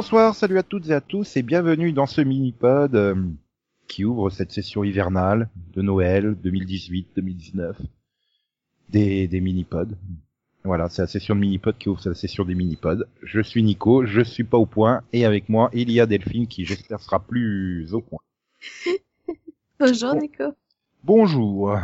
[0.00, 3.14] Bonsoir, salut à toutes et à tous et bienvenue dans ce mini-pod euh,
[3.86, 7.74] qui ouvre cette session hivernale de Noël 2018-2019
[8.88, 9.94] des, des mini-pods.
[10.64, 13.04] Voilà, c'est la session de mini-pod qui ouvre la session des mini-pods.
[13.22, 16.46] Je suis Nico, je suis pas au point et avec moi il y a Delphine
[16.46, 18.20] qui j'espère sera plus au point.
[19.78, 20.44] Bonjour Nico.
[21.04, 21.76] Bonjour.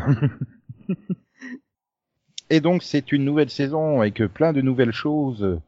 [2.48, 5.60] et donc c'est une nouvelle saison avec plein de nouvelles choses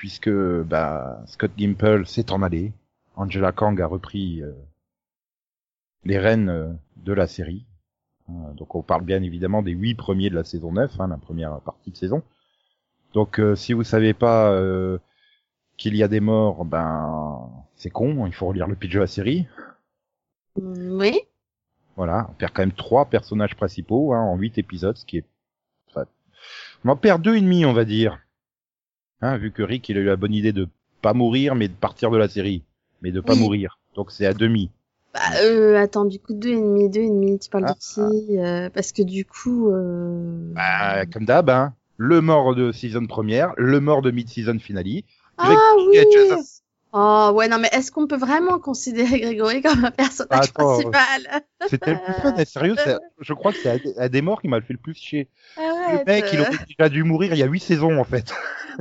[0.00, 2.72] puisque bah, Scott Gimple s'est en allé.
[3.16, 4.50] Angela Kang a repris euh,
[6.04, 7.66] les rênes euh, de la série.
[8.30, 11.18] Euh, donc on parle bien évidemment des huit premiers de la saison 9, hein, la
[11.18, 12.22] première partie de saison.
[13.12, 14.58] Donc si vous savez pas
[15.76, 19.06] qu'il y a des morts, ben c'est con, il faut relire le pitch de la
[19.06, 19.48] série.
[20.56, 21.20] Oui.
[21.96, 25.26] Voilà, on perd quand même trois personnages principaux hein, en huit épisodes, ce qui est...
[25.90, 26.06] Enfin,
[26.84, 28.18] on en perd deux et demi, on va dire.
[29.22, 30.68] Hein, vu que Rick, il a eu la bonne idée de
[31.02, 32.62] pas mourir, mais de partir de la série.
[33.02, 33.40] Mais de pas Oui.
[33.40, 33.78] mourir.
[33.94, 34.70] Donc c'est à demi.
[35.12, 37.78] Bah, euh, attends, du coup, deux et demi, deux et demi, tu parles Ah, de
[37.78, 39.70] qui euh, Parce que du coup...
[39.70, 40.52] Euh...
[40.54, 41.74] Bah, comme d'hab, hein.
[41.96, 45.02] Le mort de season première, le mort de mid-season finale.
[45.36, 45.50] ah
[45.90, 45.98] oui.
[46.92, 51.42] Oh, ouais, non, mais est-ce qu'on peut vraiment considérer Grégory comme un personnage Attends, principal?
[51.68, 54.48] C'était le plus fun, et sérieux, c'est- je crois que c'est à, des morts qui
[54.48, 55.28] m'a fait le plus chier.
[55.56, 58.34] Le mec, il aurait déjà dû mourir il y a huit saisons, en fait.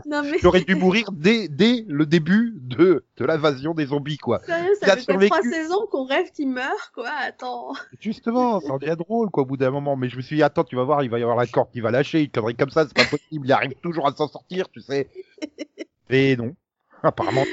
[0.06, 4.40] Mais aurait dû mourir dès, dès le début de, de l'invasion des zombies, quoi.
[4.40, 7.74] sérieux, ça fait trois saisons qu'on rêve qu'il meurt, quoi Attends.
[8.00, 9.96] Justement, ça en devient drôle, quoi, au bout d'un moment.
[9.96, 11.72] Mais je me suis dit, attends, tu vas voir, il va y avoir la corde
[11.72, 14.28] qui va lâcher, une connerie comme ça, c'est pas possible, il arrive toujours à s'en
[14.28, 15.10] sortir, tu sais.
[16.10, 16.56] Et non.
[17.04, 17.46] Apparemment.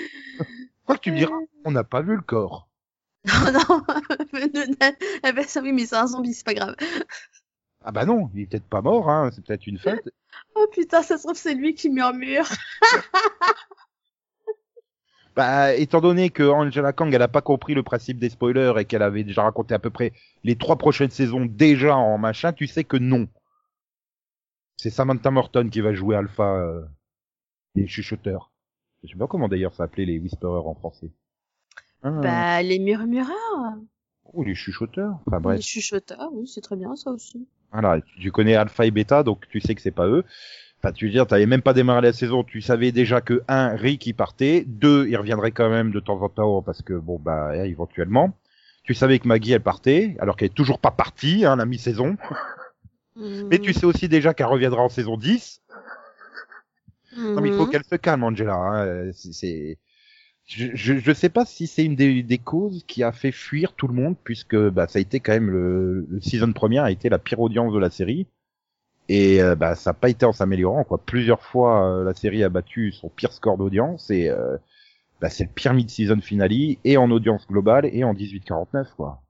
[0.86, 2.68] Quoi que tu me diras, on n'a pas vu le corps.
[3.26, 3.82] Non, non.
[5.24, 6.76] eh ben, ça, oui, mais c'est un zombie, c'est pas grave.
[7.88, 10.02] Ah bah non, il est peut-être pas mort, hein, c'est peut-être une fête.
[10.54, 12.44] Oh putain, ça se trouve, c'est lui qui murmure.
[15.34, 18.86] Bah, étant donné que Angela Kang, elle a pas compris le principe des spoilers et
[18.86, 20.14] qu'elle avait déjà raconté à peu près
[20.44, 23.28] les trois prochaines saisons déjà en machin, tu sais que non.
[24.78, 26.82] C'est Samantha Morton qui va jouer Alpha, euh,
[27.74, 28.50] les chuchoteurs.
[29.04, 31.10] Je sais pas comment d'ailleurs ça s'appelait les whisperers en français.
[32.02, 33.76] Ah, Bah, les murmureurs.
[34.32, 35.18] Ou les chuchoteurs.
[35.26, 35.60] Enfin Les bref.
[35.60, 37.46] chuchoteurs, oui, c'est très bien ça aussi.
[37.72, 40.24] Voilà, tu- connais Alpha et Beta, donc tu sais que c'est pas eux.
[40.78, 43.74] Enfin, tu veux dire, t'avais même pas démarré la saison, tu savais déjà que un,
[43.76, 47.18] Rick il partait, deux, il reviendrait quand même de temps en temps parce que bon
[47.18, 48.36] bah eh, éventuellement.
[48.84, 52.16] Tu savais que Maggie elle partait, alors qu'elle est toujours pas partie, hein, la mi-saison.
[53.16, 55.60] Mais tu sais aussi déjà qu'elle reviendra en saison 10.
[57.16, 57.70] Non mais il faut Mhm.
[57.70, 58.54] qu'elle se calme, Angela.
[58.54, 59.10] Hein.
[59.12, 59.78] C'est, c'est-
[60.46, 63.88] je, je sais pas si c'est une des, des causes qui a fait fuir tout
[63.88, 67.08] le monde, puisque bah ça a été quand même le, le season première a été
[67.08, 68.28] la pire audience de la série.
[69.08, 70.98] Et euh, bah ça n'a pas été en s'améliorant quoi.
[71.04, 74.56] Plusieurs fois euh, la série a battu son pire score d'audience et euh,
[75.20, 76.52] bah, c'est le pire mid-season finale
[76.84, 79.22] et en audience globale et en 18-49 quoi.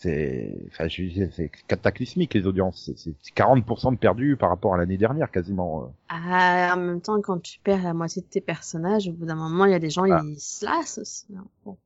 [0.00, 2.84] C'est, enfin, c'est cataclysmique les audiences.
[2.96, 5.82] C'est- C'est 40% de perdus par rapport à l'année dernière quasiment.
[5.82, 5.86] euh.
[6.08, 9.34] Ah, en même temps, quand tu perds la moitié de tes personnages, au bout d'un
[9.34, 10.22] moment, il y a des gens, Ah.
[10.24, 11.26] ils se lassent aussi.
[11.36, 11.44] hein.
[11.64, 11.76] Bon.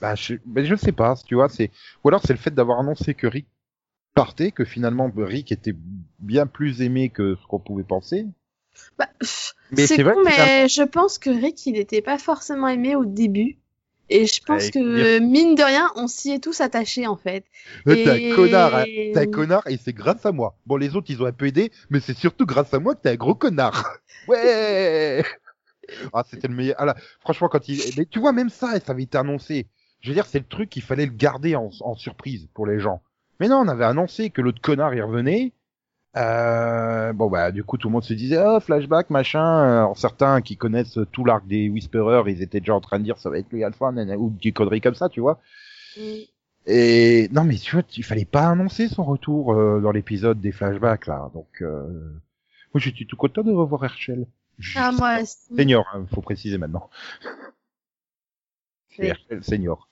[0.00, 1.70] Bah, je, ben, je sais pas, tu vois, c'est,
[2.02, 3.46] ou alors c'est le fait d'avoir annoncé que Rick
[4.14, 5.74] partait, que finalement Rick était
[6.20, 8.26] bien plus aimé que ce qu'on pouvait penser.
[8.98, 9.08] Bah,
[9.70, 13.58] Mais c'est con, mais je pense que Rick, il n'était pas forcément aimé au début.
[14.10, 17.44] Et je pense que, mine de rien, on s'y est tous attachés, en fait.
[17.86, 18.84] Ouais, T'es Et- un connard, hein.
[18.86, 20.56] T'es un connard et c'est grâce à moi.
[20.66, 23.00] Bon, les autres, ils ont un peu aidé, mais c'est surtout grâce à moi que
[23.02, 23.98] t'es un gros connard.
[24.28, 25.22] Ouais!
[26.14, 26.76] Ah, c'était le meilleur.
[26.78, 29.66] Ah là, franchement, quand il, mais tu vois, même ça, ça avait été annoncé.
[30.00, 32.80] Je veux dire, c'est le truc qu'il fallait le garder en, en surprise pour les
[32.80, 33.02] gens.
[33.38, 35.52] Mais non, on avait annoncé que l'autre connard, il revenait.
[36.16, 39.62] Euh, bon, bah, du coup, tout le monde se disait, oh, flashback, machin.
[39.62, 43.18] Alors, certains qui connaissent tout l'arc des Whisperers, ils étaient déjà en train de dire,
[43.18, 45.40] ça va être lui Alpha, nana, ou des conneries comme ça, tu vois.
[45.96, 46.00] Mm.
[46.66, 50.52] Et non, mais tu vois, il fallait pas annoncer son retour euh, dans l'épisode des
[50.52, 51.30] flashbacks là.
[51.34, 51.86] Donc, euh...
[52.72, 54.26] moi, j'étais tout content de revoir Herschel.
[54.76, 55.54] Ah, moi aussi.
[55.54, 56.88] Senior, hein, faut préciser maintenant.
[58.98, 59.06] Oui.
[59.06, 59.88] Herschel senior.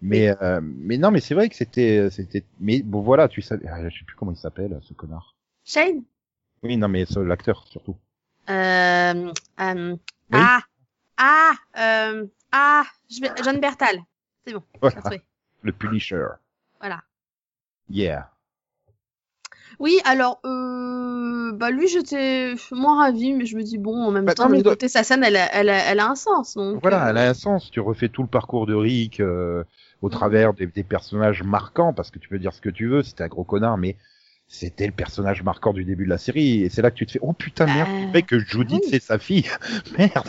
[0.00, 2.42] Mais euh, mais non, mais c'est vrai que c'était c'était.
[2.58, 5.36] Mais bon, voilà, tu sais, ah, je sais plus comment il s'appelle ce connard.
[5.64, 6.04] Shane?
[6.62, 7.96] Oui, non, mais l'acteur surtout.
[8.48, 9.96] euh, euh,
[10.32, 10.60] Ah
[11.16, 13.30] Ah euh, Ah je vais...
[13.44, 14.00] John Bertal.
[14.46, 15.02] C'est bon, Voilà,
[15.62, 16.26] le Punisher.
[16.80, 17.02] Voilà.
[17.88, 18.30] Yeah.
[19.78, 24.26] Oui, alors, euh, bah lui, j'étais moins ravie, mais je me dis, bon, en même
[24.26, 26.54] Bah, temps, non, mais côté sa scène, elle a, elle, a, elle a un sens.
[26.54, 27.70] Donc, Voilà, euh, elle a un sens.
[27.70, 29.64] Tu refais tout le parcours de Rick euh,
[30.02, 33.02] au travers des, des personnages marquants, parce que tu peux dire ce que tu veux,
[33.02, 33.96] c'était un gros connard, mais
[34.52, 36.62] c'était le personnage marquant du début de la série.
[36.64, 38.82] Et c'est là que tu te fais, oh putain, merde, Bah, c'est vrai que Judith,
[38.84, 38.90] oui.
[38.90, 39.46] c'est sa fille.
[39.98, 40.28] merde.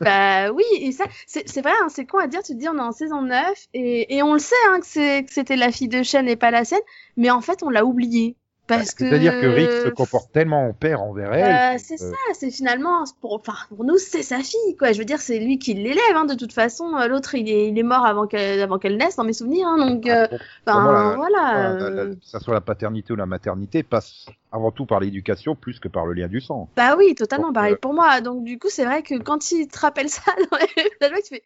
[0.00, 2.76] Bah oui, et ça, c'est vrai, hein, c'est con à dire, tu te dis on
[2.76, 5.72] est en saison 9, et, et on le sait hein, que c'est- que c'était la
[5.72, 6.80] fille de Shen et pas la sienne,
[7.16, 8.36] mais en fait on l'a oublié.
[8.66, 9.08] Parce que...
[9.08, 11.54] C'est-à-dire que Rick se comporte tellement en père envers elle.
[11.54, 14.92] Euh, que- c'est ça, c'est finalement pour, enfin, pour nous c'est sa fille quoi.
[14.92, 16.96] Je veux dire c'est lui qui l'élève hein, de toute façon.
[16.96, 19.68] euh, L'autre il est, il est mort avant qu'elle avant qu'elle naisse dans mes souvenirs
[19.68, 20.26] hein, donc euh,
[20.66, 21.28] moi, la- voilà.
[21.30, 24.98] la- la- euh, que ça soit la paternité ou la maternité passe avant tout par
[25.00, 26.68] l'éducation plus que par le lien du sang.
[26.76, 28.20] Bah oui totalement Donc, pareil euh, pour moi.
[28.20, 30.66] Donc du coup c'est vrai que quand il te rappelle ça dans les
[30.98, 31.42] flashbacks tu fais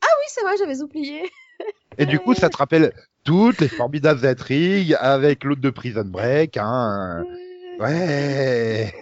[0.00, 1.30] ah oui c'est vrai j'avais oublié.
[1.98, 2.92] Et du coup, ça te rappelle
[3.24, 7.24] toutes les formidables intrigues avec l'autre de Prison Break, hein.
[7.78, 8.92] Ouais.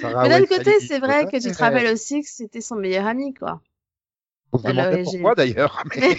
[0.00, 3.06] Sarah Mais d'un côté c'est vrai que tu te rappelles aussi que c'était son meilleur
[3.06, 3.60] ami quoi.
[4.52, 5.82] On se demandait pourquoi d'ailleurs.
[5.96, 6.16] mais-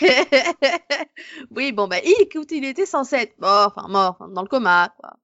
[1.52, 4.94] oui, bon, bah, il, écoute, il était censé être mort, enfin, mort, dans le coma,
[5.00, 5.16] quoi.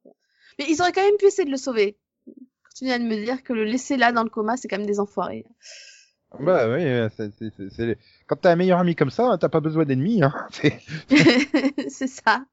[0.57, 1.97] Mais ils auraient quand même pu essayer de le sauver.
[2.63, 4.99] Continue à me dire que le laisser là dans le coma, c'est quand même des
[4.99, 5.45] enfoirés.
[6.39, 6.83] Bah oui,
[7.15, 7.97] c'est, c'est, c'est, c'est-
[8.27, 10.23] quand t'as un meilleur ami comme ça, t'as pas besoin d'ennemis.
[10.23, 10.33] Hein.
[10.51, 10.79] C'est-
[11.89, 12.43] c'est ça.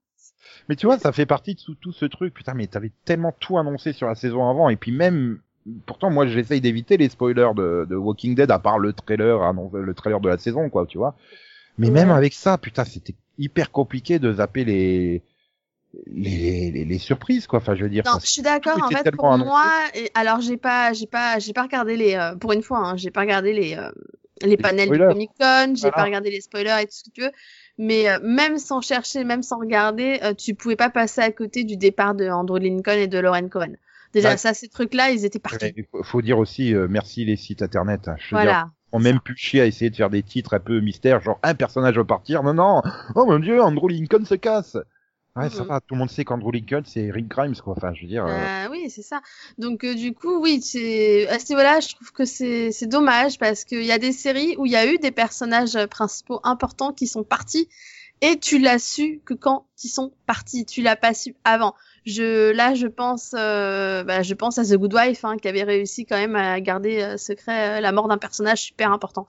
[0.68, 2.34] Mais tu vois, ça fait partie de tout, tout ce truc.
[2.34, 5.40] Putain, mais t'avais tellement tout annoncé sur la saison avant, et puis même,
[5.86, 9.70] pourtant moi j'essaye d'éviter les spoilers de, de Walking Dead, à part le trailer, annon-
[9.72, 11.16] le trailer de la saison, quoi, tu vois.
[11.78, 11.92] Mais Ouais.
[11.94, 15.22] même avec ça, putain, c'était hyper compliqué de zapper les
[16.06, 17.58] les, les, les surprises, quoi.
[17.58, 18.02] Enfin, je veux dire.
[18.06, 18.78] Non, je suis d'accord.
[18.82, 19.48] En fait, pour annoncé.
[19.48, 22.78] moi, et- alors j'ai pas, j'ai pas, j'ai pas regardé les, euh, pour une fois,
[22.78, 23.90] hein, j'ai pas regardé les, euh,
[24.42, 25.12] les panels du spoilers.
[25.12, 27.30] Comic Con, j'ai pas regardé les spoilers et tout ce que tu veux.
[27.78, 31.76] Mais euh, même sans chercher, même sans regarder, tu pouvais pas passer à côté du
[31.76, 33.72] départ de Andrew Lincoln et de Lauren Cohen.
[34.12, 35.64] Déjà, ça, ces trucs-là, ils étaient partout.
[35.74, 38.08] Il faut- dire aussi merci les sites internet.
[38.08, 38.16] hein.
[38.18, 38.70] Je veux dire, Voilà.
[38.92, 41.54] on même plus chier à essayer de faire des titres un peu mystères, genre un
[41.54, 42.42] personnage va partir.
[42.42, 42.82] Non, non.
[43.14, 44.76] Oh mon dieu, Andrew Lincoln se casse.
[45.34, 45.68] Ouais, ça Mhm.
[45.68, 45.80] va.
[45.80, 47.74] Tout le monde sait qu'Andrew Lincoln c'est Rick Grimes, quoi.
[47.76, 48.24] Enfin, je veux dire.
[48.26, 49.22] euh, Euh, oui, c'est ça.
[49.58, 53.38] Donc euh, du coup, oui, c'est à ce niveau-là, je trouve que c'est c'est dommage
[53.38, 56.92] parce qu'il y a des séries où il y a eu des personnages principaux importants
[56.92, 57.68] qui sont partis
[58.20, 61.74] et tu l'as su que quand ils sont partis, tu l'as pas su avant.
[62.04, 65.62] Je là, je pense, euh, bah, je pense à The Good Wife hein, qui avait
[65.62, 69.26] réussi quand même à garder euh, secret la mort d'un personnage super important.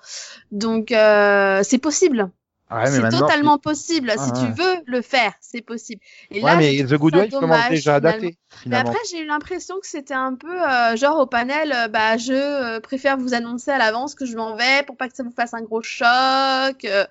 [0.52, 2.30] Donc euh, c'est possible.
[2.72, 4.10] Ouais, mais c'est totalement possible.
[4.12, 6.02] Ah, si tu veux le faire, c'est possible.
[6.32, 8.38] Et Ouais, là, mais The Good Wife commence déjà à dater,
[8.68, 12.18] Mais après, j'ai eu l'impression que c'était un peu euh, genre au panel, euh, bah
[12.18, 15.24] je euh, préfère vous annoncer à l'avance que je m'en vais pour pas que ça
[15.24, 16.06] vous fasse un gros choc,
[16.86, 17.06] euh,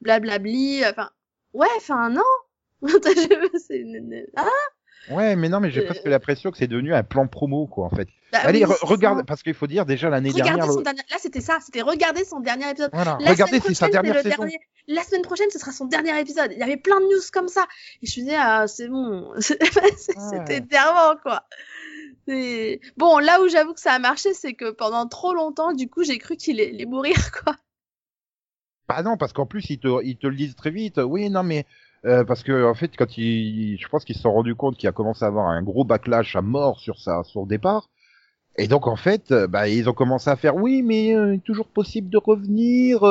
[0.00, 0.84] blablabli.
[0.86, 1.10] Enfin,
[1.52, 2.22] ouais, enfin non.
[3.66, 3.84] C'est-
[4.36, 4.44] ah,
[5.10, 7.86] Ouais, mais non, mais j'ai Euh, presque l'impression que c'est devenu un plan promo, quoi,
[7.86, 8.08] en fait.
[8.32, 10.66] bah Allez, oui, re- c'est regarde, parce qu'il faut dire déjà l'année dernière.
[10.70, 11.00] son le- dernier.
[11.10, 11.58] Là, c'était ça.
[11.64, 12.90] C'était regarder son dernier épisode.
[12.92, 14.28] Voilà, La regardez, c'est sa dernière saison.
[14.42, 16.50] dernier- La semaine prochaine, ce sera son dernier épisode.
[16.52, 17.66] Il y avait plein de news comme ça.
[18.02, 19.32] Et je me disais, ah, c'est bon.
[19.38, 21.44] C'était énervant, quoi.
[22.96, 26.04] Bon, là où j'avoue que ça a marché, c'est que pendant trop longtemps, du coup,
[26.04, 27.14] j'ai cru qu'il allait mourir,
[27.44, 27.56] quoi.
[28.88, 30.98] Bah non, parce qu'en plus ils te, ils te le disent très vite.
[30.98, 31.66] Oui, non, mais
[32.04, 34.88] euh, parce que en fait, quand ils, je pense qu'ils se sont rendus compte qu'il
[34.88, 37.90] a commencé à avoir un gros backlash à mort sur sa, son départ.
[38.58, 41.38] Et donc en fait, euh, bah ils ont commencé à faire oui, mais euh, il
[41.38, 43.04] est toujours possible de revenir.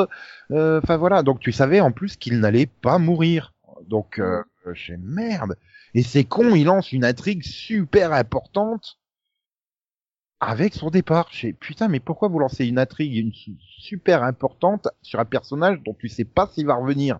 [0.52, 3.54] euh, Enfin voilà, donc tu savais en plus qu'il n'allait pas mourir.
[3.88, 4.42] Donc euh,
[4.98, 5.56] merde.
[5.94, 8.98] Et c'est con, il lance une intrigue super importante
[10.40, 11.28] avec son départ.
[11.30, 16.08] J'ai putain, mais pourquoi vous lancez une intrigue super importante sur un personnage dont tu
[16.08, 17.18] sais pas s'il va revenir?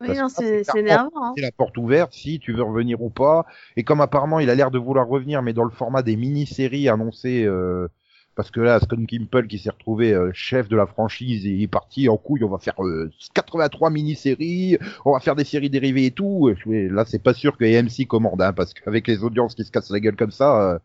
[0.00, 1.10] Oui, c'est énervant.
[1.16, 1.32] Hein.
[1.36, 3.44] C'est la porte ouverte si tu veux revenir ou pas.
[3.76, 6.88] Et comme apparemment il a l'air de vouloir revenir, mais dans le format des mini-séries
[6.88, 7.44] annoncées.
[7.44, 7.88] Euh,
[8.36, 11.62] parce que là, Scott Kimple qui s'est retrouvé euh, chef de la franchise et il
[11.64, 15.68] est parti en couille, on va faire euh, 83 mini-séries, on va faire des séries
[15.68, 16.48] dérivées et tout.
[16.70, 19.70] Et là, c'est pas sûr que AMC commande, hein, parce qu'avec les audiences qui se
[19.70, 20.78] cassent la gueule comme ça, euh,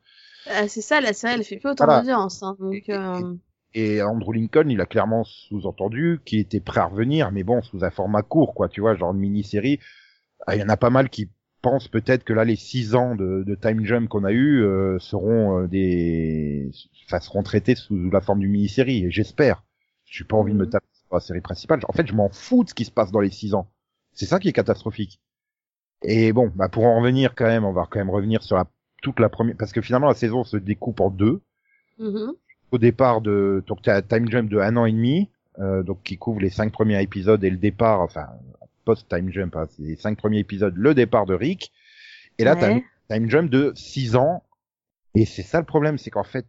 [0.47, 2.01] Euh, c'est ça, la série, elle fait plus autant Voilà.
[2.01, 2.43] d'audience.
[2.43, 3.33] Hein, donc, Et- et- euh,
[3.75, 7.83] Et Andrew Lincoln, il a clairement sous-entendu qu'il était prêt à revenir, mais bon, sous
[7.83, 9.79] un format court, quoi, tu vois, genre une mini-série.
[10.47, 11.29] Ah, Il y en a pas mal qui
[11.61, 14.99] pensent peut-être que là, les six ans de, de Time Jump qu'on a eu euh,
[14.99, 16.71] seront euh, des,
[17.07, 19.05] enfin, seront traités sous la forme d'une mini-série.
[19.05, 19.63] Et j'espère.
[20.05, 20.69] J'ai pas envie de me Mhm.
[20.69, 21.81] taper sur la série principale.
[21.89, 23.71] En fait, je m'en fous de ce qui se passe dans les six ans.
[24.13, 25.21] C'est ça qui est catastrophique.
[26.03, 28.67] Et bon, bah pour en revenir quand même, on va quand même revenir sur la,
[29.03, 31.41] toute la première, parce que finalement la saison se découpe en deux
[31.97, 32.35] mhm.
[32.71, 35.29] Au départ de donc t'as un time jump de un an et demi
[35.59, 38.27] euh, donc qui couvre les cinq premiers épisodes et le départ enfin
[38.83, 41.71] post time jump hein, c'est les cinq premiers épisodes le départ de Rick.
[42.37, 42.79] Et là t'as
[43.09, 44.43] time jump de six ans.
[45.13, 46.45] Et c'est ça le problème c'est qu'en fait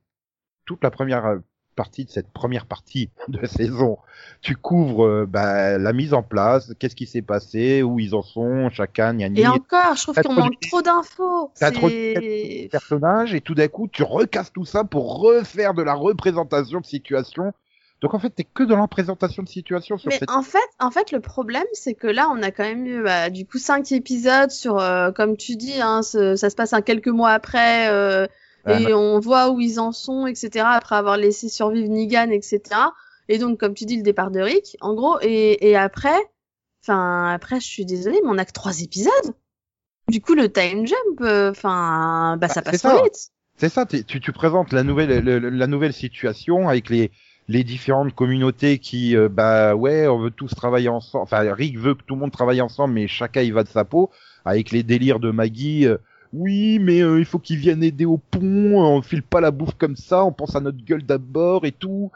[0.64, 1.38] toute la première
[1.76, 3.98] partie de cette première partie de saison.
[4.40, 8.22] Tu couvres euh, bah, la mise en place, qu'est-ce qui s'est passé, où ils en
[8.22, 11.52] sont, chacun, gna, gna, Et encore, je trouve qu'on manque trop d'infos.
[11.60, 15.82] T'as trop de personnages et tout d'un coup tu recasses tout ça pour refaire de
[15.82, 17.52] la représentation de situation.
[18.02, 20.30] Donc en fait t'es que dans la représentation de situation sur Mais cette.
[20.30, 23.30] en fait, en fait, le problème, c'est que là, on a quand même eu, bah,
[23.30, 26.82] du coup, cinq épisodes sur, euh, comme tu dis, hein, ce- ça se passe un
[26.82, 28.26] quelques mois après, euh,
[28.68, 30.64] et on voit où ils en sont, etc.
[30.68, 32.80] Après avoir laissé survivre Negan, etc.
[33.28, 36.16] Et donc, comme tu dis, le départ de Rick, en gros, et, et après,
[36.82, 39.34] enfin, après, je suis désolée, mais on a que trois épisodes.
[40.08, 43.30] Du coup, le time jump, euh, enfin, bah, ça Bah, passe trop vite.
[43.58, 47.10] C'est ça, tu, tu présentes la nouvelle, le- le- la nouvelle situation avec les,
[47.48, 51.24] les différentes communautés qui, euh, bah ouais, on veut tous travailler ensemble.
[51.24, 53.84] Enfin, Rick veut que tout le monde travaille ensemble, mais chacun y va de sa
[53.84, 54.10] peau,
[54.44, 55.86] avec les délires de Maggie.
[55.86, 55.96] euh,
[56.36, 58.78] oui, mais euh, il faut qu'ils viennent aider au pont.
[58.78, 60.24] On file pas la bouffe comme ça.
[60.24, 62.10] On pense à notre gueule d'abord et tout.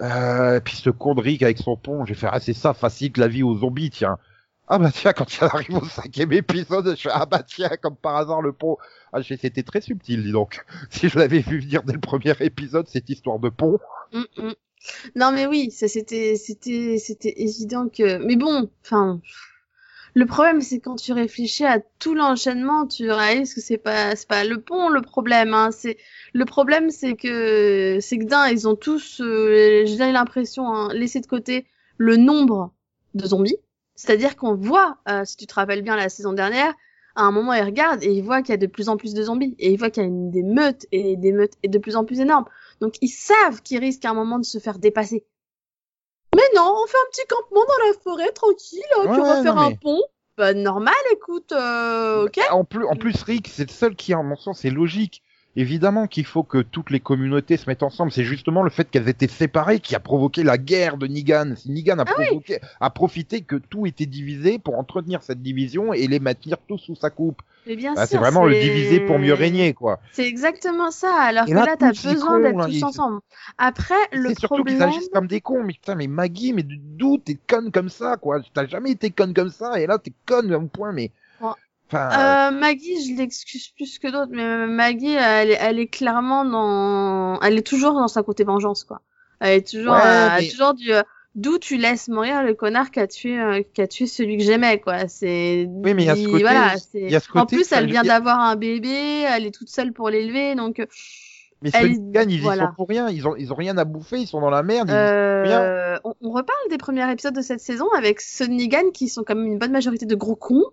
[0.00, 2.72] Euh, et puis ce con de Rick avec son pont, j'ai fait ah c'est ça
[2.72, 4.18] facilite la vie aux zombies tiens.
[4.68, 7.96] Ah bah tiens quand il arrive au cinquième épisode, je fais ah bah tiens comme
[7.96, 8.76] par hasard le pont.
[9.12, 10.64] Ah c'était très subtil dis donc.
[10.90, 13.78] Si je l'avais vu venir dès le premier épisode cette histoire de pont.
[14.12, 14.52] Mm, mm.
[15.16, 19.20] Non mais oui, ça c'était c'était c'était évident que mais bon, enfin
[20.14, 24.28] le problème c'est quand tu réfléchis à tout l'enchaînement, tu réalises que c'est pas c'est
[24.28, 25.96] pas le pont le problème hein, c'est
[26.34, 31.20] le problème c'est que c'est que d'un ils ont tous euh, j'ai l'impression hein, laissé
[31.20, 31.66] de côté
[31.96, 32.72] le nombre
[33.14, 33.56] de zombies,
[33.94, 36.74] c'est-à-dire qu'on voit euh, si tu te rappelles bien la saison dernière
[37.14, 39.14] à un moment ils regardent et ils voient qu'il y a de plus en plus
[39.14, 41.68] de zombies et ils voient qu'il y a une, des meutes et des meutes et
[41.68, 42.46] de plus en plus énormes.
[42.80, 45.24] Donc ils savent qu'ils risquent à un moment de se faire dépasser.
[46.34, 49.42] Mais non, on fait un petit campement dans la forêt tranquille, hein, puis on va
[49.42, 50.02] faire non, un pont.
[50.38, 52.40] Bah normal, écoute, euh, ok.
[52.50, 55.22] En plus, en plus Rick c'est le seul qui en mon sens c'est logique.
[55.54, 58.10] Évidemment qu'il faut que toutes les communautés se mettent ensemble.
[58.10, 61.54] C'est justement le fait qu'elles étaient séparées qui a provoqué la guerre de Negan.
[61.56, 66.06] Si Negan a, provoqué, a profité que tout était divisé pour entretenir cette division et
[66.06, 67.42] les maintenir tous sous sa coupe.
[67.66, 70.00] Mais bien Bah, sûr, c'est vraiment le diviser pour mieux régner, quoi.
[70.10, 71.14] C'est exactement ça.
[71.14, 73.20] Alors Et que là, là, t'as besoin d'être tous ensemble.
[73.58, 75.62] Après, le C'est surtout qu'ils problème, agissent comme des cons.
[75.62, 78.40] Mais putain, mais Maggie, mais d'où t'es conne comme ça, quoi?
[78.54, 81.12] T'as jamais été conne comme ça, et là t'es conne un point, mais.
[81.92, 82.48] Enfin.
[82.48, 87.38] Euh, Maggie, je l'excuse plus que d'autres, mais Maggie, elle est, elle est clairement dans,
[87.40, 89.00] elle est toujours dans sa côté vengeance, quoi.
[89.40, 91.02] Elle est toujours, Ouais, euh, mais- toujours du, euh,
[91.34, 94.44] d'où tu laisses mourir le connard qui a tué, euh, qui a tué celui que
[94.44, 95.08] j'aimais, quoi.
[95.08, 97.86] C'est, Oui, mais il y a ce côté- voilà, y a ce en plus, elle
[97.86, 100.86] vient y a- d'avoir un bébé, elle est toute seule pour l'élever, donc, euh,
[101.60, 102.66] Mais ceux qui gagnent, ils y voilà.
[102.68, 103.08] sont pour rien.
[103.08, 104.18] Ils ont, ils ont rien à bouffer.
[104.18, 104.88] Ils sont dans la merde.
[104.88, 109.08] ils- euh, on, on reparle des premiers épisodes de cette saison avec de Negan qui
[109.08, 110.64] sont quand même une bonne majorité de gros cons.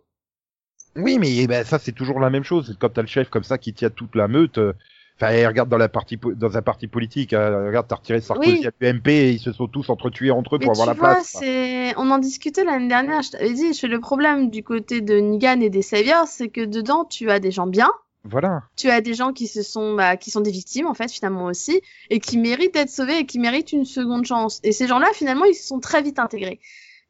[0.96, 2.76] Oui, mais ben, ça c'est toujours la même chose.
[2.80, 4.58] Quand t'as le chef comme ça qui tient toute la meute.
[4.58, 4.74] euh,
[5.22, 7.34] Enfin, regarde dans la partie dans un parti politique.
[7.34, 8.66] hein, regarde, t'as retiré Sarkozy Oui.
[8.68, 11.08] à l'UMP et ils se sont tous entretués entre eux Mais pour avoir tu la
[11.08, 11.36] vois, place.
[11.40, 15.60] c'est, on en discutait l'année dernière, je t'avais dit, le problème du côté de Negan
[15.60, 17.92] et des Saviors, c'est que dedans, tu as des gens bien,
[18.24, 18.64] Voilà.
[18.78, 21.48] tu as des gens qui se sont, bah, qui sont des victimes, en fait, finalement
[21.48, 24.62] aussi, et qui méritent d'être sauvés et qui méritent une seconde chance.
[24.64, 26.62] Et ces gens-là, finalement, ils se sont très vite intégrés.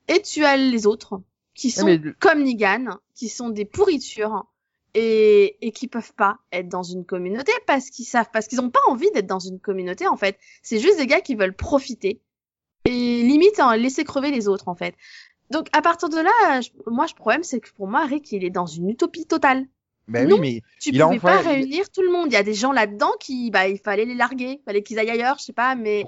[0.07, 1.21] Et tu as les autres,
[1.59, 4.45] qui sont mais comme Negan, qui sont des pourritures,
[4.95, 8.71] et, et qui peuvent pas être dans une communauté parce qu'ils savent, parce qu'ils ont
[8.71, 10.37] pas envie d'être dans une communauté, en fait.
[10.63, 12.21] C'est juste des gars qui veulent profiter.
[12.85, 14.95] Et limite, hein, laisser crever les autres, en fait.
[15.51, 18.43] Donc, à partir de là, je- moi, le problème, c'est que pour moi, Rick, il
[18.43, 19.67] est dans une utopie totale.
[20.07, 20.35] Ben Non.
[20.37, 22.27] oui, mais Tu Il pouvais pas réunir tout le monde.
[22.31, 25.11] Il y a des gens là-dedans qui, bah, il fallait les larguer, fallait qu'ils aillent
[25.11, 26.03] ailleurs, je sais pas, mais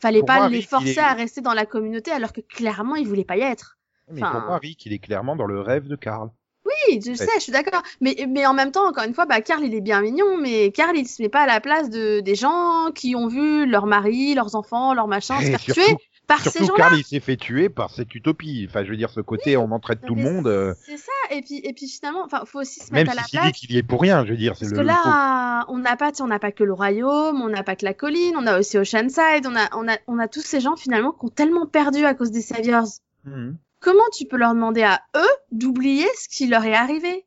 [0.00, 2.42] fallait pour pas moi, les Rick, forcer est- à rester dans la communauté alors que
[2.42, 3.77] clairement ils voulaient pas y être.
[4.10, 6.30] Mais Enfin- pour moi, Rick, il est clairement dans le rêve de Karl.
[6.64, 7.82] Oui, je sais, je suis d'accord.
[8.00, 10.70] Mais, mais en même temps, encore une fois, bah, Carl, il est bien mignon, mais
[10.70, 13.86] Carl, il se met pas à la place de, des gens qui ont vu leur
[13.86, 15.96] mari, leurs enfants, leurs machins se Et faire surtout- tuer
[16.26, 16.78] par ces Surtout gens-là.
[16.90, 18.66] Karl, il s'est fait tuer par cette utopie.
[18.68, 20.46] Enfin, je veux dire, ce côté, on entraide tout le monde.
[20.46, 21.12] euh, C'est ça.
[21.30, 23.46] Et puis, et puis finalement, enfin, faut aussi se Même mettre à la si place.
[23.46, 24.76] dit qu'il y est pour rien, je veux dire, Parce le.
[24.76, 27.76] que le là, on n'a pas, on n'a pas que le royaume, on n'a pas
[27.76, 30.60] que la colline, on a aussi Oceanside, on a, on a, on a tous ces
[30.60, 32.88] gens finalement qui ont tellement perdu à cause des Saviors.
[33.24, 33.56] Mhm.
[33.80, 37.24] Comment tu peux leur demander à eux d'oublier ce qui leur est arrivé?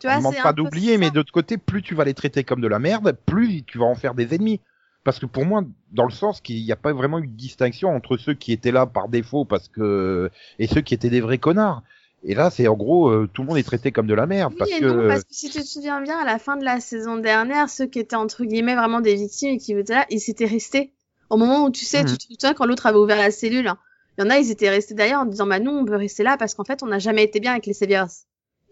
[0.00, 2.44] Tu on vois, demande pas d'oublier, mais de l'autre côté, plus tu vas les traiter
[2.44, 4.60] comme de la merde, plus tu vas en faire des ennemis.
[5.04, 7.94] Parce que pour moi, dans le sens qu'il n'y a pas vraiment eu de distinction
[7.94, 11.38] entre ceux qui étaient là par défaut parce que et ceux qui étaient des vrais
[11.38, 11.82] connards.
[12.24, 14.52] Et là, c'est en gros, euh, tout le monde est traité comme de la merde
[14.52, 14.84] Oui parce et que.
[14.84, 17.68] non, parce que si tu te souviens bien, à la fin de la saison dernière,
[17.68, 20.92] ceux qui étaient entre guillemets vraiment des victimes et qui étaient là, ils s'étaient restés.
[21.30, 23.78] Au moment où tu sais, tu te souviens quand l'autre avait ouvert la cellule, hein,
[24.16, 26.22] il y en a, ils étaient restés derrière en disant, bah nous, on veut rester
[26.22, 28.10] là parce qu'en fait, on n'a jamais été bien avec les Saviors.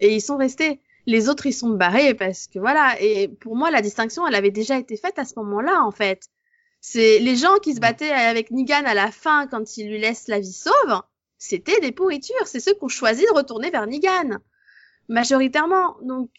[0.00, 0.80] Et ils sont restés.
[1.06, 3.00] Les autres, ils sont barrés parce que voilà.
[3.00, 6.28] Et pour moi, la distinction, elle avait déjà été faite à ce moment-là, en fait.
[6.80, 10.28] C'est les gens qui se battaient avec Negan à la fin quand il lui laisse
[10.28, 11.02] la vie sauve,
[11.38, 12.46] c'était des pourritures.
[12.46, 14.38] C'est ceux qui ont choisi de retourner vers Negan
[15.08, 15.96] majoritairement.
[16.02, 16.30] Donc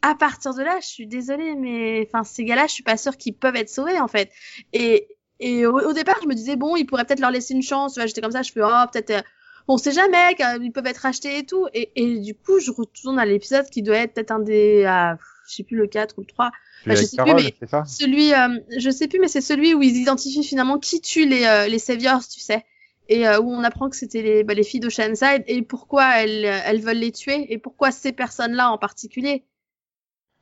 [0.00, 3.16] à partir de là, je suis désolée, mais enfin ces gars-là, je suis pas sûre
[3.16, 4.30] qu'ils peuvent être sauvés en fait.
[4.72, 5.08] Et
[5.42, 7.98] et au, départ, je me disais bon, ils pourraient peut-être leur laisser une chance.
[8.06, 9.10] J'étais comme ça, je fais oh peut-être.
[9.10, 9.22] Euh,
[9.68, 11.68] on sait jamais, ils peuvent être achetés et tout.
[11.72, 15.16] Et, et du coup, je retourne à l'épisode qui doit être peut-être un des, ah,
[15.48, 16.50] je sais plus le 4 ou le 3.
[16.86, 17.54] je sais plus, mais
[17.86, 21.44] celui, euh, je sais plus, mais c'est celui où ils identifient finalement qui tue les,
[21.44, 22.64] euh, les saviors, tu sais.
[23.08, 26.44] Et euh, où on apprend que c'était les, bah, les filles d'Oceanside et pourquoi elles,
[26.44, 29.44] elles veulent les tuer et pourquoi ces personnes-là en particulier.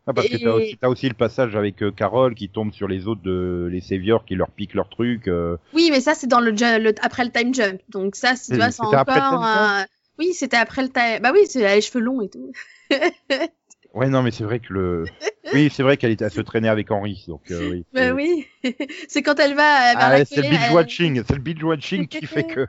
[0.06, 3.06] Ah, parce que t'as aussi, aussi le passage avec euh, Carole qui tombe sur les
[3.06, 5.28] autres de les saviors qui leur piquent leurs trucs.
[5.28, 5.56] Euh.
[5.72, 7.80] Oui, mais ça c'est dans le, le, après le time jump.
[7.88, 9.86] Donc ça, tu vois, c'est encore.
[10.20, 11.20] Oui, c'était après le time.
[11.22, 12.52] Bah oui, c'est les cheveux longs et tout.
[13.94, 15.04] ouais, non, mais c'est vrai que le.
[15.54, 17.84] Oui, c'est vrai qu'elle était à se traîner avec Henri, donc euh, oui.
[17.94, 18.46] Bah oui,
[19.08, 19.96] c'est quand elle va.
[19.96, 22.66] Ah, c'est le binge watching, c'est le binge watching qui fait que.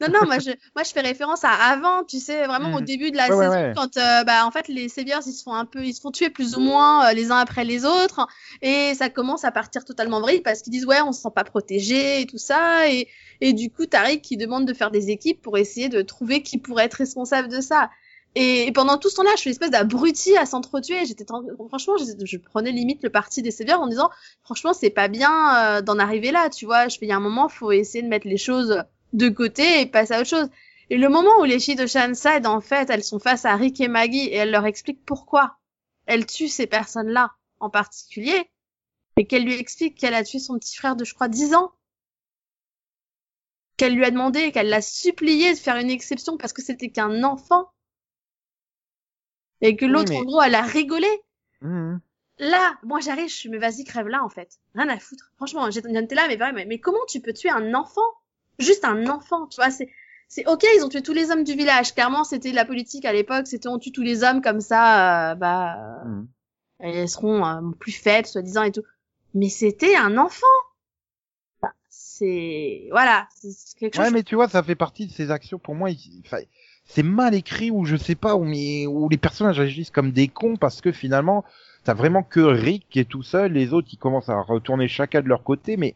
[0.00, 2.84] Non, non, moi je, moi je fais référence à avant, tu sais, vraiment au hmm.
[2.84, 5.64] début de la saison, quand euh, bah, en fait les Saviors ils se font un
[5.64, 8.26] peu, ils se font tuer plus ou moins euh, les uns après les autres,
[8.62, 11.44] et ça commence à partir totalement vrille parce qu'ils disent ouais on se sent pas
[11.44, 13.08] protégé et tout ça, et,
[13.40, 16.58] et du coup Tariq qui demande de faire des équipes pour essayer de trouver qui
[16.58, 17.90] pourrait être responsable de ça.
[18.34, 21.06] Et, pendant tout ce temps-là, je suis une espèce d'abruti à s'entretuer.
[21.06, 21.24] J'étais
[21.68, 24.10] franchement, je, prenais limite le parti des sévères en disant
[24.44, 26.88] franchement c'est pas bien euh, d'en arriver là, tu vois.
[26.88, 29.80] Je fais il y a un moment, faut essayer de mettre les choses de côté
[29.80, 30.48] et passer à autre chose.
[30.90, 33.80] Et le moment où les filles de Shanside, en fait, elles sont face à Rick
[33.80, 35.58] et Maggie et elles leur expliquent pourquoi
[36.06, 38.50] elles tuent ces personnes-là en particulier,
[39.16, 41.72] et qu'elle lui explique qu'elle a tué son petit frère de, je crois, 10 ans,
[43.76, 47.24] qu'elle lui a demandé, qu'elle l'a supplié de faire une exception parce que c'était qu'un
[47.24, 47.70] enfant,
[49.60, 51.10] et que l'autre, en gros, elle a rigolé.
[51.60, 51.96] Mmh.
[52.38, 54.60] Là, moi j'arrive, je suis, mais vas-y, crève là, en fait.
[54.74, 55.32] Rien à foutre.
[55.36, 58.00] Franchement, j'étais là, mais, mais, mais comment tu peux tuer un enfant
[58.58, 59.88] juste un enfant, tu vois, c'est
[60.28, 61.94] c'est ok, ils ont tué tous les hommes du village.
[61.94, 65.34] Clairement, c'était la politique à l'époque, c'était on tue tous les hommes comme ça, euh,
[65.34, 66.26] bah, mmh.
[66.80, 68.82] elles seront euh, plus faibles, soi-disant et tout.
[69.34, 70.46] Mais c'était un enfant.
[71.62, 74.04] Bah, c'est voilà, c'est quelque chose.
[74.04, 75.58] Ouais, mais tu vois, ça fait partie de ces actions.
[75.58, 75.88] Pour moi,
[76.84, 80.28] c'est mal écrit ou je sais pas où, mais où les personnages agissent comme des
[80.28, 81.42] cons parce que finalement,
[81.84, 85.22] t'as vraiment que Rick qui est tout seul, les autres ils commencent à retourner chacun
[85.22, 85.94] de leur côté, mais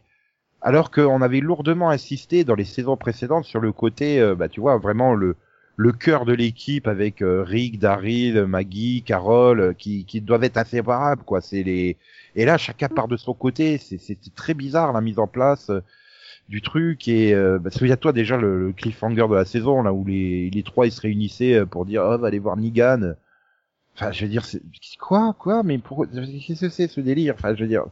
[0.62, 4.60] alors qu'on avait lourdement insisté dans les saisons précédentes sur le côté, euh, bah tu
[4.60, 5.36] vois, vraiment le
[5.76, 10.58] le cœur de l'équipe avec euh, Rick, Daryl, Maggie, Carole, euh, qui, qui doivent être
[10.58, 11.40] inséparables, quoi.
[11.40, 11.96] C'est les
[12.36, 13.78] et là chacun part de son côté.
[13.78, 15.70] C'était très bizarre la mise en place
[16.48, 20.62] du truc et bah, souviens-toi déjà le, cliffhanger de la saison là où les les
[20.62, 23.14] trois ils se réunissaient pour dire oh va aller voir Negan.
[23.94, 24.46] Enfin je veux dire
[24.98, 27.34] quoi quoi mais pourquoi qu'est-ce que c'est ce délire?
[27.36, 27.84] Enfin je veux dire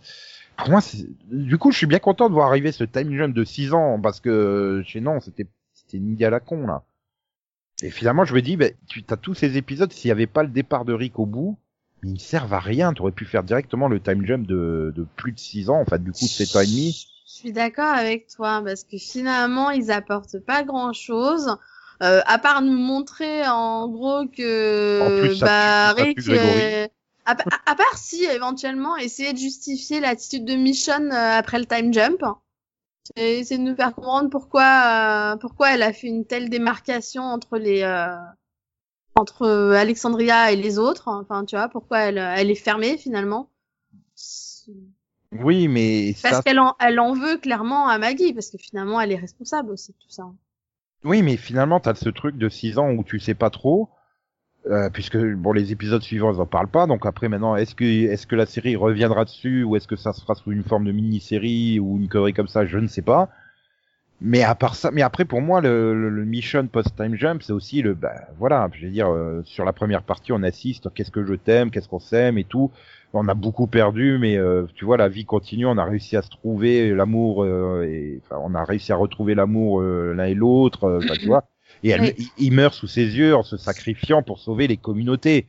[0.60, 0.80] pour moi,
[1.30, 4.00] du coup, je suis bien content de voir arriver ce time jump de 6 ans
[4.00, 6.84] parce que chez non, c'était c'était une à la con là.
[7.82, 10.42] Et finalement, je me dis, ben, tu as tous ces épisodes, s'il n'y avait pas
[10.42, 11.56] le départ de Rick au bout,
[12.02, 12.92] ils ne servent à rien.
[12.92, 15.84] Tu aurais pu faire directement le time jump de, de plus de 6 ans, en
[15.86, 17.06] fait, du coup, de 7 ans et demi.
[17.26, 21.56] Je suis d'accord avec toi, parce que finalement, ils apportent pas grand chose.
[22.02, 26.18] Euh, à part nous montrer en gros que bah, Rick,
[27.30, 32.22] à, part si éventuellement essayer de justifier l'attitude de Mission euh, après le time jump,
[33.16, 37.58] c'est de nous faire comprendre pourquoi euh, pourquoi elle a fait une telle démarcation entre
[37.58, 38.14] les euh,
[39.16, 41.08] entre Alexandria et les autres.
[41.08, 43.50] Enfin, tu vois, pourquoi elle elle est fermée finalement.
[45.32, 49.12] Oui, mais parce qu'elle en elle en veut clairement à Maggie parce que finalement elle
[49.12, 50.24] est responsable aussi de tout ça.
[51.04, 53.90] Oui, mais finalement t'as ce truc de 6 ans où tu sais pas trop
[54.66, 56.86] euh, puisque bon les épisodes suivants ils en parlent pas.
[56.86, 60.12] Donc après maintenant est-ce que est-ce que la série reviendra dessus ou est-ce que ça
[60.12, 62.66] se fera sous une forme de mini-série ou une connerie comme ça?
[62.66, 63.30] Je ne sais pas.
[64.20, 67.54] Mais à part ça mais après pour moi le, le, mission post time jump c'est
[67.54, 71.10] aussi le bah voilà je veux dire euh, sur la première partie on assiste qu'est-ce
[71.10, 72.70] que je t'aime qu'est-ce qu'on s'aime et tout.
[73.14, 75.64] On a beaucoup perdu mais euh, tu vois la vie continue.
[75.64, 79.80] On a réussi à se trouver l'amour et enfin on a réussi à retrouver l'amour
[79.80, 81.44] l'un et l'autre tu vois
[81.82, 85.46] et elle, il, meurt sous ses yeux en se sacrifiant pour sauver les communautés.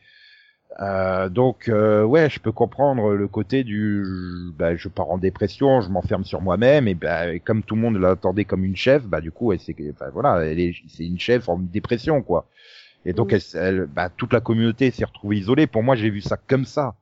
[0.79, 4.05] Euh, donc euh, ouais, je peux comprendre le côté du,
[4.57, 7.97] bah, je pars en dépression, je m'enferme sur moi-même et bah, comme tout le monde
[7.97, 11.19] l'attendait comme une chef, bah du coup, elle c'est, enfin, voilà, elle est, c'est une
[11.19, 12.47] chef en dépression quoi.
[13.05, 15.67] Et donc elle, bah, toute la communauté s'est retrouvée isolée.
[15.67, 16.95] Pour moi, j'ai vu ça comme ça.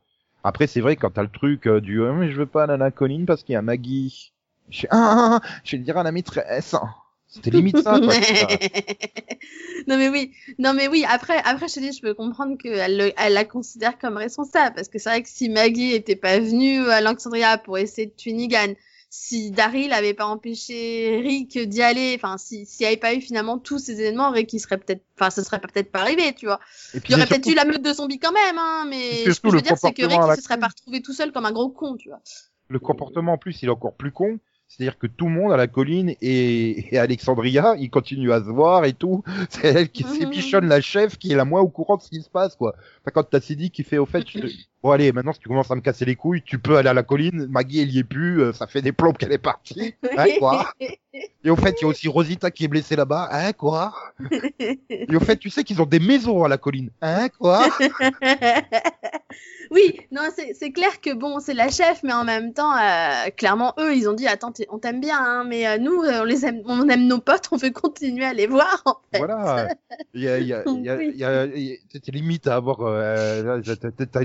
[0.43, 2.91] Après, c'est vrai quand t'as le truc euh, du, oh, mais je veux pas Nana
[2.91, 4.33] Colline parce qu'il y a Maggie.
[4.69, 6.75] Je, ah, ah, ah, je vais dire à la maîtresse.
[7.29, 8.13] C'était limite ça, quoi.
[9.87, 11.05] non mais oui, non mais oui.
[11.07, 14.87] Après, après, je te dis, je peux comprendre qu'elle elle la considère comme responsable parce
[14.87, 18.33] que c'est vrai que si Maggie était pas venue à Alexandria pour essayer de tuer
[18.33, 18.73] Negan,
[19.11, 23.21] si Daryl avait pas empêché Rick d'y aller, enfin, s'il si n'y avait pas eu
[23.21, 26.45] finalement tous ces événements, Rick, il serait peut-être, enfin, ce serait peut-être pas arrivé, tu
[26.45, 26.59] vois.
[26.91, 29.39] Puis Il y aurait peut-être eu la meute de zombies quand même, hein, mais ce
[29.39, 31.45] que je veux dire, c'est que Rick, il se serait pas retrouvé tout seul comme
[31.45, 32.21] un gros con, tu vois.
[32.69, 34.39] le comportement en plus, il est encore plus con.
[34.69, 38.45] C'est-à-dire que tout le monde à la colline et, et Alexandria, ils continuent à se
[38.49, 39.23] voir et tout.
[39.49, 40.15] C'est elle qui Mhm.
[40.17, 42.55] c'est Michonne, la chef, qui est la moins au courant de ce qui se passe,
[42.55, 42.75] quoi.
[43.01, 44.47] Enfin, quand t'as Sidi qui fait, au fait, je te-
[44.83, 46.93] bon allez, maintenant si tu commences à me casser les couilles, tu peux aller à
[46.93, 47.47] la colline.
[47.49, 49.95] Maggie, elle y est plus, euh, ça fait des plombes qu'elle est partie.
[50.17, 50.71] Hein, quoi
[51.43, 53.27] Et au fait, il y a aussi Rosita qui est blessée là-bas.
[53.31, 53.93] Hein, quoi
[54.89, 56.91] Et au fait, tu sais qu'ils ont des maisons à la colline.
[57.01, 57.67] Hein, quoi
[59.71, 63.73] oui, non, c'est clair que bon, c'est la chef, mais en même temps, euh, clairement,
[63.79, 66.45] eux, ils ont dit, attends, on t'aime bien, hein, mais euh, nous, euh, on les
[66.45, 69.19] aime, on aime nos potes, on veut continuer à les voir, en fait.
[69.19, 69.69] Voilà.
[70.13, 70.83] Il y a, il y a, il
[71.15, 74.19] y a, il y t'es limite à avoir, euh, t'as-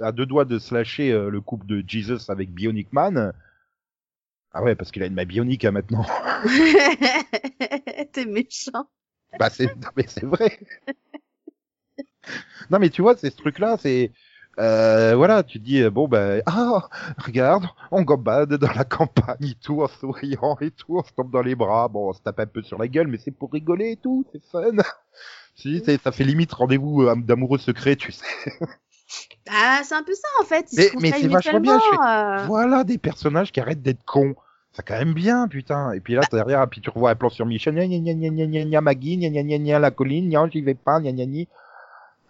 [0.00, 3.32] à deux doigts de slasher euh, le couple de Jesus avec Bionic Man.
[4.52, 6.04] Ah ouais, parce qu'il a une main bionique hein, maintenant.
[8.12, 8.88] T'es méchant.
[9.38, 10.58] bah c'est, non, mais c'est vrai.
[12.70, 14.10] non mais tu vois, c'est ce truc-là, c'est,
[14.58, 19.54] euh, voilà, tu dis euh, bon ben, ah, regarde, on gambade dans la campagne et
[19.54, 22.40] tout, en souriant et tout, on se tombe dans les bras, bon, on se tape
[22.40, 24.72] un peu sur la gueule, mais c'est pour rigoler et tout, c'est fun.
[25.54, 28.24] Si, ça fait limite rendez-vous euh, d'amoureux secret, tu sais.
[29.50, 30.66] Ah, c'est un peu ça, en fait.
[30.72, 32.44] Ils Mais- se mais c'est vachement bien, mutuellement, euh.
[32.46, 34.34] Voilà des personnages qui arrêtent d'être cons.
[34.72, 35.92] C'est quand même bien, putain.
[35.92, 38.28] Et puis là, derrière, puis tu revois un plan sur Michel, gna gna gna gna
[38.30, 41.12] gna gna gna Maggie, gna gna gna gna la colline, gna j'y vais pas, gna
[41.12, 41.44] gna gna.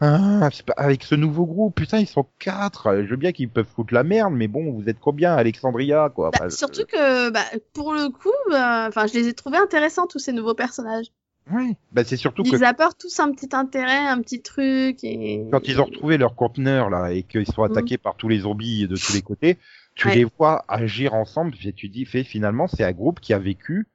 [0.01, 3.03] Ah, c'est pas- avec ce nouveau groupe, putain, ils sont quatre.
[3.03, 6.31] Je veux bien qu'ils peuvent foutre la merde, mais bon, vous êtes combien, Alexandria, quoi?
[6.31, 10.21] Bah, surtout que, bah, pour le coup, euh, enfin, je les ai trouvés intéressants, tous
[10.21, 11.07] ces nouveaux personnages.
[11.51, 11.75] Oui.
[11.93, 15.47] Bah, c'est surtout que Ils apportent tous un petit intérêt, un petit truc, et...
[15.51, 18.87] quand ils ont retrouvé leur conteneur, là, et qu'ils sont attaqués par tous les zombies
[18.87, 19.59] de tous les côtés,
[19.95, 20.15] tu Ouais.
[20.15, 23.89] les vois agir ensemble, et tu dis, fait, finalement, c'est un groupe qui a vécu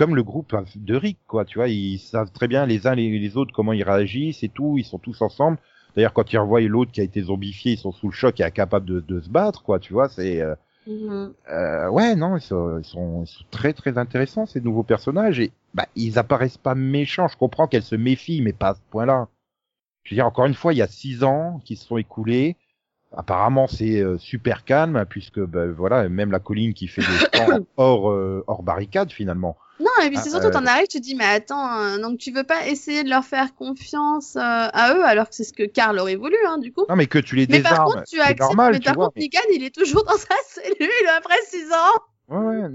[0.00, 3.18] comme le groupe de Rick, quoi, tu vois, ils savent très bien les uns les,
[3.18, 5.58] les autres comment ils réagissent et tout, ils sont tous ensemble.
[5.94, 8.44] D'ailleurs, quand ils revoient l'autre qui a été zombifié, ils sont sous le choc et
[8.44, 10.54] incapables de, de se battre, quoi, tu vois, c'est, euh,
[10.86, 11.34] Mhm.
[11.52, 15.38] euh, ouais, non, ils sont, ils sont, ils sont très très intéressants ces nouveaux personnages
[15.38, 17.28] et bah ils apparaissent pas méchants.
[17.28, 19.28] Je comprends qu'elles se méfient, mais pas à ce point-là.
[20.04, 22.56] Je veux dire, encore une fois, il y a six ans qui se sont écoulés.
[23.16, 27.58] Apparemment, c'est euh, super calme puisque bah, voilà, même la colline qui fait des camps
[27.76, 29.56] hors euh, hors barricade finalement.
[29.80, 31.98] Non, et puis Ah, c'est surtout, euh, t'en arrives, tu te dis, mais attends, euh,
[31.98, 35.42] donc tu veux pas essayer de leur faire confiance euh, à eux, alors que c'est
[35.44, 36.84] ce que Karl aurait voulu, hein, du coup.
[36.88, 38.94] Non, mais que tu les Mais par désarmes, contre, tu acceptes, normal, mais tu par
[38.94, 39.06] vois.
[39.06, 42.36] contre, il est toujours dans sa cellule après 6 ans.
[42.36, 42.68] Ouais, ouais,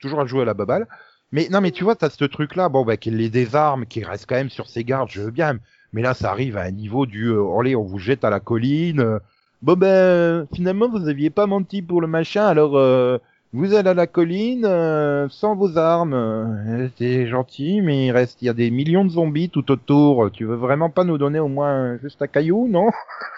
[0.00, 0.86] toujours à jouer à la baballe.
[1.32, 4.26] Mais non, mais tu vois, t'as ce truc-là, bon, bah, qu'il les désarme, qu'il reste
[4.28, 5.58] quand même sur ses gardes, je veux bien.
[5.92, 8.38] Mais là, ça arrive à un niveau du, euh, allez, on vous jette à la
[8.38, 9.18] colline.
[9.64, 13.18] Bon, ben, finalement, vous aviez pas menti pour le machin, alors, euh,
[13.52, 16.14] vous allez à la colline euh, sans vos armes.
[16.14, 20.30] Euh, C'est gentil, mais il reste, il y a des millions de zombies tout autour.
[20.32, 22.90] Tu veux vraiment pas nous donner au moins juste un caillou, non?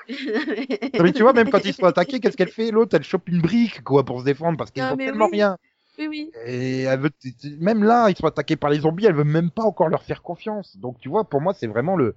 [0.99, 2.71] Mais tu vois, même quand ils sont attaqués, qu'est-ce qu'elle fait?
[2.71, 5.27] L'autre, elle chope une brique, quoi, pour se défendre, parce qu'ils Non, ont mais tellement
[5.27, 5.31] oui.
[5.33, 5.59] rien.
[5.99, 6.31] Oui, oui.
[6.47, 7.11] Et elle veut,
[7.61, 10.23] même là, ils sont attaqués par les zombies, elle veut même pas encore leur faire
[10.23, 10.77] confiance.
[10.79, 12.15] Donc, tu vois, pour moi, c'est vraiment le,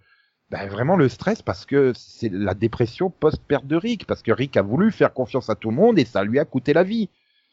[0.52, 4.58] ben, vraiment le stress parce que c'est la dépression post-perte de Rick, parce que Rick
[4.58, 7.10] a voulu faire confiance à tout le monde et ça lui a coûté la vie.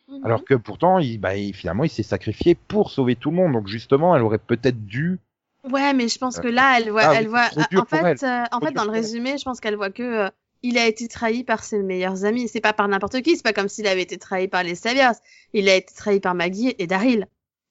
[0.09, 0.25] Mhm.
[0.25, 3.53] Alors que pourtant, il, ben, il- finalement, il s'est sacrifié pour sauver tout le monde.
[3.53, 5.19] Donc, justement, elle aurait peut-être dû.
[5.71, 7.49] Ouais, mais je pense que là, elle voit, Ah elle voit.
[7.71, 10.29] dur En fait, euh, en fait, dans le résumé, je pense qu'elle voit que euh,
[10.63, 12.47] il a été trahi par ses meilleurs amis.
[12.49, 13.35] C'est pas par n'importe qui.
[13.37, 15.15] C'est pas comme s'il avait été trahi par les Saviors.
[15.53, 17.27] Il a été trahi par Maggie et Daryl.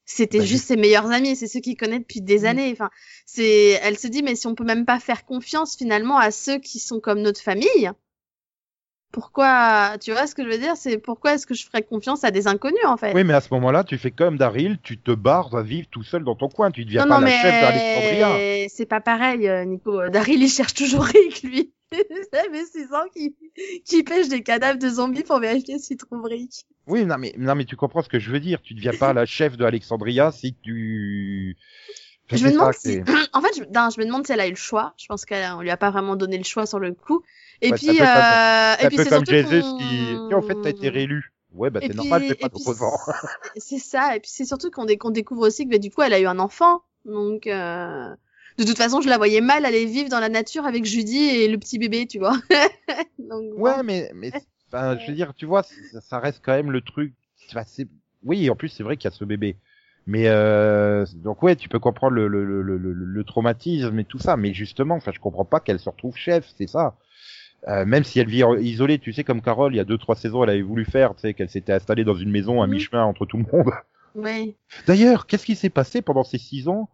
[0.05, 1.35] C'était Bah, juste ses meilleurs amis.
[1.35, 2.45] C'est ceux qu'il connaît depuis des Mm.
[2.45, 2.71] années.
[2.71, 2.89] Enfin,
[3.25, 3.79] c'est.
[3.83, 6.79] Elle se dit, mais si on peut même pas faire confiance finalement à ceux qui
[6.79, 7.91] sont comme notre famille.
[9.11, 12.25] Pourquoi, tu vois ce que je veux dire, c'est pourquoi est-ce que je ferais confiance
[12.25, 13.13] à des inconnus en fait?
[13.13, 16.03] Oui, mais à ce moment-là, tu fais comme Daryl, tu te barres à vivre tout
[16.03, 16.69] seul dans ton coin.
[16.69, 18.67] Tu deviens Non, pas non, la mais chef d'Alexandria.
[18.69, 20.09] c'est pas pareil, euh, Nico.
[20.09, 21.71] Daryl, il cherche toujours Rick, lui.
[22.33, 23.33] Ça fait six ans qu'il
[23.85, 26.65] qu'il pêche des cadavres de zombies pour vérifier s'il trouve Rick.
[26.87, 28.61] Oui, non mais, non, mais tu comprends ce que je veux dire.
[28.61, 31.57] Tu deviens pas la chef de Alexandria si tu.
[32.31, 32.99] Je me demande si,
[33.33, 34.93] en fait, je, non, je me demande si elle a eu le choix.
[34.97, 37.21] Je pense qu'on lui a pas vraiment donné le choix sur le coup.
[37.61, 40.17] Et puis, euh, et puis c'est comme qu'on- qui.
[40.27, 41.31] Tiens, en fait, t'as été réélu.
[41.53, 42.91] Ouais, bah c'est normal, c'est pas puis d'opposant.
[43.55, 44.15] c'est- ça.
[44.15, 46.25] Et puis c'est surtout qu'on dé- découvre aussi que bah, du coup, elle a eu
[46.25, 46.81] un enfant.
[47.05, 48.09] Donc, euh,
[48.57, 51.47] de toute façon, je la voyais mal aller vivre dans la nature avec Judy et
[51.47, 52.37] le petit bébé, tu vois.
[53.19, 53.61] Donc, bon.
[53.61, 54.31] Ouais, mais, mais,
[54.67, 57.13] enfin, je veux dire, tu vois, ça, ça reste quand même le truc.
[58.23, 59.57] oui, en plus, c'est vrai qu'il y a ce bébé.
[60.07, 64.37] Mais euh, donc ouais, tu peux comprendre le, le, le, le, traumatisme et tout ça,
[64.37, 66.95] mais justement, enfin, je comprends pas qu'elle se retrouve chef, c'est ça.
[67.67, 70.15] Euh, même si elle vit isolée, tu sais, comme Carole, il y a deux trois
[70.15, 72.73] saisons, elle avait voulu faire, tu sais, qu'elle s'était installée dans une maison à Mhm.
[72.73, 73.71] mi-chemin entre tout le monde.
[74.13, 74.55] Oui.
[74.85, 76.87] D'ailleurs, qu'est-ce qui s'est passé pendant ces six ans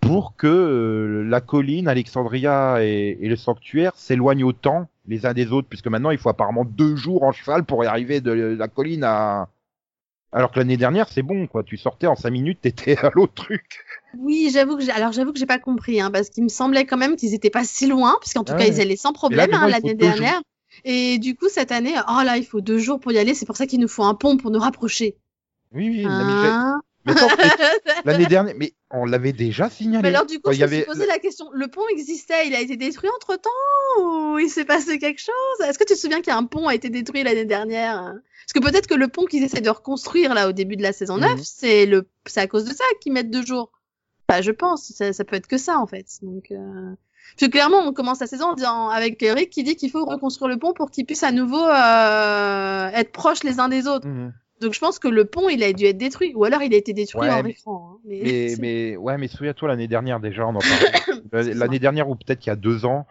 [0.00, 5.52] pour que euh, la colline, Alexandria et, et le sanctuaire s'éloignent autant les uns des
[5.52, 8.68] autres, puisque maintenant il faut apparemment deux jours en cheval pour y arriver de la
[8.68, 9.48] colline à...
[10.30, 11.62] Alors que l'année dernière, c'est bon, quoi.
[11.62, 13.82] Tu sortais en cinq minutes, t'étais à l'autre truc.
[14.18, 16.84] Oui, j'avoue que j'ai, alors j'avoue que j'ai pas compris, hein, parce qu'il me semblait
[16.84, 19.54] quand même qu'ils étaient pas si loin, puisqu'en tout Ah cas ils allaient sans problème,
[19.54, 20.40] hein, l'année dernière.
[20.84, 23.46] Et du coup, cette année, oh là, il faut deux jours pour y aller, c'est
[23.46, 25.16] pour ça qu'il nous faut un pont pour nous rapprocher.
[25.72, 26.06] Oui, oui.
[28.04, 30.02] l'année dernière, mais on l'avait déjà signalé.
[30.02, 31.82] Mais alors du coup, je il y me suis avait- posé la question, le pont
[31.90, 33.50] existait, il a été détruit entre-temps
[34.02, 35.66] ou il s'est passé quelque chose?
[35.66, 38.14] Est-ce que tu te souviens qu'un pont a été détruit l'année dernière?
[38.46, 40.92] Parce que peut-être que le pont qu'ils essaient de reconstruire là au début de la
[40.92, 41.38] saison 9, Mhm.
[41.44, 43.70] c'est le c'est à cause de ça qu'ils mettent deux jours.
[44.28, 46.06] Bah, je pense, ça, ça peut être que ça en fait.
[46.22, 46.94] Donc euh...
[47.36, 50.02] Parce que clairement, on commence la saison en disant, avec Eric qui dit qu'il faut
[50.06, 54.06] reconstruire le pont pour qu'ils puissent à nouveau euh, être proches les uns des autres.
[54.08, 54.32] Mhm.
[54.60, 56.76] Donc je pense que le pont, il a dû être détruit, ou alors il a
[56.76, 57.92] été détruit Ouais, en mais- écran.
[57.94, 57.98] hein.
[58.04, 61.52] Mais, Mais, mais ouais, mais souviens-toi l'année dernière déjà, on en parlait.
[61.54, 63.06] l'année dernière ou peut-être il y a deux ans.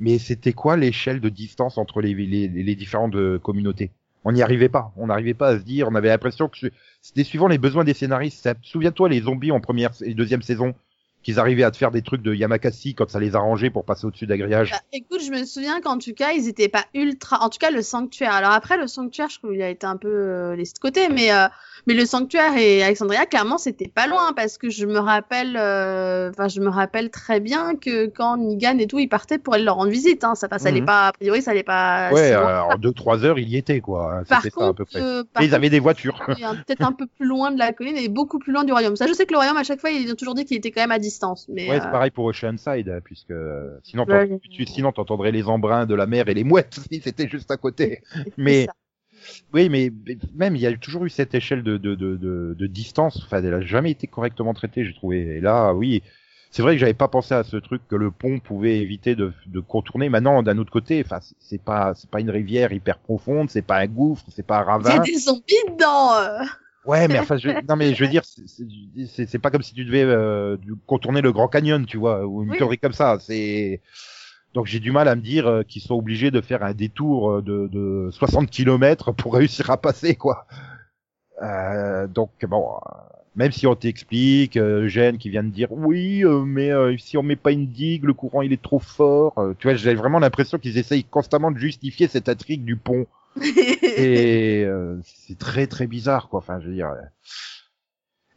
[0.00, 3.90] Mais c'était quoi l'échelle de distance entre les, les, les différentes euh, communautés?
[4.24, 4.92] On n'y arrivait pas.
[4.96, 5.88] On n'arrivait pas à se dire.
[5.90, 6.70] On avait l'impression que
[7.02, 8.48] c'était suivant les besoins des scénaristes.
[8.62, 10.74] Souviens-toi les zombies en première et deuxième saison
[11.22, 14.06] qu'ils arrivaient à te faire des trucs de Yamakasi quand ça les arrangeait pour passer
[14.06, 14.70] au-dessus d'agriage.
[14.70, 17.42] Bah, écoute, je me souviens qu'en tout cas, ils étaient pas ultra.
[17.42, 18.32] En tout cas, le sanctuaire.
[18.32, 21.08] Alors après, le sanctuaire, je trouve qu'il a été un peu euh, laissé de côté,
[21.08, 21.46] mais euh,
[21.86, 26.30] mais le sanctuaire et Alexandria, clairement, c'était pas loin parce que je me rappelle, euh,
[26.30, 29.64] enfin, je me rappelle très bien que quand Negan et tout, ils partaient pour aller
[29.64, 30.22] leur rendre visite.
[30.24, 30.86] Hein, ça, ça allait Mhm.
[30.86, 31.08] pas.
[31.08, 32.12] A priori, ça allait pas.
[32.12, 34.22] ouais, euh, en deux trois heures il y était quoi.
[34.28, 35.00] Par C'était ça à peu contre, près.
[35.00, 36.20] par Et ils contre, avaient des voitures.
[36.28, 38.96] hein, peut-être un peu plus loin de la colline et beaucoup plus loin du royaume.
[38.96, 40.70] Ça, je sais que le royaume, à chaque fois, ils ont toujours dit qu'il était
[40.70, 41.46] quand même à distance.
[41.48, 44.28] Mais Ouais, euh, c'est pareil pour Oceanside, puisque euh, sinon, Ouais,
[44.66, 48.02] sinon t'entendrais les embruns de la mer et les mouettes si c'était juste à côté.
[48.36, 48.72] Mais ça.
[49.52, 49.90] oui, mais
[50.34, 53.22] même il y a toujours eu cette échelle de de de, de, de distance.
[53.24, 55.20] Enfin, elle a jamais été correctement traitée, j'ai trouvé.
[55.36, 56.02] Et là, oui,
[56.50, 59.32] c'est vrai que j'avais pas pensé à ce truc que le pont pouvait éviter de,
[59.46, 60.08] de contourner.
[60.08, 63.78] Maintenant, d'un autre côté, enfin, c'est pas c'est pas une rivière hyper profonde, c'est pas
[63.78, 65.02] un gouffre, c'est pas un Il y a ravin.
[65.02, 66.12] des zombies dedans.
[66.88, 70.02] Ouais, mais enfin, je, non, mais je veux dire, c'est- pas comme si tu devais
[70.04, 72.56] euh, contourner le Grand Canyon, tu vois, ou une Oui.
[72.56, 73.18] connerie comme ça.
[73.20, 73.80] C'est
[74.54, 77.30] donc j'ai du mal à me dire euh, qu'ils sont obligés de faire un détour
[77.32, 80.46] euh, de, de 60 km pour réussir à passer, quoi.
[81.42, 82.90] Euh, donc bon, euh,
[83.36, 87.16] même si on t'explique, euh, Eugène qui vient de dire oui, euh, mais euh, si
[87.16, 89.34] on met pas une digue, le courant il est trop fort.
[89.38, 93.06] euh, tu vois, j'ai vraiment l'impression qu'ils essayent constamment de justifier cette intrigue du pont.
[93.82, 96.38] Et euh, c'est très très bizarre quoi.
[96.40, 96.88] Enfin, je veux dire.
[96.88, 97.02] euh.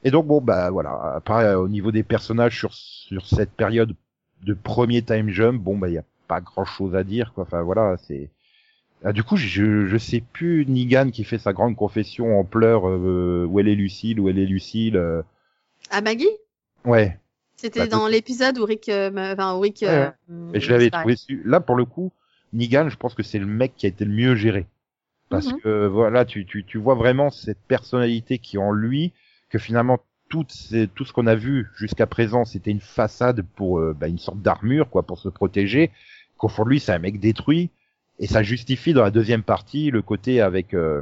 [0.04, 1.14] Et donc bon bah voilà.
[1.16, 3.96] Après euh, au niveau des personnages sur sur cette période
[4.44, 7.44] de premier time jump, bon bah il y a pas grand chose à dire quoi.
[7.44, 8.30] Enfin voilà, c'est.
[9.04, 12.88] Ah, du coup, je je sais plus Nigan qui fait sa grande confession en pleurs
[12.88, 14.96] euh, où elle est Lucille, où elle est Lucille.
[14.96, 15.24] euh.
[15.90, 16.28] À Maggie?
[16.86, 17.18] Ouais.
[17.58, 19.80] C'était Bah, dans l'épisode où Rick, euh, enfin où Rick.
[19.82, 22.12] Ouais, euh, Et je l'avais trouvé su- là pour le coup,
[22.54, 24.66] Nigan, je pense que c'est le mec qui a été le mieux géré.
[25.32, 25.60] Parce Mhm.
[25.62, 29.14] que voilà, tu, tu, tu vois vraiment cette personnalité qui est en lui,
[29.50, 33.80] que finalement tout, ces- tout ce qu'on a vu jusqu'à présent, c'était une façade pour
[33.80, 35.90] euh, bah, une sorte d'armure, quoi, pour se protéger.
[36.38, 37.70] Qu'au fond de lui, c'est un mec détruit,
[38.20, 41.02] et ça justifie dans la deuxième partie le côté avec euh,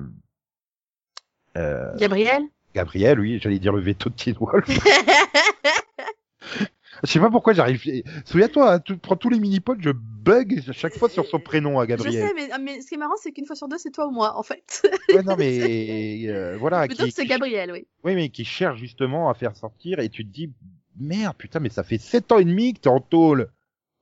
[1.58, 2.44] euh, Gabriel?
[2.76, 4.68] Gabriel, oui, j'allais dire le veto de Teen Wolf.
[7.04, 7.82] Je sais pas pourquoi j'arrive.
[8.26, 11.80] Souviens-toi, hein, tu prends tous les mini-pods, je bug à chaque fois sur son prénom
[11.80, 12.28] à Je Gabriel.
[12.28, 14.12] sais, mais, mais ce qui est marrant, c'est qu'une fois sur deux, c'est toi ou
[14.12, 14.82] moi, en fait.
[15.14, 16.86] Ouais, non, mais euh, voilà.
[16.88, 17.88] Plutôt qui- c'est Gabriel, oui.
[18.04, 20.52] Oui, mais qui cherche justement à faire sortir et tu te dis
[21.00, 23.50] merde, putain, mais ça fait sept ans et demi que t'es en tôle.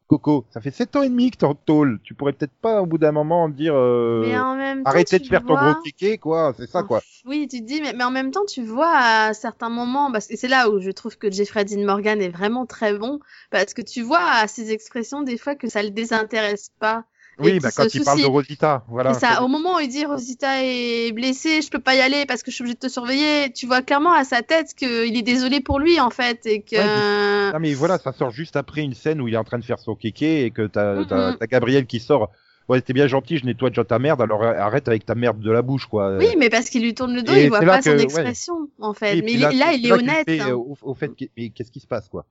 [0.08, 2.00] Coco, ça fait sept ans et demi que t'es en tôle.
[2.04, 5.20] Tu pourrais peut-être pas au bout d'un moment dire euh, mais en même temps, arrêtez
[5.20, 5.58] de faire vois...
[5.58, 6.54] ton gros kéké, quoi.
[6.58, 7.02] C'est ça, quoi.
[7.26, 10.28] Oui, tu te dis, mais, mais en même temps, tu vois à certains moments, parce
[10.28, 13.20] que c'est là où je trouve que Jeffrey Dean Morgan est vraiment très bon,
[13.52, 17.04] parce que tu vois à ses expressions des fois que ça le désintéresse pas.
[17.40, 18.26] Oui, bah quand il parle de.
[18.26, 19.14] Rosita, voilà.
[19.14, 22.42] Ça, au moment où il dit Rosita est blessée, je peux pas y aller parce
[22.44, 25.22] que je suis obligée de te surveiller, tu vois clairement à sa tête qu'il est
[25.22, 28.82] désolé pour lui en fait et que Ouais, Non mais voilà, ça sort juste après
[28.82, 31.34] une scène où il est en train de faire son kéké et que t'as t'as
[31.34, 32.32] t'as Gabriel qui sort.
[32.70, 35.50] Ouais, t'es bien gentil, je nettoie déjà ta merde, alors arrête avec ta merde de
[35.52, 36.18] la bouche, quoi.
[36.18, 38.04] oui, mais parce qu'il lui tourne le dos, et il voit pas son que- ouais.
[38.04, 39.20] expression en fait.
[39.20, 40.26] Et mais là, il est là honnête.
[40.26, 40.50] fait, hein.
[40.50, 42.26] euh, au, au fait, qu'est- mais qu'est-ce qui se passe, quoi?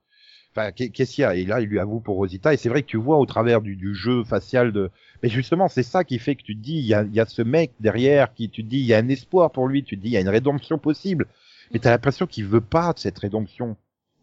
[0.57, 1.35] Enfin, qu'est-ce qu'il y a?
[1.35, 3.61] Et là, il lui avoue pour Rosita, et c'est vrai que tu vois au travers
[3.61, 4.89] du, du jeu facial de.
[5.21, 7.25] Mais justement, c'est ça qui fait que tu te dis, il y a, y a
[7.25, 9.97] ce mec derrière qui, tu te dis, il y a un espoir pour lui, tu
[9.97, 11.27] te dis, il y a une rédemption possible.
[11.71, 13.77] Mais t'as l'impression qu'il veut pas de cette rédemption.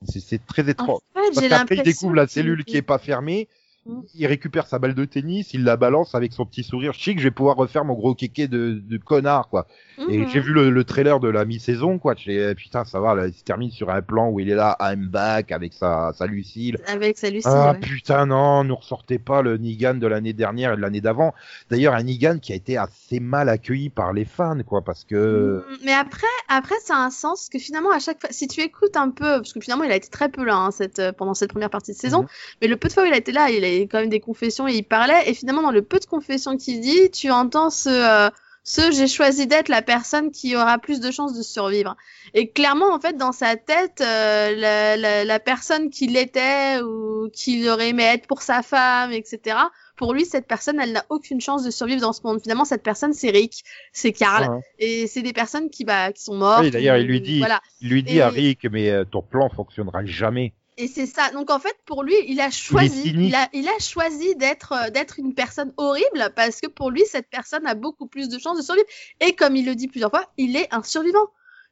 [0.07, 0.99] C'est très En étrange.
[1.15, 3.49] fait, Parce qu'après, il découvre la cellule qui est pas fermée.
[3.87, 4.01] Mm.
[4.15, 7.25] il récupère sa balle de tennis, il la balance avec son petit sourire chic, je
[7.25, 9.67] vais pouvoir refaire mon gros kéké de, de connard, quoi.
[10.09, 10.29] Et Mhm.
[10.29, 12.15] j'ai vu le, le trailer de la mi-saison, quoi.
[12.17, 14.55] J'ai, eh, putain, ça va, là, il se termine sur un plan où il est
[14.55, 16.79] là, I'm back, avec sa, sa Lucille.
[16.87, 17.79] Avec sa Lucie, Ah ouais.
[17.81, 21.35] putain non, nous ressortez pas le Negan de l'année dernière et de l'année d'avant.
[21.71, 25.63] D'ailleurs un Negan qui a été assez mal accueilli par les fans quoi parce que
[25.71, 28.61] Mm, Mais après, après, ça a un sens que finalement, à chaque fois, si tu
[28.63, 31.13] écoutes un peu, parce que finalement, il a été très peu là, hein, cette, euh,
[31.13, 32.29] pendant cette première partie de saison, Mhm.
[32.63, 34.09] mais le peu de fois où il a été là, il a eu quand même
[34.09, 37.31] des confessions et il parlait, et finalement, dans le peu de confessions qu'il dit, tu
[37.31, 38.31] entends ce, euh,
[38.63, 41.97] ce j'ai choisi d'être la personne qui aura plus de chances de survivre.
[42.33, 47.29] Et clairement, en fait, dans sa tête, euh, la, la, la personne qu'il était ou
[47.33, 49.57] qu'il aurait aimé être pour sa femme, etc.,
[49.97, 52.41] pour lui, cette personne, elle n'a aucune chance de survivre dans ce monde.
[52.43, 54.51] Finalement, cette personne, c'est Rick, c'est Carl.
[54.53, 54.61] Ouais.
[54.81, 56.63] Et c'est des personnes qui, bah, qui sont mortes.
[56.65, 57.61] Oui, d'ailleurs, il lui dit- Voilà.
[57.81, 60.53] il lui dit Et- à Rick mais euh, ton plan fonctionnera jamais.
[60.77, 61.31] Et c'est ça.
[61.31, 64.91] Donc en fait, pour lui, il a choisi, il a, il a choisi d'être, euh,
[64.91, 68.59] d'être une personne horrible parce que pour lui, cette personne a beaucoup plus de chances
[68.59, 68.87] de survivre.
[69.21, 71.29] Et comme il le dit plusieurs fois, il est un survivant,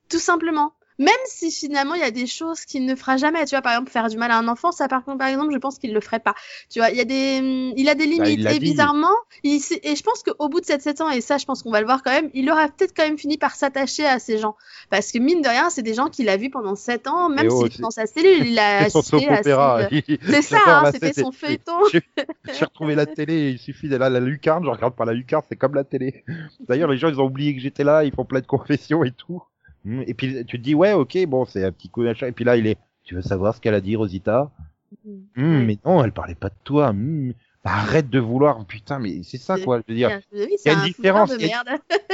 [0.08, 0.74] tout simplement.
[1.02, 3.72] Même si finalement il y a des choses qu'il ne fera jamais, tu vois, par
[3.72, 5.92] exemple faire du mal à un enfant, ça par contre, par exemple, je pense qu'il
[5.92, 6.34] le ferait pas.
[6.70, 9.60] Tu vois, il y a des, hum, il a des Bah, limites et bizarrement, il,
[9.82, 11.80] et je pense qu'au bout de 7 7 ans, et ça, je pense qu'on va
[11.80, 14.56] le voir quand même, il aura peut-être quand même fini par s'attacher à ces gens,
[14.90, 17.48] parce que mine de rien, c'est des gens qu'il a vus pendant 7 ans, même
[17.50, 19.42] oh, c'est- dans sa cellule, il a assisté à
[20.24, 21.78] C'est ça, hein, c'était son feuilleton.
[22.50, 25.42] J'ai retrouvé la télé, il suffit d'aller à la lucarne, je regarde pas la lucarne,
[25.48, 26.24] c'est comme la télé.
[26.68, 29.12] D'ailleurs, les gens, ils ont oublié que j'étais là, ils font plein de confessions et
[29.12, 29.42] tout.
[29.84, 32.28] Mm, Et puis, tu te dis, ouais, ok, bon, c'est un petit coup d'achat.
[32.28, 34.50] Et puis là, il est, tu veux savoir ce qu'elle a dit, Rosita?
[35.04, 35.64] Hmm, Ouais.
[35.64, 36.92] mais non, elle parlait pas de toi.
[36.92, 37.32] Hmm,
[37.64, 40.20] bah, arrête de vouloir, putain, mais c'est ça, quoi, je veux dire.
[40.32, 41.68] Oui, il y c'est a une un différence, de merde.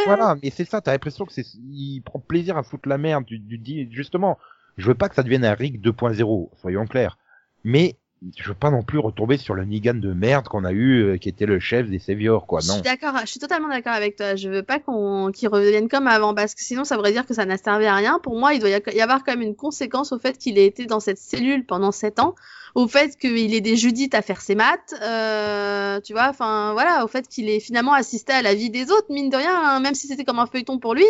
[0.05, 3.25] voilà, mais c'est ça, t'as l'impression que c'est, il prend plaisir à foutre la merde.
[3.27, 4.39] Tu, tu dis, justement,
[4.77, 7.19] je veux pas que ça devienne un Rick 2.0, soyons clairs.
[7.65, 7.97] Mais,
[8.37, 11.17] je veux pas non plus retomber sur le Negan de merde qu'on a eu, euh,
[11.19, 12.75] qui était le chef des Saviors, quoi, Je non.
[12.75, 14.35] suis d'accord, je suis totalement d'accord avec toi.
[14.35, 17.35] Je veux pas qu'on qu'il revienne comme avant parce que sinon ça voudrait dire que
[17.35, 18.19] ça n'a servi à rien.
[18.23, 20.87] Pour moi, il doit y avoir quand même une conséquence au fait qu'il ait été
[20.87, 22.35] dans cette cellule pendant sept ans,
[22.75, 27.05] au fait qu'il ait des Judith à faire ses maths, euh, tu vois, enfin voilà,
[27.05, 29.81] au fait qu'il ait finalement assisté à la vie des autres, mine de rien, hein,
[29.81, 31.07] même si c'était comme un feuilleton pour lui.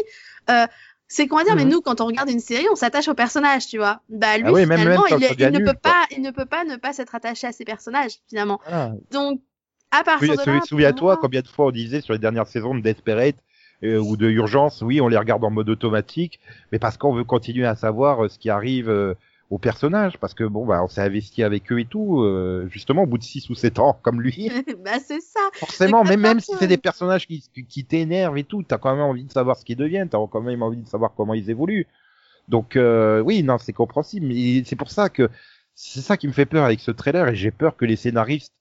[0.51, 0.67] Euh,
[1.09, 1.71] c'est qu'on va dire, mais Mhm.
[1.71, 4.01] nous, quand on regarde une série, on s'attache au personnage, tu vois.
[4.11, 5.75] Bah lui, Ah oui, même- finalement, même il, ne peut quoi.
[5.75, 8.61] pas, il ne peut pas ne pas s'être attaché à ses personnages, finalement.
[8.69, 8.93] Voilà.
[9.11, 9.41] Donc,
[9.91, 12.47] à partir Oui, de là, Souviens-toi moi- combien de fois on disait sur les dernières
[12.47, 13.37] saisons de Desperate
[13.85, 16.41] euh, ou de Urgence, oui, on les regarde en mode automatique,
[16.73, 19.15] mais parce qu'on veut continuer à savoir euh, ce qui arrive euh,
[19.51, 23.05] aux personnages, parce que bon, bah, on s'est investi avec eux et tout, euh, justement
[23.05, 24.51] au bout de 6 ou 7 ans, comme lui.
[24.85, 25.41] bah c'est ça.
[25.55, 29.05] Forcément, C'est même, si c'est des personnages qui, qui, t'énervent et tout, t'as quand même
[29.05, 31.87] envie de savoir ce qu'ils deviennent, t'as quand même envie de savoir comment ils évoluent.
[32.49, 35.31] Donc euh, oui, non, c'est compréhensible, mais c'est pour ça que
[35.75, 38.53] c'est ça qui me fait peur avec ce trailer et j'ai peur que les scénaristes,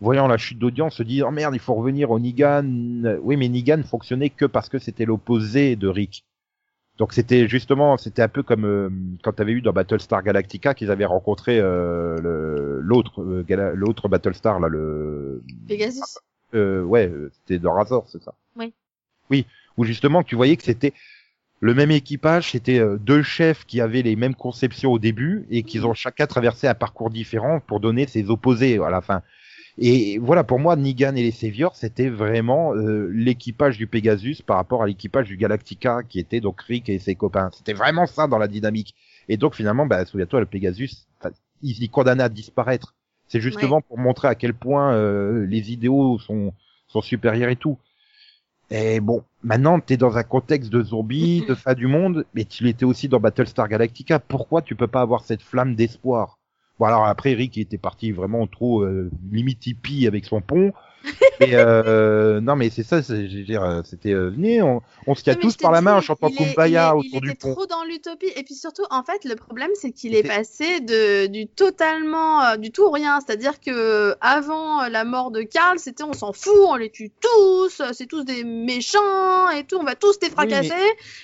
[0.00, 3.18] voyant la chute d'audience, se disent oh merde, il faut revenir au Negan.
[3.22, 6.24] Oui, mais Negan fonctionnait que parce que c'était l'opposé de Rick.
[6.98, 8.88] Donc c'était justement, c'était un peu comme euh,
[9.22, 14.68] quand t'avais eu dans Battlestar Galactica qu'ils avaient rencontré euh, l'autre euh, l'autre Battlestar là
[14.68, 16.18] le Pegasus.
[16.54, 18.32] euh, ouais, c'était dans Razor, c'est ça.
[18.56, 18.72] Oui.
[19.28, 20.94] Oui, où justement tu voyais que c'était
[21.60, 25.86] le même équipage, c'était deux chefs qui avaient les mêmes conceptions au début et qu'ils
[25.86, 29.22] ont chacun traversé un parcours différent pour donner ses opposés à la fin.
[29.78, 34.56] Et voilà, pour moi, Negan et les Saviors, c'était vraiment euh, l'équipage du Pegasus par
[34.56, 37.50] rapport à l'équipage du Galactica qui était donc Rick et ses copains.
[37.52, 38.94] C'était vraiment ça dans la dynamique.
[39.28, 41.06] Et donc finalement, bah, souviens-toi, le Pegasus,
[41.62, 42.94] il est condamné à disparaître.
[43.28, 46.54] C'est justement pour montrer à quel point euh, les idéaux sont,
[46.86, 47.76] sont supérieurs et tout.
[48.70, 52.64] Et bon, maintenant, t'es dans un contexte de zombies, de fin du monde, mais tu
[52.64, 54.20] l'étais aussi dans Battlestar Galactica.
[54.20, 56.35] Pourquoi tu peux pas avoir cette flamme d'espoir?
[56.78, 60.72] Bon, alors après, Rick était parti vraiment trop euh, limite hippie avec son pont.
[61.40, 65.56] Mais euh, non, mais c'est ça, euh, c'était euh, venez, on, on se mais tous
[65.56, 67.52] par la main en chantant il Kumbaya il est- autour il du était pont.
[67.54, 68.32] trop dans l'utopie.
[68.36, 72.56] Et puis surtout, en fait, le problème, c'est qu'il est passé de, du totalement, euh,
[72.56, 73.18] du tout au rien.
[73.20, 77.10] C'est-à-dire que avant euh, la mort de Karl, c'était on s'en fout, on les tue
[77.20, 80.72] tous, c'est tous des méchants et tout, on va tous les fracasser.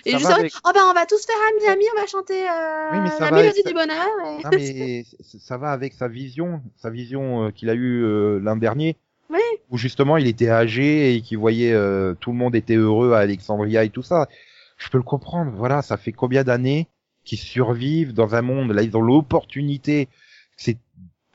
[0.05, 2.91] et juste avec- oh ben on va tous faire ami, ami, on va chanter euh,
[2.93, 4.07] Oui, mais ça la va mélodie du bonheur.
[4.26, 5.05] et- Non, mais
[5.41, 8.97] ça va avec sa vision, sa vision qu'il a eue l'an dernier.
[9.33, 9.41] Oui.
[9.72, 13.85] Justement il était âgé et qu'il voyait euh, tout le monde était heureux à Alexandria
[13.85, 14.28] et tout ça.
[14.76, 15.53] Je peux le comprendre.
[15.55, 16.89] Voilà, ça fait combien d'années
[17.24, 18.72] qu'ils survivent dans un monde.
[18.72, 20.09] Là, ils ont l'opportunité.
[20.57, 20.78] C'est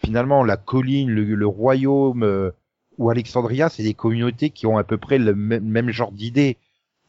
[0.04, 2.52] finalement la colline, le, le royaume euh,
[2.98, 6.58] ou Alexandria, c'est des communautés qui ont à peu près le même, genre d'idées.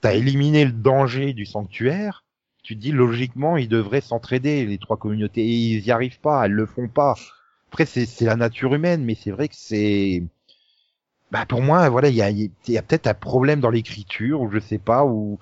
[0.00, 2.24] T'as éliminé le danger du sanctuaire
[2.64, 6.52] tu dis logiquement ils devraient s'entraider les trois communautés et ils y arrivent pas, elles
[6.52, 7.14] le font pas.
[7.68, 10.22] après c'est la nature humaine, mais c'est vrai que c'est
[11.30, 14.50] bah pour moi voilà il y a y a peut-être un problème dans l'écriture ou
[14.50, 15.38] je sais pas ou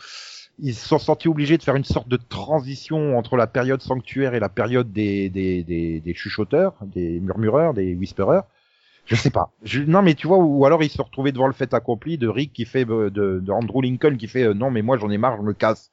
[0.58, 4.34] ils se sont sentis obligés de faire une sorte de transition entre la période sanctuaire
[4.34, 8.44] et la période des des des, chuchoteurs, des murmureurs, des whisperers.
[9.04, 9.52] Je sais pas.
[9.62, 12.26] Je, non mais tu vois ou alors ils se retrouvaient devant le fait accompli de
[12.26, 15.18] Rick qui fait de, de Andrew Lincoln qui fait euh, non mais moi j'en ai
[15.18, 15.90] marre, je me casse.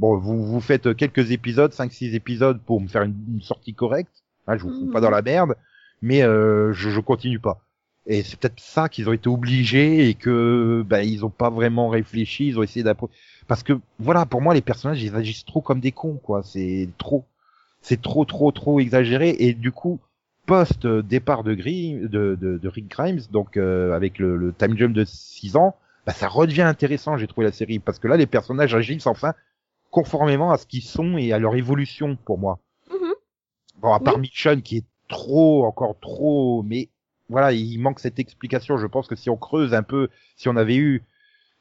[0.00, 3.74] Bon, vous vous faites quelques épisodes, 5 6 épisodes pour me faire une, une sortie
[3.74, 4.24] correcte.
[4.46, 5.54] Hein, je vous fous pas dans la merde,
[6.02, 7.63] mais euh, je, je continue pas.
[8.06, 11.88] Et c'est peut-être ça qu'ils ont été obligés et que ben ils ont pas vraiment
[11.88, 13.12] réfléchi, ils ont essayé d'apprendre.
[13.48, 16.88] Parce que voilà, pour moi les personnages ils agissent trop comme des cons quoi, c'est
[16.98, 17.24] trop,
[17.80, 20.00] c'est trop trop trop exagéré et du coup
[20.44, 24.76] post départ de, Grim, de, de, de Rick Grimes, donc euh, avec le, le, time
[24.76, 25.74] jump de 6 ans,
[26.06, 29.32] bah, ça redevient intéressant j'ai trouvé la série parce que là les personnages agissent enfin
[29.90, 32.58] conformément à ce qu'ils sont et à leur évolution pour moi.
[32.90, 33.14] Mhm.
[33.78, 36.90] Bon à part Mission qui est trop encore trop mais
[37.28, 38.76] voilà, il manque cette explication.
[38.76, 41.02] Je pense que si on creuse un peu, si on avait eu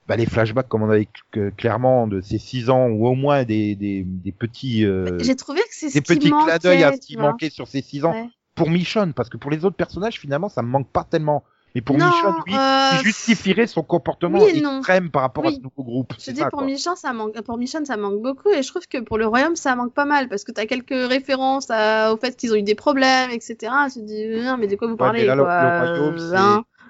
[0.07, 1.07] bah, les flashbacks comme on avait
[1.55, 5.61] clairement de ces six ans ou au moins des, des, des petits euh, J'ai trouvé
[5.61, 8.11] que c'est des ce petits clins d'œil à ce qui manquait sur ces six ans
[8.13, 8.27] Ouais.
[8.55, 11.43] pour Michonne parce que pour les autres personnages finalement ça me manque pas tellement
[11.75, 14.77] mais pour Non, Michonne lui euh, il justifierait son comportement oui non.
[14.77, 15.55] extrême par rapport à Oui.
[15.57, 16.67] ce nouveau groupe Je dis ça pour quoi.
[16.67, 19.55] Michon, ça manque, pour Michonne, ça manque beaucoup, et je trouve que pour le royaume,
[19.55, 22.63] ça manque pas mal, parce que t'as quelques références à- au fait qu'ils ont eu
[22.63, 23.55] des problèmes, etc.
[23.93, 26.35] Tu te dis, non, mais de quoi vous Ouais, parlez, là, quoi, le royaume, c'est-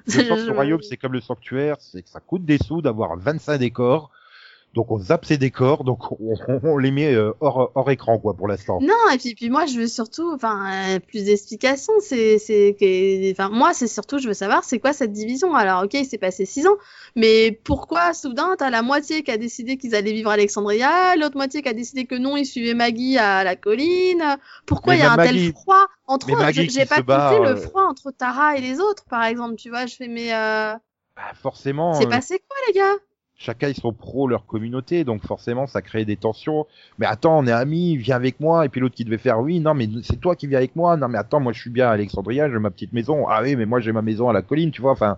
[0.50, 0.54] hein.
[0.54, 4.12] Royaume, c'est comme le sanctuaire, c'est que ça coûte des sous d'avoir 25 décors.
[4.74, 6.00] Donc on zappe ces décors, donc
[6.64, 8.80] on, les met euh, hors, hors écran quoi pour l'instant.
[8.82, 11.94] Non, et puis, puis moi, je veux surtout, enfin, euh, plus d'explications.
[12.00, 12.76] C'est, c'est,
[13.32, 15.54] enfin, moi, c'est surtout, je veux savoir, c'est quoi cette division?
[15.54, 16.78] Alors, ok, il s'est passé six ans,
[17.16, 21.38] mais pourquoi soudain t'as la moitié qui a décidé qu'ils allaient vivre à Alexandria, l'autre
[21.38, 24.38] moitié qui a décidé que non, ils suivaient Maggie à la colline?
[24.66, 28.12] Pourquoi il y a un tel froid entre J'ai pas compté euh, le froid entre
[28.12, 29.56] Tara et les autres, par exemple.
[29.56, 30.74] Tu vois, je fais, mais euh,
[31.16, 32.96] Bah, forcément, c'est euh, passé quoi, les gars?
[33.38, 36.66] Chacun ils sont pro leur communauté, donc forcément ça crée des tensions.
[37.00, 38.66] Mais attends, on est amis, viens avec moi.
[38.66, 40.98] Et puis l'autre qui devait faire oui, non mais c'est toi qui viens avec moi.
[40.98, 43.28] Non mais attends, moi je suis bien à Alexandria, j'ai ma petite maison.
[43.28, 44.92] Ah oui, mais moi j'ai ma maison à la colline, tu vois.
[44.92, 45.18] Enfin,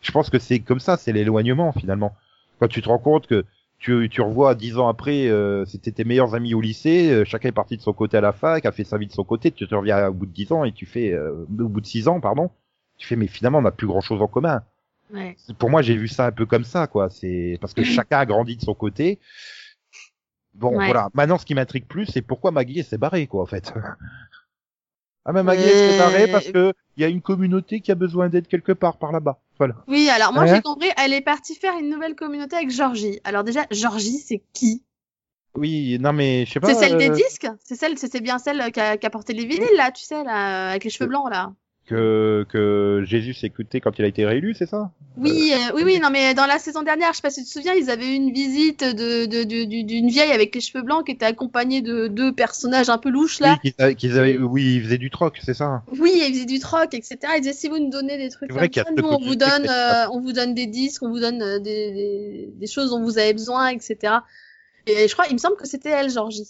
[0.00, 2.14] je pense que c'est comme ça, c'est l'éloignement finalement.
[2.60, 3.44] Quand tu te rends compte que
[3.78, 7.50] tu, tu revois dix ans après, euh, c'était tes meilleurs amis au lycée, euh, chacun
[7.50, 9.50] est parti de son côté à la fac, a fait sa vie de son côté,
[9.50, 11.86] tu te reviens au bout de dix ans et tu fais, euh, au bout de
[11.86, 12.50] six ans, pardon,
[12.96, 14.62] tu fais mais finalement on n'a plus grand chose en commun
[15.12, 15.36] Ouais.
[15.58, 17.08] pour moi, j'ai vu ça un peu comme ça, quoi.
[17.10, 19.18] C'est parce que chacun a grandi de son côté.
[20.54, 20.86] Bon, Ouais.
[20.86, 21.10] voilà.
[21.14, 23.72] Maintenant, ce qui m'intrigue plus, c'est pourquoi Maggie s'est barrée, quoi, en fait.
[25.24, 27.94] ah, mais Maggie s'est barrée Euh, parce que il y a une communauté qui a
[27.94, 29.38] besoin d'aide quelque part par là-bas.
[29.58, 29.74] Voilà.
[29.86, 30.54] Oui, alors moi Ouais.
[30.54, 33.20] j'ai compris, elle est partie faire une nouvelle communauté avec Georgie.
[33.24, 34.82] Alors déjà, Georgie, c'est qui?
[35.54, 36.68] Oui, non, mais je sais pas.
[36.68, 37.48] C'est celle des euh, disques?
[37.64, 40.04] C'est celle, c'est c'est bien celle qui a, qui a porté les vinyles là, tu
[40.04, 41.52] sais, là, avec les cheveux blancs là.
[41.86, 44.90] Que que Jésus s'est écouté quand il a été réélu, c'est ça?
[45.16, 47.46] Oui, euh, oui, oui, non, mais dans la saison dernière, je sais pas si tu
[47.48, 50.60] te souviens, ils avaient eu une visite de de- de- du- d'une vieille avec les
[50.60, 53.58] cheveux blancs qui était accompagnée de deux personnages un peu louches là.
[53.62, 55.82] Oui, qu'ils avaient, qu'ils avaient- oui, ils faisaient du troc, c'est ça?
[55.98, 57.32] Oui, ils faisaient du troc, etc.
[57.36, 60.08] Ils disaient si vous nous donnez des trucs comme ça, nous on vous donne, euh,
[60.10, 63.18] on vous donne des disques, on vous donne euh, des, des, des choses dont vous
[63.18, 64.24] avez besoin, etc.
[64.86, 66.46] Et je crois, il me semble que c'était elle, Georgie.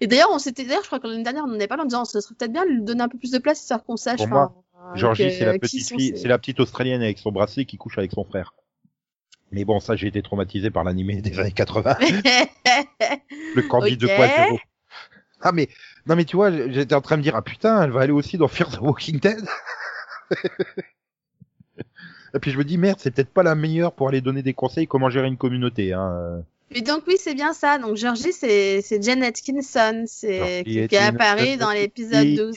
[0.00, 1.86] Et d'ailleurs, on s'était, d'ailleurs, je crois que l'année dernière, on en avait parlé en
[1.86, 3.96] disant, ce serait peut-être bien de lui donner un peu plus de place, histoire qu'on
[3.96, 4.18] sache.
[4.18, 4.52] Pour enfin,
[4.94, 7.98] Georgie, c'est la petite fille, ces- c'est la petite australienne avec son bracelet qui couche
[7.98, 8.54] avec son frère.
[9.52, 11.96] Mais bon, ça, j'ai été traumatisé par l'animé des années 80.
[13.56, 14.00] le Candy Ok.
[14.00, 14.58] 2.0.
[15.42, 15.68] Ah mais
[16.06, 18.12] non mais tu vois, j'étais en train de me dire ah putain, elle va aller
[18.12, 19.42] aussi dans Fear the Walking Dead.
[22.34, 24.52] Et puis je me dis merde, c'est peut-être pas la meilleure pour aller donner des
[24.54, 25.92] conseils comment gérer une communauté.
[25.92, 26.44] Hein.
[26.72, 27.78] Mais donc oui, c'est bien ça.
[27.78, 32.56] Donc Georgie, c'est c'est Jen Atkinson, c'est qui, qui apparaît dans l'épisode 12.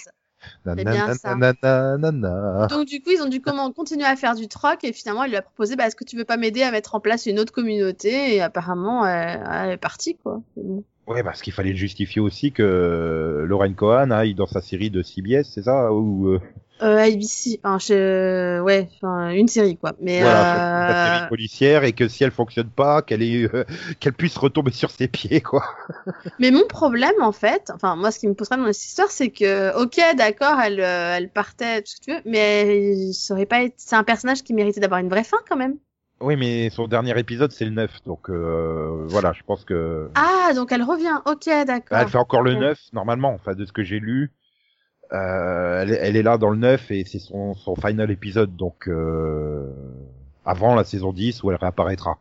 [0.66, 1.36] C'est bien ça.
[1.36, 5.30] Donc du coup, ils ont dû comment continuer à faire du troc et finalement, il
[5.30, 7.40] lui a proposé, bah, est-ce que tu veux pas m'aider à mettre en place une
[7.40, 10.42] autre elle Et apparemment, elle, elle est partie quoi.
[11.06, 15.44] Ouais, parce qu'il fallait justifier aussi que Lauren Cohan aille dans sa série de CBS,
[15.44, 15.92] c'est ça?
[15.92, 16.40] Ou euh,
[16.84, 18.60] Euh, ABC, enfin, je...
[18.60, 19.94] ouais, enfin, une série quoi.
[20.02, 23.64] Mais voilà, la euh, série policière et que si elle fonctionne pas, qu'elle est euh,
[24.02, 25.64] qu'elle puisse retomber sur ses pieds quoi.
[26.40, 29.12] mais mon problème en fait, enfin moi, ce qui me pose problème dans cette histoire,
[29.12, 33.34] c'est que, ok, d'accord, elle, euh, elle partait, tout ce que tu veux, mais ça
[33.34, 33.76] aurait pas été...
[33.78, 35.78] c'est un personnage qui méritait d'avoir une vraie fin quand même.
[36.20, 38.04] Oui, mais son dernier épisode, c'est le 9.
[38.06, 40.10] Donc euh, voilà, je pense que...
[40.16, 41.20] Ah, donc elle revient.
[41.26, 41.88] Ok, d'accord.
[41.92, 42.60] Bah, elle fait encore le ok.
[42.60, 44.32] 9, normalement, enfin, de ce que j'ai lu.
[45.12, 48.56] Euh, elle, est- elle est là dans le 9 et c'est son, son final épisode,
[48.56, 49.70] donc euh,
[50.46, 52.20] avant la saison 10 où elle réapparaîtra.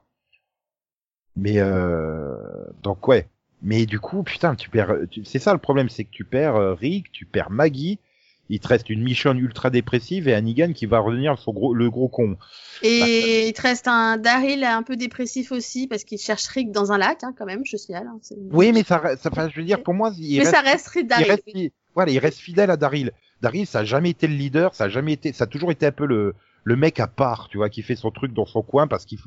[1.36, 2.34] Mais euh,
[2.82, 3.26] donc ouais.
[3.62, 4.94] Mais du coup, putain, tu perds.
[5.10, 7.98] tu- C'est ça le problème, c'est que tu perds euh, Rick, tu perds Maggie.
[8.48, 11.72] il te reste une Michonne ultra dépressive et un Negan qui va revenir son gros,
[11.72, 12.36] le gros con.
[12.82, 13.06] Et bah,
[13.46, 16.98] il te reste un Daryl un peu dépressif aussi parce qu'il cherche Rick dans un
[16.98, 18.02] lac, hein, quand même, je suis là.
[18.06, 18.18] Hein,
[18.50, 21.26] oui, mais ça, ça, je veux dire, pour moi, il mais reste, ça reste Daryl.
[21.26, 23.12] Il reste, voilà, il reste fidèle à Daryl.
[23.40, 25.86] Daryl, ça a jamais été le leader, ça a jamais été, ça a toujours été
[25.86, 26.34] un peu le,
[26.64, 29.18] le mec à part, tu vois, qui fait son truc dans son coin parce qu'il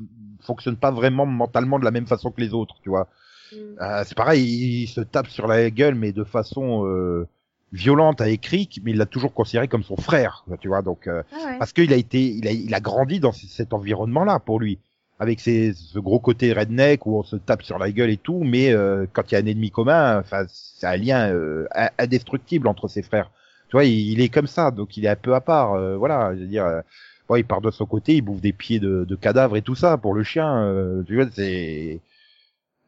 [0.42, 3.08] fonctionne pas vraiment mentalement de la même façon que les autres, tu vois.
[3.52, 3.56] Mm.
[3.82, 4.44] Euh, c'est pareil,
[4.84, 7.28] il, se tape sur la gueule, mais de façon euh,
[7.74, 10.82] violente à écrit, mais il l'a toujours considéré comme son frère, tu vois.
[10.82, 14.40] Donc euh, ah parce qu'il a été, il a, il a grandi dans cet environnement-là
[14.40, 14.80] pour lui,
[15.20, 18.44] avec ses, ce gros côté redneck où on se tape sur la gueule et tout,
[18.44, 22.68] mais euh, quand il y a un ennemi commun, enfin, c'est un lien euh, indestructible
[22.68, 23.32] entre ses frères.
[23.70, 25.78] Tu vois, il, est comme ça, donc il est un peu à part.
[25.98, 26.84] voilà, je veux dire
[27.28, 29.76] bon, il part de son côté, il bouffe des pieds de, de cadavres et tout
[29.76, 30.64] ça pour le chien.
[30.64, 32.00] Euh, tu vois, c'est,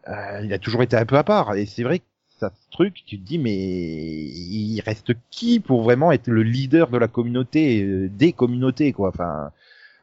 [0.08, 1.56] euh, il a toujours été un peu à part.
[1.56, 2.06] Et c'est vrai que
[2.40, 6.90] ça ce truc, tu te dis mais il reste qui pour vraiment être le leader
[6.90, 9.10] de la communauté, euh, des communautés quoi.
[9.10, 9.52] Enfin,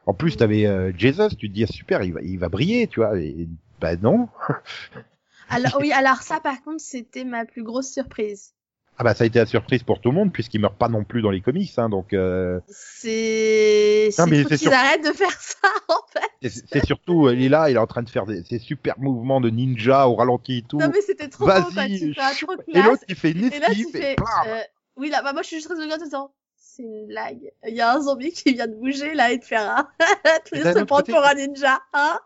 [0.05, 2.87] en plus t'avais euh, Jesus, tu te dis ah, super, il va, il va briller,
[2.87, 3.17] tu vois.
[3.19, 3.47] Et,
[3.79, 4.29] bah non.
[5.49, 8.51] alors oui, alors ça par contre c'était ma plus grosse surprise.
[8.97, 11.03] Ah bah ça a été la surprise pour tout le monde puisqu'il meurt pas non
[11.03, 12.13] plus dans les comics, hein, donc.
[12.13, 12.61] Euh...
[12.69, 14.09] C'est.
[14.17, 14.71] Non mais c'est sur...
[14.71, 16.49] arrêtent de faire ça en fait.
[16.71, 19.41] C'est surtout il est là, il est en train de faire des, ces super mouvements
[19.41, 20.77] de ninja au ralenti et tout.
[20.77, 24.13] Non mais c'était trop beau quoi, tu fais Et l'autre il fait une esquive et,
[24.13, 24.61] et euh...
[24.95, 26.31] Oui là, bah moi je suis juste très de temps.
[26.75, 27.51] C'est une blague.
[27.65, 29.87] Il y a un zombie qui vient de bouger là et de faire un.
[30.45, 32.19] tu se prendre pour un ninja, hein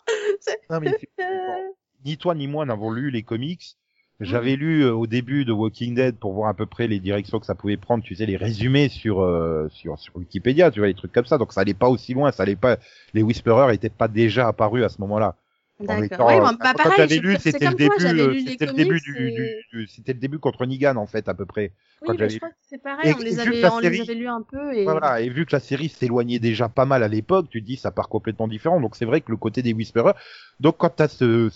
[0.69, 0.97] Non mais
[2.05, 3.77] ni toi ni moi n'avons lu les comics
[4.19, 7.39] j'avais lu euh, au début de Walking Dead pour voir à peu près les directions
[7.39, 10.87] que ça pouvait prendre, tu sais, les résumés sur euh, sur sur Wikipédia, tu vois,
[10.87, 11.37] les trucs comme ça.
[11.37, 12.77] Donc ça allait pas aussi loin, ça allait pas.
[13.13, 15.35] Les Whisperers étaient pas déjà apparus à ce moment-là.
[15.79, 16.27] D'accord.
[16.27, 20.39] Oui, bah, quand lu, c'était le début, euh, c'était le début du, c'était le début
[20.39, 21.71] contre Negan en fait à peu près.
[22.01, 24.41] Oui, mais je crois que c'est pareil, on, les avait, on les avait lus un
[24.41, 24.83] peu et.
[24.83, 27.77] Voilà, et vu que la série s'éloignait déjà pas mal à l'époque, tu te dis
[27.77, 28.81] ça part complètement différent.
[28.81, 30.15] Donc c'est vrai que le côté des Whisperers.
[30.59, 31.49] Donc quand t'as ce,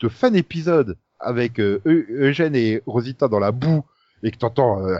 [0.00, 3.84] ce fan épisode avec euh, Eugène et Rosita dans la boue
[4.22, 4.96] et que t'entends euh,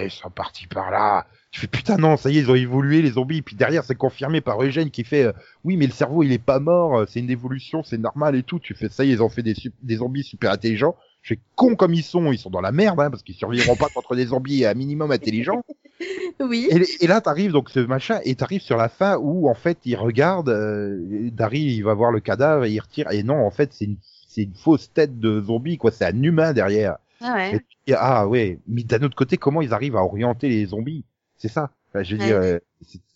[0.00, 3.00] ils sont partis par là tu fais putain non ça y est ils ont évolué
[3.00, 5.32] les zombies puis derrière c'est confirmé par Eugène qui fait euh,
[5.62, 8.42] oui mais le cerveau il est pas mort euh, c'est une évolution c'est normal et
[8.42, 11.34] tout tu fais ça y est ils ont fait des, des zombies super intelligents je
[11.34, 13.88] fais con comme ils sont ils sont dans la merde hein, parce qu'ils survivront pas
[13.94, 15.62] contre des zombies à minimum intelligents
[16.40, 19.54] oui et, et là t'arrives donc ce machin et t'arrives sur la fin où en
[19.54, 23.46] fait il regarde euh, Dari il va voir le cadavre et il retire et non
[23.46, 23.98] en fait c'est une
[24.34, 25.92] c'est une fausse tête de zombie, quoi.
[25.92, 26.96] C'est un humain derrière.
[27.20, 27.60] Ah ouais.
[27.96, 28.58] ah ouais.
[28.66, 31.04] Mais d'un autre côté, comment ils arrivent à orienter les zombies?
[31.38, 31.70] C'est ça.
[31.94, 32.58] je veux dire, euh,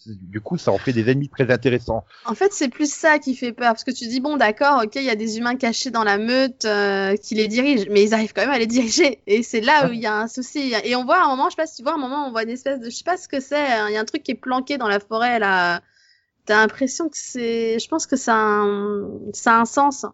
[0.06, 2.04] du coup, ça en fait des ennemis très intéressants.
[2.24, 4.96] En fait, c'est plus ça qui fait peur, parce que tu dis bon, d'accord, ok,
[4.96, 8.14] il y a des humains cachés dans la meute euh, qui les dirigent, mais ils
[8.14, 10.74] arrivent quand même à les diriger, et c'est là où il y a un souci.
[10.84, 12.26] Et on voit à un moment, je sais pas si tu vois, à un moment,
[12.26, 14.00] on voit une espèce de, je sais pas ce que c'est, hein, il y a
[14.00, 15.80] un truc qui est planqué dans la forêt là.
[16.46, 20.06] T'as l'impression que c'est, je pense que ça a un, ça a un sens.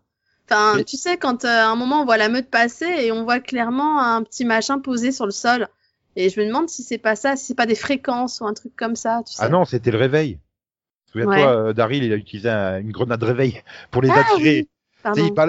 [0.51, 3.23] Enfin, tu sais, quand euh, à un moment on voit la meute passer et on
[3.23, 5.69] voit clairement un petit machin posé sur le sol.
[6.17, 8.55] Et je me demande si c'est pas ça, si c'est pas des fréquences ou un
[8.55, 9.23] truc comme ça.
[9.27, 9.45] Tu ah sais.
[9.45, 10.39] Ah non, c'était le réveil.
[11.11, 14.69] Souviens-toi, euh, Daryl, il a utilisé une grenade réveil pour les ah attirer.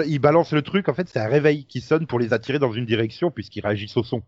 [0.06, 2.72] Il, balance le truc, en fait, c'est un réveil qui sonne pour les attirer dans
[2.72, 4.22] une direction puisqu'ils réagissent au son.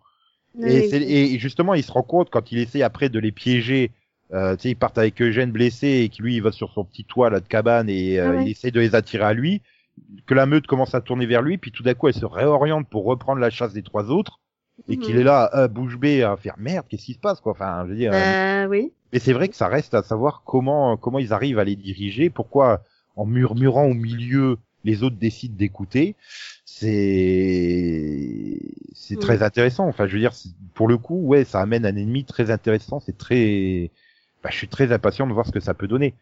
[0.58, 3.92] et, et, justement, il se rend compte quand il essaie après de les piéger.
[4.32, 6.84] Euh, tu sais, ils partent avec Eugène blessé et qui lui, il va sur son
[6.84, 9.62] petit toit là de cabane et euh, ah il essaie de les attirer à lui
[10.26, 12.88] que la meute commence à tourner vers lui, puis tout d'un coup elle se réoriente
[12.88, 14.40] pour reprendre la chasse des trois autres,
[14.88, 15.20] et qu'il mhm.
[15.20, 17.52] est là, euh, bouche bée, à faire merde, qu'est-ce qui se passe, quoi?
[17.52, 18.12] Enfin, je veux dire.
[18.14, 18.92] Euh, oui.
[19.12, 22.30] Mais c'est vrai que ça reste à savoir comment comment ils arrivent à les diriger,
[22.30, 22.82] pourquoi
[23.16, 26.14] en murmurant au milieu les autres décident d'écouter.
[26.64, 28.58] C'est
[28.94, 29.86] c'est très intéressant.
[29.88, 30.32] Enfin, je veux dire,
[30.74, 33.00] pour le coup, ouais, ça amène un ennemi très intéressant.
[33.00, 33.90] C'est très,
[34.42, 36.14] bah, je suis très impatient de voir ce que ça peut donner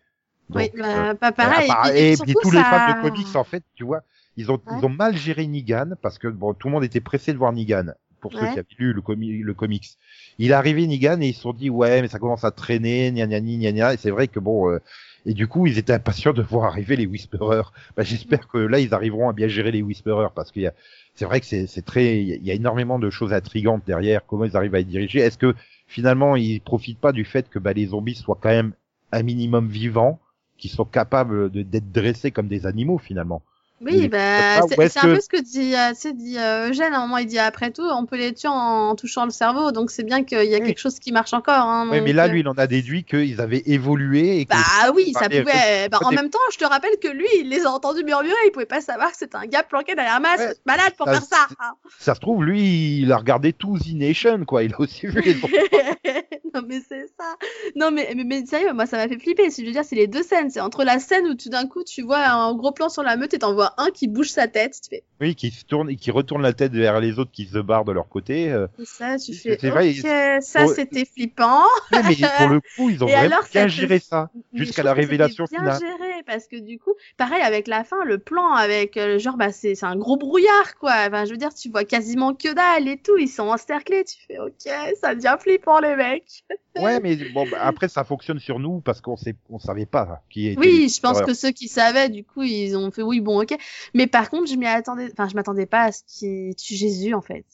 [0.54, 1.68] oui, bah, euh, pas pareil.
[1.94, 4.02] et, puis, tous les fans de comics, en fait, tu vois,
[4.36, 7.32] ils ont, ils ont mal géré Negan parce que bon, tout le monde était pressé
[7.32, 7.94] de voir Negan
[8.28, 9.02] pour ceux qui avaient lu le,
[9.42, 9.98] le comics.
[10.38, 13.12] Il est arrivé Negan et ils se sont dit ouais, mais ça commence à traîner,
[13.12, 13.94] gna gna gna gna.
[13.94, 14.80] Et c'est vrai que bon, euh,
[15.26, 17.72] et du coup, ils étaient impatients de voir arriver les Whisperers.
[17.96, 20.74] Bah, j'espère que là, ils arriveront à bien gérer les Whisperers parce qu'il y a,
[21.14, 24.24] c'est vrai que c'est, c'est très, il y a énormément de choses intrigantes derrière.
[24.26, 25.54] Comment ils arrivent à les diriger Est-ce que
[25.88, 28.72] finalement, ils profitent pas du fait que bah, les zombies soient quand même
[29.12, 30.20] un minimum vivants
[30.58, 33.42] qui sont capables d'être dressés comme des animaux finalement?
[33.82, 36.94] Oui, bah, c'est un peu ce que dit, euh, dit euh, Eugène.
[36.94, 39.70] À un moment, il dit après tout, on peut les tuer en, touchant le cerveau.
[39.70, 41.54] Donc, c'est bien qu'il y a quelque chose qui marche encore.
[41.54, 44.40] Hein, oui, mais là, lui, il en a déduit qu'ils avaient évolué.
[44.40, 44.56] Et bah
[44.94, 45.88] oui, ça pouvait.
[45.90, 48.34] Bah, en même temps, je te rappelle que lui, il les a entendus murmurer.
[48.46, 51.22] Il pouvait pas savoir que c'était un gars planqué derrière un masque malade pour faire
[51.22, 51.46] ça.
[51.60, 51.74] Hein.
[51.98, 54.62] Ça se trouve, lui, il a regardé tout The Nation, quoi.
[54.62, 55.34] Il a aussi vu les.
[56.54, 57.36] non mais c'est ça.
[57.74, 59.50] Non mais, mais, mais sérieux, moi ça m'a fait flipper.
[59.50, 60.50] Je veux dire, c'est les deux scènes.
[60.50, 63.16] C'est entre la scène où tout d'un coup tu vois un gros plan sur la
[63.16, 64.78] meute et t'en vois un qui bouge sa tête.
[64.82, 65.02] Tu fais.
[65.20, 67.84] Oui, qui se tourne et qui retourne la tête vers les autres qui se barrent
[67.84, 68.50] de leur côté.
[68.52, 68.66] euh.
[68.78, 69.56] C'est ça, tu fais.
[69.70, 71.62] vrai, ça c'était flippant.
[71.92, 75.60] Ouais, mais pour le coup, ils ont vraiment bien géré ça jusqu'à la révélation bien
[75.60, 75.80] finale.
[75.80, 79.52] géré parce que du coup, pareil avec la fin, le plan avec euh, genre bah
[79.52, 80.92] c'est c'est un gros brouillard quoi.
[81.06, 84.04] Enfin, je veux dire, tu vois quasiment que dalle et tout, ils sont encerclés.
[84.04, 86.44] Tu fais ok, ça devient flippant les mecs.
[86.78, 90.22] Ouais, mais bon, bah, après ça fonctionne sur nous parce qu'on sait, on savait pas
[90.30, 90.60] qui était.
[90.60, 93.56] Oui, je pense que ceux qui savaient, du coup, ils ont fait oui, bon, ok.
[93.94, 97.14] Mais par contre, je m'y attendais, enfin, je m'attendais pas à ce qui tue Jésus,
[97.14, 97.44] en fait.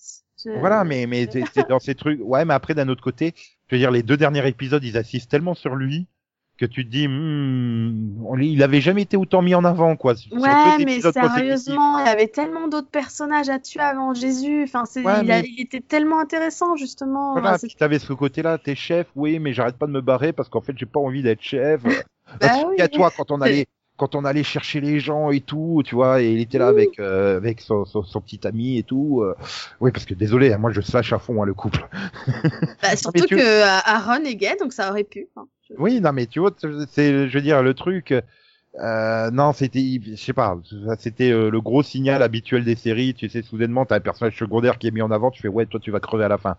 [0.45, 2.21] Je- Voilà, mais mais t'es dans ces trucs.
[2.23, 3.35] Ouais, mais après d'un autre côté,
[3.69, 6.07] je veux dire, les deux derniers épisodes, ils assistent tellement sur lui
[6.59, 8.02] que tu te dis, hmm,
[8.33, 10.15] on- il avait jamais été autant mis en avant, quoi.
[10.33, 14.63] Ouais, mais sérieusement, il y avait tellement d'autres personnages à tuer avant Jésus.
[14.65, 17.33] Enfin, c'est, Ouais, il, a- mais- il était tellement intéressant, justement.
[17.33, 20.49] Voilà, Enfin, t'avais ce côté-là, t'es chef, oui, mais j'arrête pas de me barrer parce
[20.49, 21.83] qu'en fait, j'ai pas envie d'être chef.
[22.41, 22.81] Bah oui.
[22.81, 23.67] à toi quand on allait
[23.97, 26.99] quand on allait chercher les gens et tout, tu vois, et il était là avec
[26.99, 29.21] euh, avec son, son, son petit ami et tout.
[29.23, 29.35] euh.
[29.81, 31.87] Oui, parce que désolé, hein, moi je slash à fond hein, le couple.
[32.83, 35.29] bah, surtout tu- que euh, Aaron est gay, donc ça aurait pu.
[35.37, 35.47] hein.
[35.69, 36.53] Je- Oui, non, mais tu vois,
[36.89, 38.15] c'est, je veux dire, le truc.
[38.81, 40.59] Euh, non, c'était, je sais pas,
[40.99, 43.13] c'était euh, le gros signal habituel des séries.
[43.15, 45.31] Tu sais, soudainement, t'as un personnage secondaire qui est mis en avant.
[45.31, 46.57] Tu fais, ouais, toi, tu vas crever à la fin.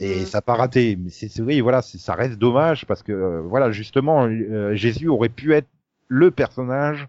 [0.00, 0.26] Et Mm.
[0.26, 0.96] ça n'a pas raté.
[0.96, 4.74] Mais c'est, c'est- oui, voilà, c'est- ça reste dommage parce que, euh, voilà, justement, euh,
[4.74, 5.68] Jésus aurait pu être
[6.10, 7.06] le personnage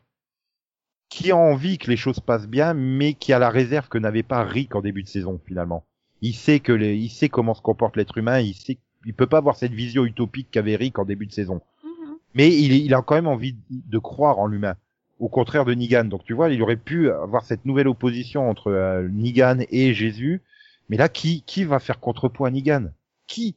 [1.10, 4.24] qui a envie que les choses passent bien, mais qui a la réserve que n'avait
[4.24, 5.84] pas Rick en début de saison, finalement.
[6.22, 8.40] Il sait que les, il sait comment se comporte l'être humain.
[8.40, 11.62] Il sait, il peut pas avoir cette vision utopique qu'avait Rick en début de saison
[11.84, 12.16] Mhm.
[12.36, 14.76] mais il, il a quand même envie de croire en l'humain.
[15.20, 16.06] Au contraire de Negan.
[16.06, 20.42] Donc tu vois, il aurait pu avoir cette nouvelle opposition entre euh, Negan et Jésus.
[20.90, 22.92] Mais là, qui, qui va faire contrepoids à Negan?
[23.28, 23.56] Qui?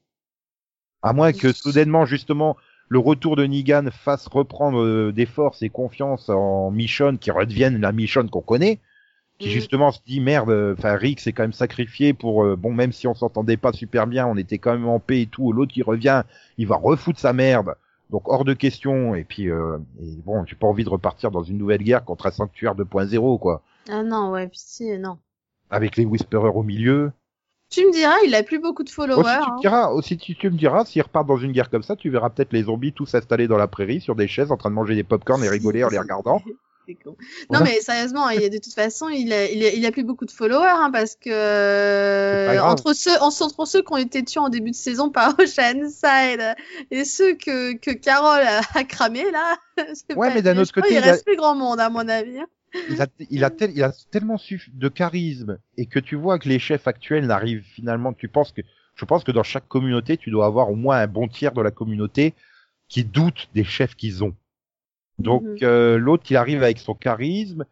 [1.03, 2.57] À moins que soudainement, justement,
[2.95, 7.81] le retour de Negan fasse reprendre euh, des forces et confiance en Michonne, qui redevienne
[7.81, 8.79] la Michonne qu'on connaît,
[9.41, 9.53] qui Mhm.
[9.53, 12.93] justement se dit merde, euh, enfin Rick s'est quand même sacrifié pour euh, bon même
[12.93, 15.53] si on s'entendait pas super bien, on était quand même en paix et tout.
[15.53, 16.23] L'autre qui revient,
[16.57, 17.75] il va refoutre sa merde.
[18.11, 19.17] Donc hors de question.
[19.17, 22.27] Et puis euh, et bon, j'ai pas envie de repartir dans une nouvelle guerre contre
[22.27, 25.19] un sanctuaire 2.0 quoi, Ah non, ouais, pitié, non.
[25.69, 27.11] avec les Whisperers au milieu.
[27.75, 29.21] Tu me diras, il a plus beaucoup de followers.
[29.21, 29.55] Aussi tu hein.
[29.57, 32.11] me diras, aussi tu, tu me diras, s'ils repartent dans une guerre comme ça, tu
[32.11, 34.75] verras peut-être les zombies tous installés dans la prairie sur des chaises en train de
[34.75, 36.41] manger des popcorn et rigoler en les regardant.
[36.87, 37.17] C'est con.
[37.49, 37.65] Voilà.
[37.65, 39.91] Non mais sérieusement, il y a de toute façon, il a, il a, il a
[39.91, 44.41] plus beaucoup de followers hein, parce que entre ceux, entre ceux qui ont été tués
[44.41, 46.55] en début de saison par Oceanside
[46.91, 49.57] et ceux que que Carole a, a cramé là.
[50.15, 52.07] Ouais, pas- mais d'un autre crois côté, il a- reste plus grand monde à mon
[52.07, 52.39] avis.
[52.87, 56.39] Il a, il a, tel- il a tellement su de charisme et que tu vois
[56.39, 58.63] que les chefs actuels n'arrivent finalement, tu penses que,
[58.97, 61.63] je pense que dans chaque communauté, tu dois avoir au moins un bon tiers de
[61.63, 62.35] la communauté
[62.89, 64.35] qui doute des chefs qu'ils ont.
[65.19, 65.59] Donc Mhm.
[65.63, 67.65] euh, l'autre, il arrive avec son charisme.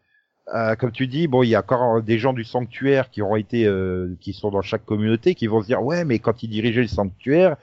[0.55, 3.35] Euh, comme tu dis, bon, il y a encore des gens du sanctuaire qui ont
[3.35, 6.49] été, euh, qui sont dans chaque communauté, qui vont se dire, ouais, mais quand il
[6.49, 7.57] dirigeait le sanctuaire,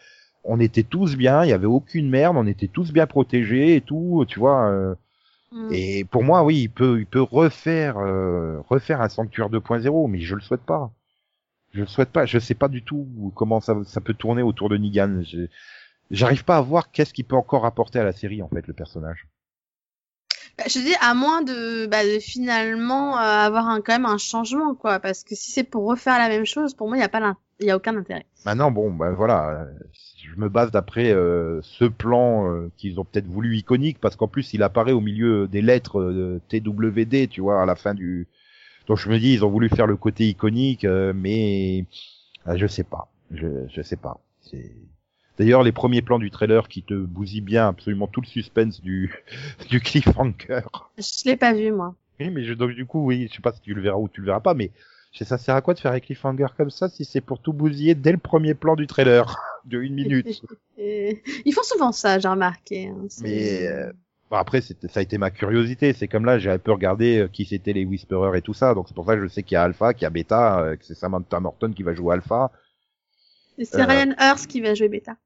[0.44, 3.80] on était tous bien, il y avait aucune merde, on était tous bien protégés et
[3.82, 4.96] tout, tu vois.
[5.52, 5.68] Mm.
[5.72, 10.20] et pour moi, oui, il peut, il peut refaire, euh, refaire un sanctuaire 2.0, mais
[10.20, 10.92] je le souhaite pas.
[11.72, 12.26] Je le souhaite pas.
[12.26, 15.22] Je sais pas du tout comment ça, ça peut tourner autour de Negan.
[16.10, 18.74] J'arrive pas à voir qu'est-ce qu'il peut encore apporter à la série en fait, le
[18.74, 19.26] personnage.
[20.58, 24.18] Bah, je dis à moins de, bah, de finalement euh, avoir un, quand même un
[24.18, 27.04] changement quoi, parce que si c'est pour refaire la même chose, pour moi il y
[27.04, 28.26] a pas il y a aucun intérêt.
[28.44, 29.66] Maintenant, bon, ben voilà,
[30.22, 34.28] je me base d'après euh, ce plan euh, qu'ils ont peut-être voulu iconique, parce qu'en
[34.28, 38.26] plus il apparaît au milieu des lettres euh, TWD, tu vois, à la fin du.
[38.86, 41.84] Donc je me dis, ils ont voulu faire le côté iconique, euh, mais
[42.48, 44.20] euh, je sais pas, je je sais pas.
[44.42, 44.74] C'est
[45.38, 49.24] D'ailleurs, les premiers plans du trailer qui te bousillent bien absolument tout le suspense du
[49.70, 50.60] du cliffhanger.
[50.98, 51.94] Je l'ai pas vu moi.
[52.20, 54.08] Oui, mais je, donc du coup, oui, je sais pas si tu le verras ou
[54.08, 54.70] tu le verras pas, mais
[55.12, 57.94] ça sert à quoi de faire un cliffhanger comme ça si c'est pour tout bousiller
[57.94, 60.42] dès le premier plan du trailer de une minute?
[60.78, 62.88] Ils font souvent ça, j'ai remarqué.
[62.88, 63.92] hein, Mais euh,
[64.30, 65.92] bon, après, ça a été ma curiosité.
[65.92, 68.74] C'est comme là, j'ai un peu regardé euh, qui c'était les Whisperers et tout ça,
[68.74, 70.60] donc c'est pour ça que je sais qu'il y a Alpha, qu'il y a Beta,
[70.60, 72.50] euh, que c'est Samantha Morton qui va jouer Alpha.
[73.58, 75.16] Et c'est euh, Ryan Hurst qui va jouer Beta.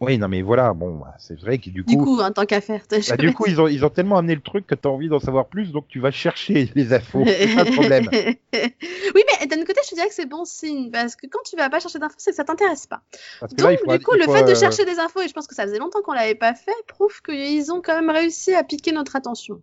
[0.00, 2.44] Oui, non mais voilà, bon, bah, c'est vrai que du Du coup, coup, en tant
[2.46, 2.86] qu'affaire.
[2.88, 5.08] t'as bah, du coup, ils ont ils ont tellement amené le truc que t'as envie
[5.08, 7.22] d'en savoir plus, donc tu vas chercher les infos.
[7.24, 8.08] C'est ça le problème.
[8.12, 11.56] oui, mais d'un côté, je te dirais que c'est bon signe, parce que quand tu
[11.56, 13.02] vas pas chercher d'infos, c'est que ça t'intéresse pas.
[13.40, 15.20] Parce que Donc, là, il faut, du coup, le faut, fait de chercher des infos,
[15.22, 17.94] et je pense que ça faisait longtemps qu'on l'avait pas fait, prouve qu'ils ont quand
[17.94, 19.62] même réussi à piquer notre attention.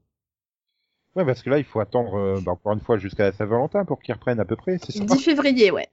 [1.15, 3.83] Ouais, parce que là, il faut attendre, euh, bah, encore une fois, jusqu'à la Saint-Valentin
[3.83, 5.03] pour qu'ils reprennent à peu près, c'est ça?
[5.03, 5.89] 10 février, ouais.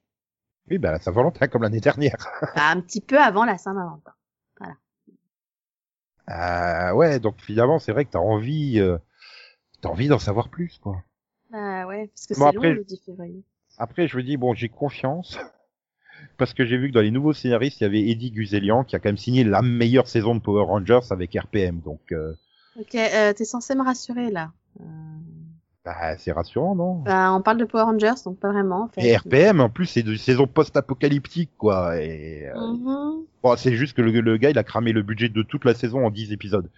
[0.70, 2.14] Oui, bah la Saint-Valentin comme l'année dernière.
[2.54, 4.12] Bah, un petit peu avant la Saint-Valentin.
[6.30, 8.98] Ah ouais, donc finalement c'est vrai que t'as envie, euh,
[9.80, 11.02] t'as envie d'en savoir plus quoi.
[11.50, 13.42] Bah ouais, parce que Bon, c'est après, long le 10 février.
[13.78, 15.38] Après je me dis bon j'ai confiance
[16.36, 18.94] parce que j'ai vu que dans les nouveaux scénaristes il y avait Eddie Guzelian qui
[18.94, 22.34] a quand même signé la meilleure saison de Power Rangers avec RPM donc euh,
[22.78, 24.52] Ok, euh, t'es censé me rassurer là.
[24.80, 24.84] Euh,
[25.88, 26.94] bah, c'est rassurant non?
[27.04, 29.02] Bah, on parle de Power Rangers, donc pas vraiment en fait.
[29.02, 33.24] Et RPM en plus c'est de saison post-apocalyptique quoi et euh, Mhm.
[33.42, 35.74] bon c'est juste que le, le gars il a cramé le budget de toute la
[35.74, 36.68] saison en 10 épisodes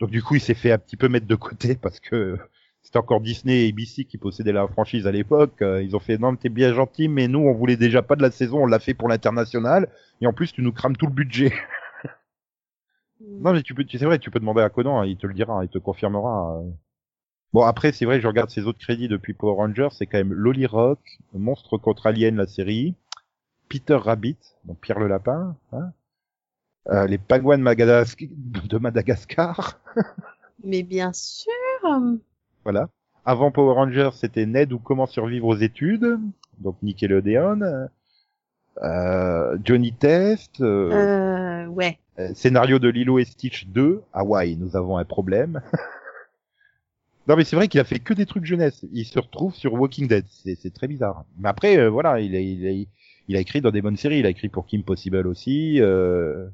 [0.00, 2.38] donc du coup il s'est fait un petit peu mettre de côté parce que
[2.82, 5.60] c'était encore Disney et ABC qui possédaient la franchise à l'époque.
[5.60, 8.14] Euh, ils ont fait non, mais t'es bien gentil, mais nous on voulait déjà pas
[8.14, 9.88] de la saison, on l'a fait pour l'international.
[10.20, 11.52] Et en plus tu nous crames tout le budget.
[13.40, 15.26] non mais tu peux, tu- c'est vrai, tu peux demander à Conan, hein, il te
[15.26, 16.60] le dira, il te confirmera.
[17.56, 20.34] Bon après c'est vrai, je regarde ses autres crédits depuis Power Rangers, c'est quand même
[20.34, 20.98] Lolly Rock,
[21.32, 22.94] Monstre contre Alien la série,
[23.70, 24.36] Peter Rabbit,
[24.66, 25.90] donc Pierre le lapin, hein,
[26.90, 29.80] euh, les pingouins de, Madagasc- de Madagascar.
[30.64, 31.50] Mais bien sûr.
[32.62, 32.90] Voilà.
[33.24, 36.18] Avant Power Rangers, c'était Ned ou Comment survivre aux études,
[36.58, 37.88] donc Nickelodeon.
[38.82, 41.98] Euh, Johnny Test, euh, Euh, ouais.
[42.18, 45.62] euh, scénario de Lilo et Stitch 2, Hawaï, nous avons un problème.
[47.28, 48.84] non mais c'est vrai qu'il a fait que des trucs jeunesse.
[48.92, 51.24] Il se retrouve sur Walking Dead, c'est très bizarre.
[51.38, 52.86] Mais après, euh, voilà, il a, il, a,
[53.28, 54.20] il a écrit dans des bonnes séries.
[54.20, 55.80] Il a écrit pour Kim Possible aussi.
[55.80, 56.48] Euh...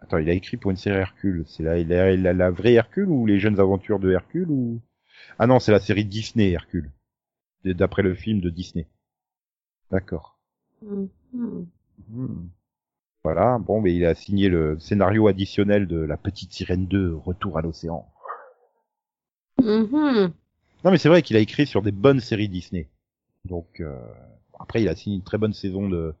[0.00, 1.44] Attends, il a écrit pour une série Hercule.
[1.46, 4.50] C'est la, il a, il a la vraie Hercule ou les jeunes aventures de Hercule
[4.50, 4.80] ou?
[5.38, 6.90] Ah non, c'est la série Disney Hercule,
[7.64, 8.86] d'après le film de Disney.
[9.90, 10.38] D'accord.
[10.82, 11.08] Mhm.
[12.10, 12.48] Hmm.
[13.24, 17.58] Voilà, bon, mais il a signé le scénario additionnel de La Petite Sirène 2, Retour
[17.58, 18.11] à l'océan.
[19.60, 20.32] Mhm.
[20.84, 22.88] Non, mais c'est vrai qu'il a écrit sur des bonnes séries Disney.
[23.44, 23.96] Donc, euh,
[24.58, 26.14] après, il a signé une très bonne saison de,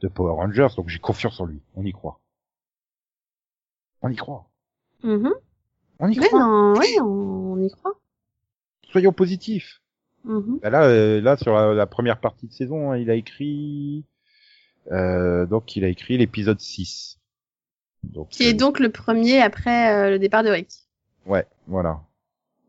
[0.00, 1.60] de Power Rangers, donc j'ai confiance en lui.
[1.74, 2.20] On y croit.
[4.02, 4.48] On y croit.
[5.02, 5.32] Mhm.
[5.98, 6.40] On y Ouais, croit.
[6.40, 7.92] non, ouais, on, y croit.
[8.90, 9.82] Soyons positifs.
[10.24, 10.58] Mhm.
[10.62, 14.04] Bah là, euh, là, sur la, la première partie de saison, hein, il a écrit,
[14.92, 17.18] euh, donc il a écrit l'épisode 6.
[18.02, 20.68] Donc, Qui est euh, donc le premier après euh, le départ de Rick.
[21.26, 22.00] Ouais, voilà.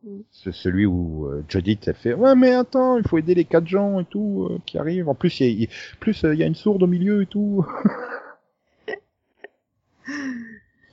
[0.04, 0.22] Mm.
[0.32, 3.68] C'est celui où euh, Judith elle fait ouais mais attends il faut aider les quatre
[3.68, 6.48] gens et tout euh, qui arrivent en plus il y plus euh, il y a
[6.48, 7.64] une sourde au milieu et tout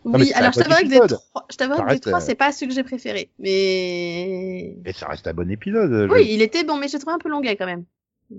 [0.05, 2.35] Oui, alors je bon t'avoue que des trois, je que des reste, trois, euh, c'est
[2.35, 3.31] pas celui que j'ai préféré.
[3.39, 7.15] Mais mais ça reste un bon épisode je- oui, il était bon, mais j'ai trouvé
[7.15, 7.85] un peu longuet quand même.
[8.31, 8.37] Je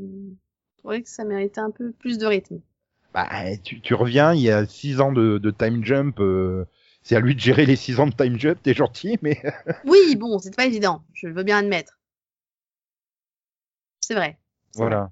[0.77, 2.59] trouvais que ça méritait un peu plus de rythme.
[3.13, 3.27] bah,
[3.63, 6.65] tu, tu reviens il y a six ans de, de time jump euh,
[7.01, 9.41] c'est à lui de gérer les six ans de time jump t'es gentil mais
[9.85, 11.03] Oui, bon, c'est pas évident.
[11.13, 11.99] Je veux bien admettre.
[14.01, 14.37] C'est vrai.
[14.75, 15.11] Voilà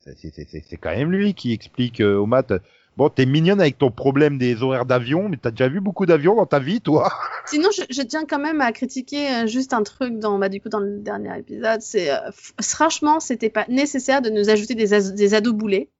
[0.00, 2.52] C'est- c'est c'est- c'est c'est quand même lui qui explique euh, au mat
[2.96, 6.34] bon t'es mignonne avec ton problème des horaires d'avion mais t'as déjà vu beaucoup d'avions
[6.34, 7.12] dans ta vie toi?
[7.46, 10.60] Sinon, je, je tiens quand même à critiquer euh, juste un truc dans, bah, du
[10.60, 11.80] coup, dans le dernier épisode.
[11.82, 12.30] C'est, euh,
[12.62, 15.90] franchement, c'était pas nécessaire de nous ajouter des, as- des ados boulets.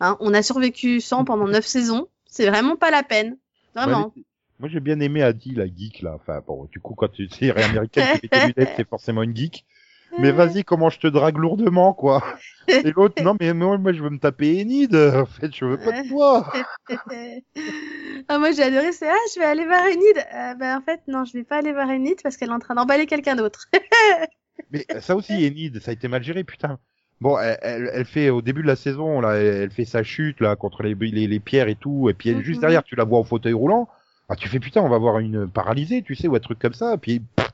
[0.00, 2.08] Hein, on a survécu sans pendant neuf saisons.
[2.26, 3.36] C'est vraiment pas la peine.
[3.74, 4.12] Vraiment.
[4.62, 6.14] Moi j'ai bien aimé Adi la geek là.
[6.14, 9.66] Enfin bon, du coup quand tu es américaine qui lunettes, c'est forcément une geek.
[10.20, 12.22] Mais vas-y, comment je te drague lourdement quoi.
[12.68, 14.94] Et l'autre non mais moi, moi je veux me taper Enid.
[14.94, 16.52] En fait, je veux pas de toi.
[18.28, 18.92] ah, moi, j'ai adoré.
[18.92, 20.18] C'est, ah, je vais aller voir Enid.
[20.32, 22.60] Euh, bah, en fait, non, je vais pas aller voir Enid parce qu'elle est en
[22.60, 23.66] train d'emballer quelqu'un d'autre.
[24.70, 26.78] Mais ça aussi Enid, ça a été mal géré putain.
[27.20, 30.40] Bon, elle, elle, elle fait au début de la saison là, elle, fait sa chute
[30.40, 32.62] là contre les, les, les pierres et tout, et puis elle, juste Mhm.
[32.62, 33.88] derrière tu la vois au fauteuil roulant.
[34.32, 36.72] Ah, tu fais putain, on va voir une paralysée, tu sais, ou un truc comme
[36.72, 37.50] ça, puis pff,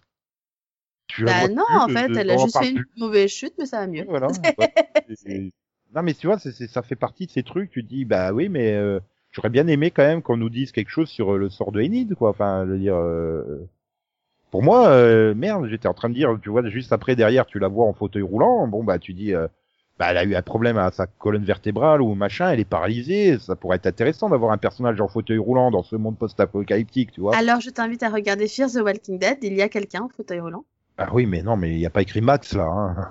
[1.08, 3.66] tu bah, non, en fait, de- elle a on juste fait une mauvaise chute, mais
[3.66, 4.04] ça va mieux.
[4.08, 4.28] Voilà.
[4.58, 4.72] Ouais.
[5.16, 5.50] C'est-
[5.92, 7.70] non mais tu vois, c'est- ça fait partie de ces trucs.
[7.70, 9.00] Tu te dis bah oui, mais euh,
[9.32, 11.80] j'aurais bien aimé quand même qu'on nous dise quelque chose sur euh, le sort de
[11.82, 12.30] Enid, quoi.
[12.30, 13.66] Enfin, je veux dire, euh,
[14.52, 17.58] pour moi, euh, merde, j'étais en train de dire, tu vois, juste après derrière, tu
[17.58, 18.68] la vois en fauteuil roulant.
[18.68, 19.48] Bon bah tu dis, euh,
[19.98, 23.38] bah elle a eu un problème à sa colonne vertébrale ou machin, elle est paralysée.
[23.38, 27.20] Ça pourrait être intéressant d'avoir un personnage en fauteuil roulant dans ce monde post-apocalyptique, tu
[27.20, 27.36] vois.
[27.36, 29.38] Alors, je t'invite à regarder Fear the Walking Dead.
[29.42, 30.64] Il y a quelqu'un au fauteuil roulant.
[30.98, 32.64] Ah oui, mais non, mais il y a pas écrit Max là.
[32.64, 33.10] Hein.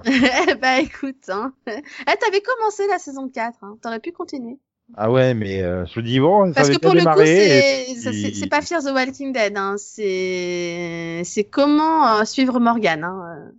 [0.61, 1.53] bah, écoute, hein.
[1.67, 3.77] Eh, t'avais commencé la saison 4, hein.
[3.81, 4.57] T'aurais pu continuer.
[4.95, 8.47] Ah ouais, mais euh, je dis bon, ça Parce que pour le coup, c'est, puis-
[8.47, 9.75] pas Fear the Walking Dead, hein.
[9.77, 13.51] C'est, c'est comment euh, suivre Morgan, hein.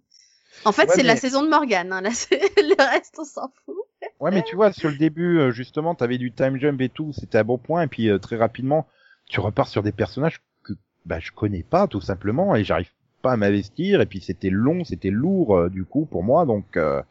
[0.65, 2.01] En fait, Ouais, c'est la saison de Morgan, hein.
[2.01, 3.77] Là, c'est- le reste, on s'en fout.
[4.21, 7.13] Ouais, mais tu vois, sur le début, euh, justement, t'avais du time jump et tout,
[7.13, 8.87] c'était un bon point, et puis euh, très rapidement,
[9.27, 10.73] tu repars sur des personnages que
[11.07, 12.91] bah, je connais pas, tout simplement, et j'arrive
[13.23, 16.77] pas à m'investir, et puis c'était long, c'était lourd, euh, du coup, pour moi, donc...
[16.77, 17.03] Euh...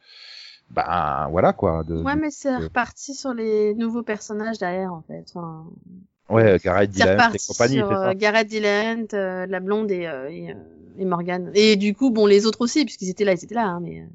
[0.69, 1.83] bah voilà quoi.
[1.85, 5.23] De, Ouais, mais c'est de- reparti sur les nouveaux personnages derrière, en fait.
[5.33, 5.65] Enfin,
[6.29, 8.11] ouais, Gareth c'est Dylan et compagnie, sur ça.
[8.11, 10.55] euh, Gareth Dylan, euh, la blonde et, euh, et, euh,
[10.97, 11.51] et Morgan.
[11.55, 14.01] Et du coup, bon, les autres aussi, puisqu'ils étaient là, ils étaient là, hein, mais...
[14.01, 14.05] euh,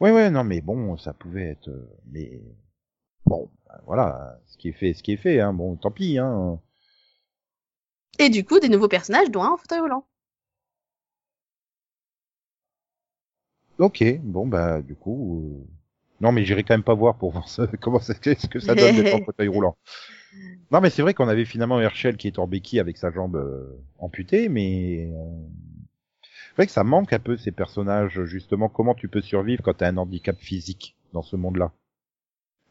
[0.00, 2.40] Ouais, ouais, non, mais bon, ça pouvait être, euh, mais
[3.26, 5.52] bon, bah, voilà, ce qui est fait, ce qui est fait, hein.
[5.54, 6.60] Bon, tant pis, hein.
[8.18, 10.04] Et du coup, des nouveaux personnages, dont un en fauteuil roulant.
[13.78, 15.66] Ok, bon bah du coup, euh,
[16.20, 18.12] non mais j'irai quand même pas voir pour voir ça, comment ce
[18.48, 19.76] que ça donne d'être en fauteuil roulant.
[20.70, 23.36] Non mais c'est vrai qu'on avait finalement Herschel qui est en béquille avec sa jambe
[23.36, 25.24] euh, amputée, mais euh,
[26.22, 28.68] c'est vrai que ça manque un peu ces personnages justement.
[28.68, 31.72] Comment tu peux survivre quand t'as un handicap physique dans ce monde-là?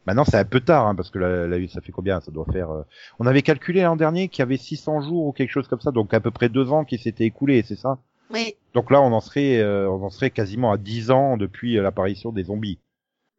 [0.06, 2.20] Maintenant c'est un peu tard hein, parce que là, là, ça fait combien?
[2.20, 2.70] Ça doit faire.
[2.70, 2.82] euh,
[3.18, 5.90] On avait calculé l'an dernier qu'il y avait 600 jours ou quelque chose comme ça,
[5.90, 7.98] donc à peu près deux ans qui s'étaient écoulés, c'est ça?
[8.32, 11.74] Oui, donc là, on en serait, euh, on en serait quasiment à 10 ans depuis
[11.76, 12.78] l'apparition des zombies.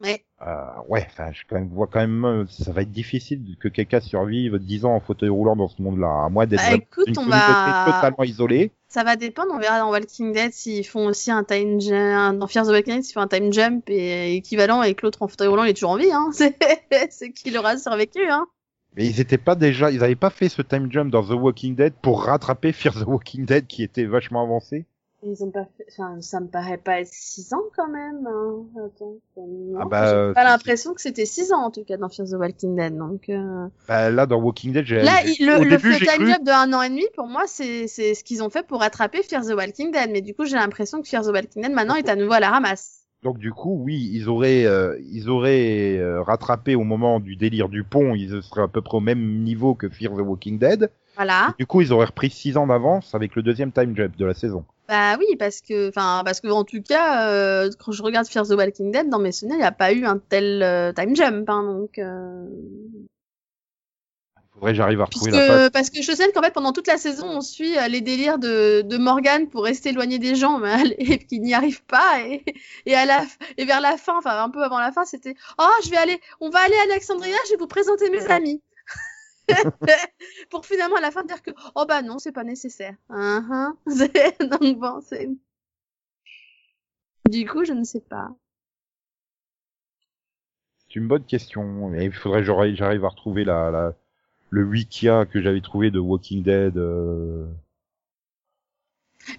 [0.01, 0.15] Oui.
[0.45, 3.67] Euh, ouais, enfin, je quand même, vois quand même, euh, ça va être difficile que
[3.67, 7.07] quelqu'un survive 10 ans en fauteuil roulant dans ce monde-là, à moins d'être Bah, écoute,
[7.07, 8.71] une on va- totalement isolée.
[8.87, 12.45] Ça va dépendre, on verra dans Walking Dead s'ils font aussi un time jump, dans
[12.47, 15.27] Fear the Walking Dead s'ils font un time jump et équivalent et que l'autre en
[15.27, 16.29] fauteuil roulant il est toujours en vie, hein.
[16.33, 16.55] C'est,
[17.09, 18.45] c'est qu'il aura survécu, hein.
[18.95, 21.75] Mais ils étaient pas déjà, ils avaient pas fait ce time jump dans The Walking
[21.75, 24.85] Dead pour rattraper Fear the Walking Dead qui était vachement avancé?
[25.23, 28.65] Ils ont pas fait, enfin, ça me paraît pas être 6 ans quand même, hein.
[28.85, 29.15] Attends.
[29.37, 32.07] Non, Ah bah, j'ai euh, pas l'impression que c'était 6 ans en tout cas dans
[32.07, 33.67] Fear the Walking Dead, donc, euh...
[33.87, 36.43] Bah, là, dans Walking Dead, j'ai, Là, il- le, au le début, fait cru, jump
[36.43, 39.23] de un an et demi, pour moi, c'est, c'est ce qu'ils ont fait pour rattraper
[39.23, 40.11] Fear the Walking Dead.
[40.11, 42.39] Mais du coup, j'ai l'impression que Fear the Walking Dead maintenant est à nouveau à
[42.39, 43.01] la ramasse.
[43.23, 47.69] donc du coup, oui, ils auraient, euh, ils auraient euh, rattrapé au moment du délire
[47.69, 50.91] du pont, ils seraient à peu près au même niveau que Fear the Walking Dead.
[51.15, 51.55] Voilà.
[51.57, 54.35] Du coup, ils auraient repris 6 ans d'avance avec le deuxième time jump de la
[54.35, 54.63] saison.
[54.87, 58.47] Bah oui, parce que, enfin, parce que en tout cas, euh, quand je regarde Fear
[58.47, 61.15] the Walking Dead, dans mes souvenirs, il n'y a pas eu un tel euh, time
[61.15, 61.99] jump, hein, donc.
[61.99, 62.45] Euh...
[64.53, 65.69] Faudrait que j'arrive à retrouver Puisque, la page.
[65.71, 68.39] parce que je sais qu'en fait, pendant toute la saison, on suit euh, les délires
[68.39, 72.21] de, de Morgan pour rester éloigné des gens, mais elle- et qu'il n'y arrive pas.
[72.25, 72.43] Et,
[72.85, 73.23] et, à la,
[73.57, 76.19] et vers la fin, enfin un peu avant la fin, c'était Oh, je vais aller,
[76.39, 78.61] on va aller à Alexandria, je vais vous présenter mes amis.
[80.49, 82.95] pour finalement à la fin dire que Oh bah non, c'est pas nécessaire.
[83.09, 83.77] Hein, hein.
[83.87, 85.29] C'est- Donc bon, c'est.
[87.29, 88.29] Du coup, je ne sais pas.
[90.87, 91.93] C'est une bonne question.
[91.93, 92.45] Il faudrait que
[92.75, 93.93] j'arrive à retrouver la, la,
[94.49, 96.77] le wikia que j'avais trouvé de Walking Dead.
[96.77, 97.45] euh.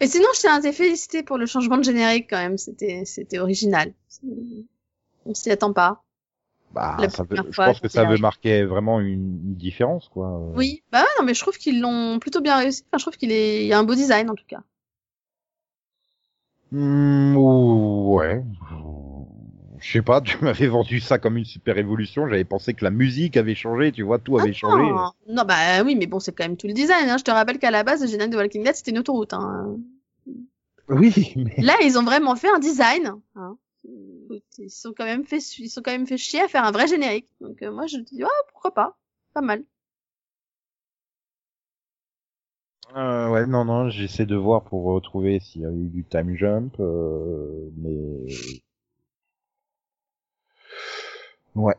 [0.00, 2.58] Et sinon, je tiens à te féliciter pour le changement de générique quand même.
[2.58, 3.94] C'était, c'était original.
[5.24, 6.02] On s'y attend pas.
[6.72, 10.38] Bah, ça veut- je pense que ça veut marquer vraiment une, différence, quoi.
[10.54, 12.84] Oui, bah ouais, non, mais je trouve qu'ils l'ont plutôt bien réussi.
[12.86, 14.60] Enfin, je trouve qu'il est, il y a un beau design en tout cas.
[16.72, 18.42] Ou- ouais.
[19.80, 22.28] Je sais pas, tu m'avais vendu ça comme une super évolution.
[22.28, 24.90] J'avais pensé que la musique avait changé, tu vois, tout avait changé.
[24.90, 27.08] Non, non, bah oui, mais bon, c'est quand même tout le design.
[27.08, 27.16] Hein.
[27.18, 29.32] Je te rappelle qu'à la base, le générique de Walking Dead, c'était une autoroute.
[29.32, 29.76] Hein.
[30.88, 33.14] Oui, mais Là, ils ont vraiment fait un design.
[33.36, 33.56] Hein.
[34.58, 36.86] Ils sont quand même fait, ils sont quand même fait chier à faire un vrai
[36.86, 37.28] générique.
[37.40, 38.98] Donc euh, moi, je dis, oh, pourquoi pas,
[39.34, 39.64] pas mal.
[42.96, 46.34] Euh, ouais, non, non, j'essaie de voir pour retrouver s'il y a eu du time
[46.36, 48.26] jump, euh, mais
[51.54, 51.74] ouais,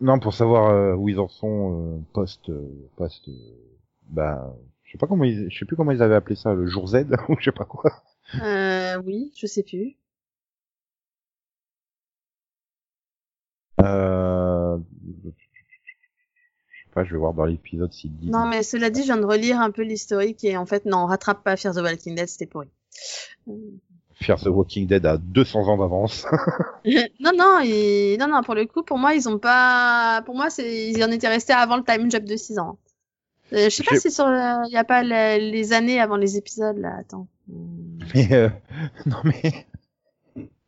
[0.00, 2.50] non, pour savoir euh, où ils en sont euh, post,
[2.96, 3.28] post,
[4.08, 6.66] bah, je sais pas comment ils, je sais plus comment ils avaient appelé ça, le
[6.66, 7.92] jour Z ou je sais pas quoi.
[8.42, 9.96] Euh, oui, je sais plus.
[13.86, 14.78] Euh,
[15.24, 18.30] je sais pas, je vais voir dans l'épisode disent.
[18.30, 20.98] Non, mais cela dit, je viens de relire un peu l'historique et en fait, non,
[20.98, 22.68] on rattrape pas Fear the Walking Dead, c'était pourri.
[24.14, 26.26] Faire The Walking Dead à 200 ans d'avance.
[27.20, 28.16] non, non, et...
[28.18, 31.28] non, non, pour le coup, pour moi, ils ont pas, pour moi, ils en étaient
[31.28, 32.78] restés avant le time jump de 6 ans.
[33.52, 36.78] Euh, je sais pas si sur, il y a pas les années avant les épisodes,
[36.78, 37.28] là, attends.
[38.14, 38.48] Mais euh,
[39.06, 39.66] non mais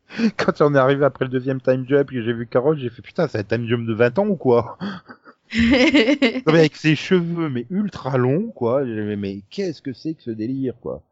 [0.36, 2.90] quand on est arrivé après le deuxième time jump et que j'ai vu Carole, j'ai
[2.90, 4.78] fait putain, c'est un time jump de 20 ans ou quoi?
[6.46, 8.84] Non mais avec ses cheveux mais ultra longs quoi.
[8.84, 11.02] Mais qu'est-ce que c'est que ce délire quoi?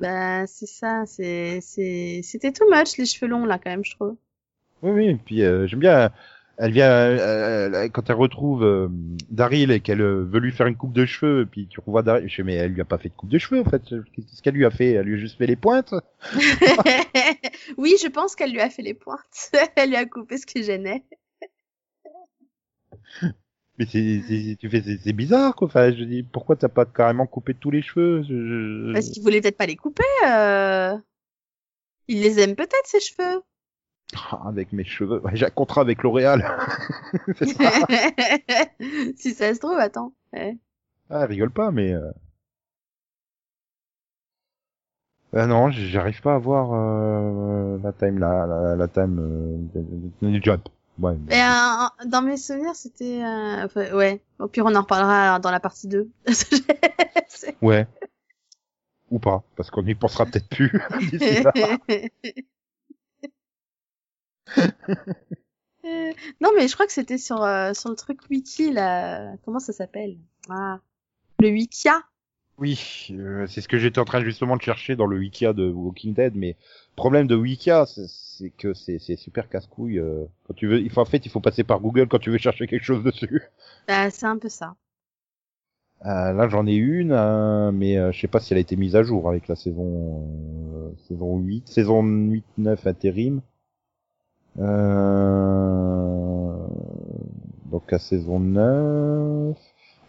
[0.00, 3.94] Bah, c'est ça, c'est, c'est, c'était too much, les cheveux longs, là, quand même, je
[3.94, 4.16] trouve.
[4.82, 6.12] Oui oui, et puis euh, j'aime bien
[6.58, 8.88] elle vient euh, euh, quand elle retrouve euh,
[9.30, 12.02] Daryl et qu'elle euh, veut lui faire une coupe de cheveux et puis tu revois
[12.02, 13.82] Daryl, je fais mais elle lui a pas fait de coupe de cheveux en fait.
[14.14, 14.92] Qu'est-ce qu'elle lui a fait?
[14.92, 15.94] Elle lui a juste fait les pointes?
[17.78, 19.50] Oui, je pense qu'elle lui a fait les pointes.
[19.76, 21.04] elle lui a coupé ce qui gênait.
[23.78, 25.66] Mais c'est tu fais c'est bizarre quoi.
[25.68, 28.22] Enfin, je dis pourquoi t'as pas carrément coupé tous les cheveux?
[28.22, 30.96] Je- je- Parce qu'il voulait peut-être pas les couper, euh...
[32.08, 33.42] Il les aime peut-être, ses cheveux.
[34.14, 35.20] Ah, avec mes cheveux.
[35.24, 36.44] Ouais, J'ai un contrat avec L'Oréal.
[39.16, 40.12] Si ça se trouve, attends.
[40.32, 40.56] Ouais.
[41.10, 41.92] Ah, rigole pas, mais...
[41.92, 42.10] Euh...
[45.34, 49.18] Ah non, j'arrive pas à voir euh, la time là, la, la time
[49.74, 50.68] euh, du jump.
[50.98, 51.14] Ouais.
[51.30, 53.22] Et euh, dans mes souvenirs, c'était...
[53.22, 54.22] euh, enfin, ouais.
[54.38, 56.08] Au pire, on en reparlera dans la partie 2.
[56.28, 56.64] C'est-
[57.62, 57.86] Ouais.
[59.10, 60.72] Ou pas, parce qu'on y pensera peut-être plus.
[64.58, 69.36] Euh, non, mais je crois que c'était sur, euh, sur le truc wiki, là.
[69.44, 70.16] Comment ça s'appelle?
[70.48, 70.80] Ah.
[71.40, 72.02] Le Wikia
[72.58, 75.68] Oui, euh, c'est ce que j'étais en train justement de chercher dans le Wikia de
[75.70, 76.56] Walking Dead, mais
[76.96, 79.98] problème de Wikia, c'est- que c'est super casse-couille.
[79.98, 82.30] euh, quand tu veux, il faut en fait, il faut passer par Google quand tu
[82.30, 83.42] veux chercher quelque chose dessus.
[83.86, 84.76] bah, C'est un peu ça.
[86.04, 88.76] Euh, là, j'en ai une, euh, mais euh, je sais pas si elle a été
[88.76, 90.28] mise à jour avec la saison
[90.74, 93.40] euh, saison 8, saison 8 9 intérim.
[94.58, 96.16] Euh...
[97.70, 99.56] Donc à saison 9,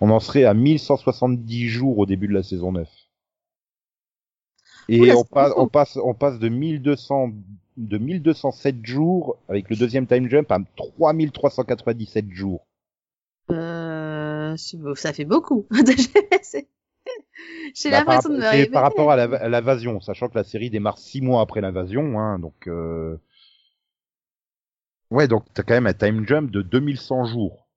[0.01, 2.87] on en serait à 1170 jours au début de la saison 9.
[4.89, 5.61] Et on, passe, beaucoup.
[5.61, 7.31] on passe on passe de 1200
[7.75, 12.65] de 1207 jours avec le deuxième time jump à 3397 jours.
[13.51, 14.55] Euh,
[14.95, 15.67] ça fait beaucoup.
[17.75, 20.97] J'ai Bah, par, l'impression de me par rapport à l'invasion, sachant que la série démarre
[20.97, 23.17] six mois après l'invasion, hein, donc euh...
[25.11, 27.67] ouais, donc t'as quand même un time jump de 2100 jours.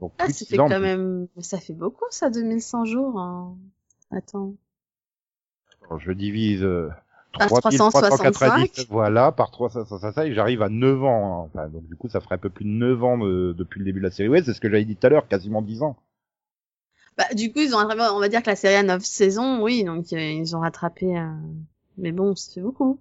[0.00, 1.28] Donc Ah, ça fait quand plus- même...
[1.40, 3.18] Ça fait beaucoup, ça, 2100 jours.
[3.20, 3.56] hein.
[4.10, 4.54] Attends.
[5.98, 6.88] Je divise euh,
[7.38, 7.90] Par 3390,
[8.70, 8.86] 365.
[8.90, 11.42] voilà, par 365, et j'arrive à 9 ans.
[11.44, 11.50] hein.
[11.52, 13.84] Enfin, donc du coup, ça ferait un peu plus de 9 ans de- depuis le
[13.84, 14.28] début de la série.
[14.28, 15.96] Ouais, c'est ce que j'avais dit tout à l'heure, quasiment 10 ans.
[17.18, 19.62] Bah, du coup, ils ont vraiment, on va dire que la série a 9 saisons,
[19.62, 21.18] oui, donc euh, ils ont rattrapé.
[21.18, 21.26] euh,
[21.98, 22.98] Mais bon, ça fait beaucoup.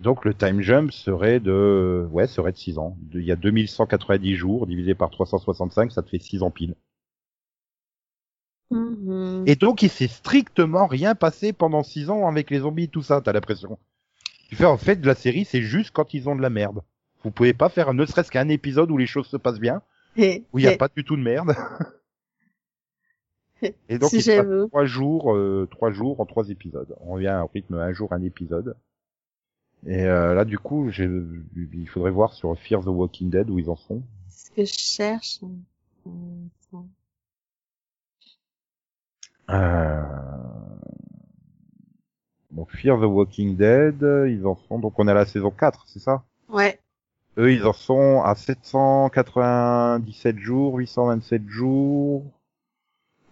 [0.00, 2.96] Donc le time jump serait de ouais, serait de 6 ans.
[3.12, 6.74] Il y a 2190 jours divisé par 365, ça te fait 6 ans pile.
[8.70, 9.44] Mhm.
[9.46, 13.20] Et donc, il s'est strictement rien passé pendant six ans avec les zombies, tout ça,
[13.20, 13.78] t'as l'impression.
[14.48, 16.80] Tu fais, en fait, de la série, c'est juste quand ils ont de la merde.
[17.22, 19.82] Vous pouvez pas faire ne serait-ce qu'un épisode où les choses se passent bien,
[20.16, 21.54] Et- où il y a et- pas du tout de merde.
[23.88, 24.66] Et donc, Si il se passe j'avoue.
[24.68, 26.94] trois jours, euh, trois jours en trois épisodes.
[27.00, 28.76] On revient à un rythme un jour, un épisode.
[29.86, 33.68] Et euh, là, du coup, il faudrait voir sur Fear the Walking Dead où ils
[33.68, 34.02] en sont.
[34.28, 35.40] ce que je cherche.
[36.06, 36.10] Euh,
[36.68, 36.88] attends.
[39.50, 40.02] Euh...
[42.50, 45.84] Donc Fear the Walking Dead, ils en sont, donc on est à la saison 4,
[45.88, 46.24] c'est ça?
[46.48, 46.78] Ouais.
[47.36, 52.24] Eux, ils en sont à 797 jours, 827 jours.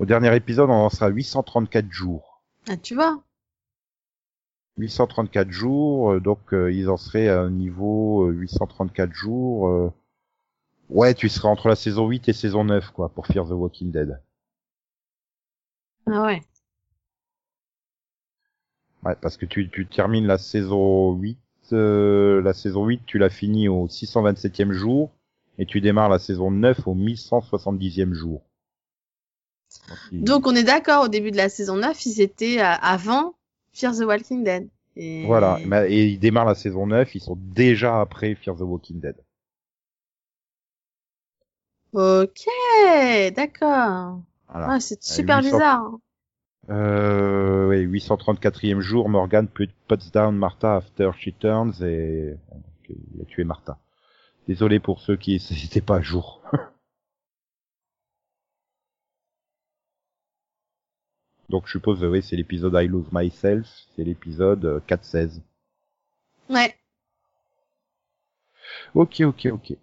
[0.00, 2.42] Au dernier épisode, on en sera à 834 jours.
[2.68, 3.22] Ah, tu vois?
[4.78, 9.68] 834 jours, euh, donc euh, ils en seraient à un niveau euh, 834 jours.
[9.68, 9.90] euh,
[10.90, 13.90] Ouais, tu serais entre la saison 8 et saison 9, quoi, pour Fear the Walking
[13.92, 14.20] Dead.
[16.06, 16.42] Ah ouais.
[19.04, 21.38] Ouais, parce que tu, tu termines la saison 8,
[21.72, 25.10] euh, la saison 8, tu l'as fini au 627e jour,
[25.58, 28.42] et tu démarres la saison 9 au 1170e jour.
[29.88, 32.74] Donc, il- Donc on est d'accord, au début de la saison 9, ils étaient euh,
[32.82, 33.34] avant
[33.72, 34.68] Fear the Walking Dead.
[34.96, 35.24] Et...
[35.26, 35.58] Voilà,
[35.88, 39.16] et ils démarrent la saison 9, ils sont déjà après Fear the Walking Dead.
[41.92, 42.46] Ok,
[43.36, 44.20] d'accord.
[44.48, 44.66] Voilà.
[44.70, 45.56] Ah, c'est super 800.
[45.56, 45.80] bizarre.
[45.80, 46.00] hein.
[46.70, 53.20] Euh, oui, 834e jour, Morgan put- puts down Martha after she turns et donc, il
[53.20, 53.78] a tué Martha.
[54.48, 56.40] Désolé pour ceux qui n'étaient pas à jour.
[61.53, 65.40] Donc je suppose, euh, oui, c'est l'épisode I Lose Myself, c'est l'épisode euh, 4-16.
[66.48, 66.74] Ouais.
[68.94, 69.76] Ok, ok, ok.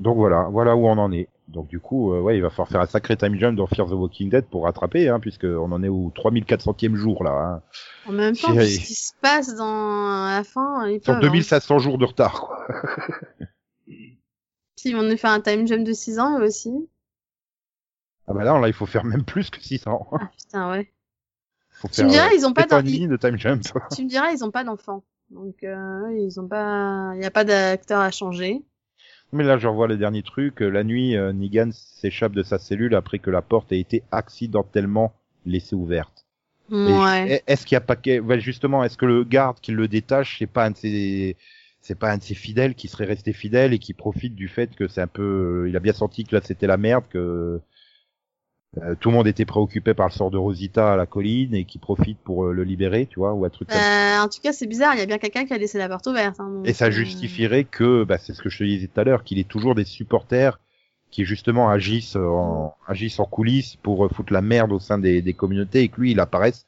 [0.00, 1.28] Donc voilà, voilà où on en est.
[1.48, 3.88] Donc du coup, euh, ouais, il va falloir faire un sacré time jump dans Fear
[3.88, 7.32] the Walking Dead pour rattraper, hein, puisque on en est au 3400e jour là.
[7.32, 7.62] Hein.
[8.06, 8.70] En même temps, Chérie.
[8.70, 11.20] ce qui se passe dans la fin, ils hein.
[11.20, 12.40] 2500 jours de retard.
[12.40, 12.66] Quoi.
[13.86, 14.16] Puis
[14.86, 16.88] ils vont nous faire un time jump de 6 ans eux aussi.
[18.30, 20.08] Ah bah là, là, il faut faire même plus que 600.
[20.12, 20.92] Ah putain, ouais.
[21.72, 23.62] Faut Tu me diras, ils ont pas demi de time jump.
[23.96, 25.02] Tu me diras, ils ont pas d'enfants.
[25.30, 28.62] Donc, euh, ils ont pas, il n'y a pas d'acteur à changer.
[29.32, 30.60] Mais là, je revois le dernier truc.
[30.60, 35.12] La nuit, euh, Negan s'échappe de sa cellule après que la porte ait été accidentellement
[35.46, 36.26] laissée ouverte.
[36.70, 37.42] Ouais.
[37.46, 40.38] Est-ce qu'il y a pas que- ouais, justement, est-ce que le garde qui le détache,
[40.38, 41.36] c'est pas un de ses,
[41.80, 44.74] c'est pas un de ses fidèles qui serait resté fidèle et qui profite du fait
[44.76, 47.60] que c'est un peu, il a bien senti que là c'était la merde, que
[48.78, 51.64] euh, tout le monde était préoccupé par le sort de Rosita à la colline et
[51.64, 54.20] qui profite pour euh, le libérer, tu vois, ou un truc comme ça.
[54.20, 54.94] Euh, en tout cas, c'est bizarre.
[54.94, 56.38] Il y a bien quelqu'un qui a laissé la porte ouverte.
[56.38, 59.04] hein, donc, Et ça justifierait que, bah, c'est ce que je te disais tout à
[59.04, 60.60] l'heure, qu'il ait toujours des supporters
[61.10, 65.32] qui justement agissent en, agissent en coulisses pour foutre la merde au sein des, des
[65.34, 66.66] communautés et que lui il apparaisse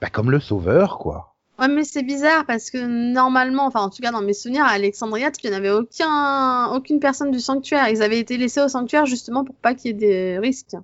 [0.00, 1.34] bah, comme le sauveur, quoi.
[1.58, 2.78] Ouais, mais c'est bizarre parce que
[3.12, 6.72] normalement, enfin en tout cas dans mes souvenirs, à Alexandria, il n'y en avait aucun,
[6.74, 7.88] aucune personne du sanctuaire.
[7.90, 10.74] Ils avaient été laissés au sanctuaire justement pour pas qu'il y ait des risques.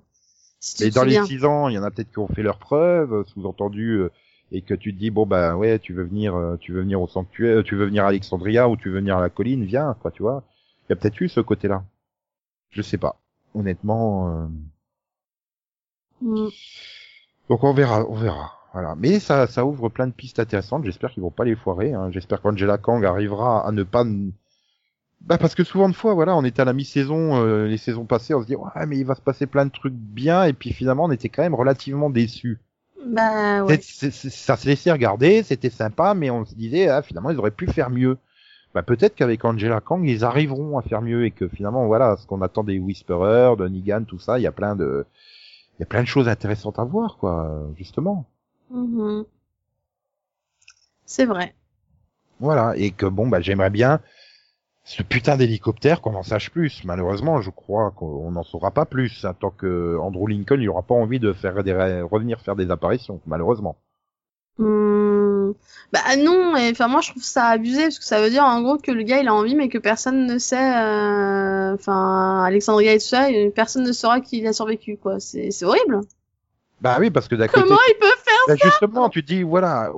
[0.59, 1.25] Si Mais dans les souviens.
[1.25, 4.11] six ans, il y en a peut-être qui ont fait leurs preuves, euh, sous-entendu, euh,
[4.51, 7.01] et que tu te dis bon bah ouais, tu veux venir, euh, tu veux venir
[7.01, 9.95] au sanctuaire, tu veux venir à Alexandria ou tu veux venir à la colline, viens,
[10.01, 10.43] quoi, tu vois.
[10.87, 11.83] Il y a peut-être eu ce côté-là.
[12.71, 13.15] Je sais pas.
[13.55, 14.29] Honnêtement.
[14.43, 14.47] euh,
[16.21, 16.49] Mm.
[17.49, 18.51] Donc on verra, on verra.
[18.73, 18.95] Voilà.
[18.97, 20.83] Mais ça, ça ouvre plein de pistes intéressantes.
[20.83, 21.93] J'espère qu'ils vont pas les foirer.
[21.93, 22.11] Hein.
[22.11, 24.03] J'espère qu'Angela Kang arrivera à ne pas.
[25.21, 28.05] Bah parce que souvent de fois, voilà, on était à la mi-saison, euh, les saisons
[28.05, 30.53] passées, on se dit ouais mais il va se passer plein de trucs bien et
[30.53, 32.59] puis finalement on était quand même relativement déçus.
[33.05, 33.79] Bah ouais.
[33.81, 37.67] Ça se laissait regarder, c'était sympa, mais on se disait ah, finalement ils auraient pu
[37.67, 38.17] faire mieux.
[38.73, 42.25] Bah peut-être qu'avec Angela Kang ils arriveront à faire mieux et que finalement voilà ce
[42.25, 45.05] qu'on attend des Whisperers, de Negan, tout ça, il y a plein de
[45.77, 48.25] il y a plein de choses intéressantes à voir quoi, justement.
[48.71, 49.25] Mhm.
[51.05, 51.55] C'est vrai.
[52.39, 53.99] Voilà, et que bon, bah, j'aimerais bien
[54.89, 56.83] ce putain d'hélicoptère qu'on en sache plus.
[56.83, 59.23] Malheureusement, je crois qu'on n'en saura pas plus.
[59.23, 62.71] hein, tant que Andrew Lincoln, il aura pas envie de faire des, revenir faire des
[62.71, 63.75] apparitions, malheureusement.
[64.57, 65.51] Hmm.
[65.93, 68.77] Bah non, enfin moi je trouve ça abusé parce que ça veut dire en gros
[68.77, 72.99] que le gars il a envie mais que personne ne sait, euh, enfin Alexandria et
[72.99, 75.19] tout ça, et personne ne saura qu'il a survécu quoi.
[75.19, 76.01] C'est horrible.
[76.81, 79.91] Bah oui, parce que côté, Comment il peut faire bah, justement, tu te dis, voilà,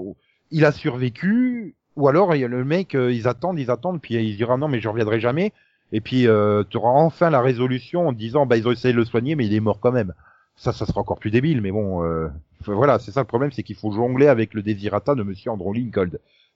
[0.49, 4.01] il a survécu, ou alors il y a le mec, euh, ils attendent, ils attendent,
[4.01, 5.53] puis il dira non, mais je reviendrai jamais.
[5.91, 8.97] Et puis euh, tu auras enfin la résolution en disant, bah ils ont essayé de
[8.99, 10.13] le soigner, mais il est mort quand même.
[10.55, 12.27] Ça, ça sera encore plus débile, mais bon, euh,
[12.65, 15.73] voilà, c'est ça le problème, c'est qu'il faut jongler avec le désirata de Monsieur Andrew
[15.73, 16.11] Lincoln.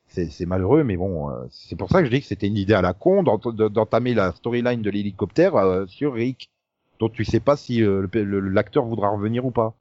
[0.07, 2.75] C'est malheureux, mais bon, euh, c'est pour ça que je dis que c'était une idée
[2.75, 6.51] à la con d'ent- de- d'entamer la storyline de l'hélicoptère euh, sur Rick,
[6.99, 9.73] dont tu sais pas si euh, l'acteur voudra revenir ou pas.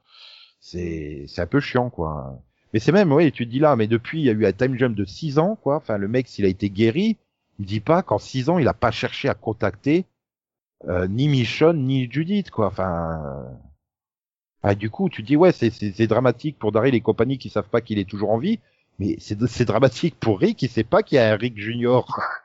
[0.60, 2.38] C'est un peu chiant, quoi.
[2.74, 4.52] Mais c'est même, oui, tu te dis là, mais depuis, il y a eu un
[4.52, 5.76] time jump de 6 ans, quoi.
[5.76, 7.16] Enfin, le mec, s'il a été guéri,
[7.60, 10.06] il dit pas qu'en 6 ans, il a pas cherché à contacter
[10.88, 12.66] euh, ni Michonne, ni Judith, quoi.
[12.66, 13.48] Enfin, euh,
[14.64, 17.68] ah, du coup, tu te dis, ouais, c'est dramatique pour Daryl et compagnie qui savent
[17.68, 18.58] pas qu'il est toujours en vie,
[18.98, 22.20] mais c'est dramatique pour Rick, qui sait pas qu'il y a un Rick Junior.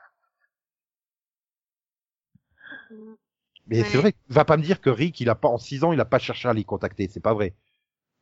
[3.66, 5.92] Mais c'est vrai, va pas me dire que Rick, il a pas, en 6 ans,
[5.92, 7.54] il a pas cherché à les contacter, c'est pas vrai.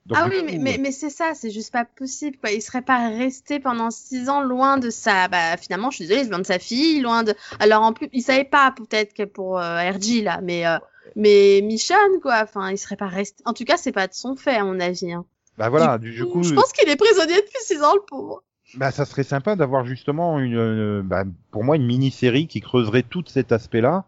[0.08, 2.50] Donc, Ah oui, coup, mais, mais, mais c'est ça, c'est juste pas possible, quoi.
[2.50, 6.26] Il serait pas resté pendant six ans loin de sa, bah, finalement, je suis désolée,
[6.28, 9.58] loin de sa fille, loin de, alors en plus, il savait pas, peut-être que pour
[9.58, 10.78] euh, RG, là, mais, euh,
[11.14, 14.34] mais Michonne, quoi, enfin, il serait pas resté, en tout cas, c'est pas de son
[14.34, 15.26] fait, à mon avis, hein.
[15.58, 18.42] Bah voilà, du, du coup, Je pense qu'il est prisonnier depuis six ans, le pauvre.
[18.76, 23.02] bah ça serait sympa d'avoir justement une, euh, bah, pour moi, une mini-série qui creuserait
[23.02, 24.04] tout cet aspect-là,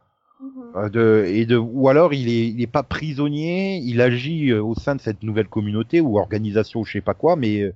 [0.91, 4.75] de, et de, ou alors il est, il est pas prisonnier, il agit euh, au
[4.75, 7.75] sein de cette nouvelle communauté ou organisation ou je sais pas quoi, mais euh,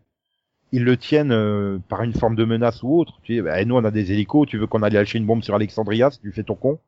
[0.72, 3.20] ils le tiennent euh, par une forme de menace ou autre.
[3.22, 5.42] Tu sais, bah, nous on a des hélicos, tu veux qu'on aille lâcher une bombe
[5.42, 6.78] sur Alexandria, si tu fais ton con?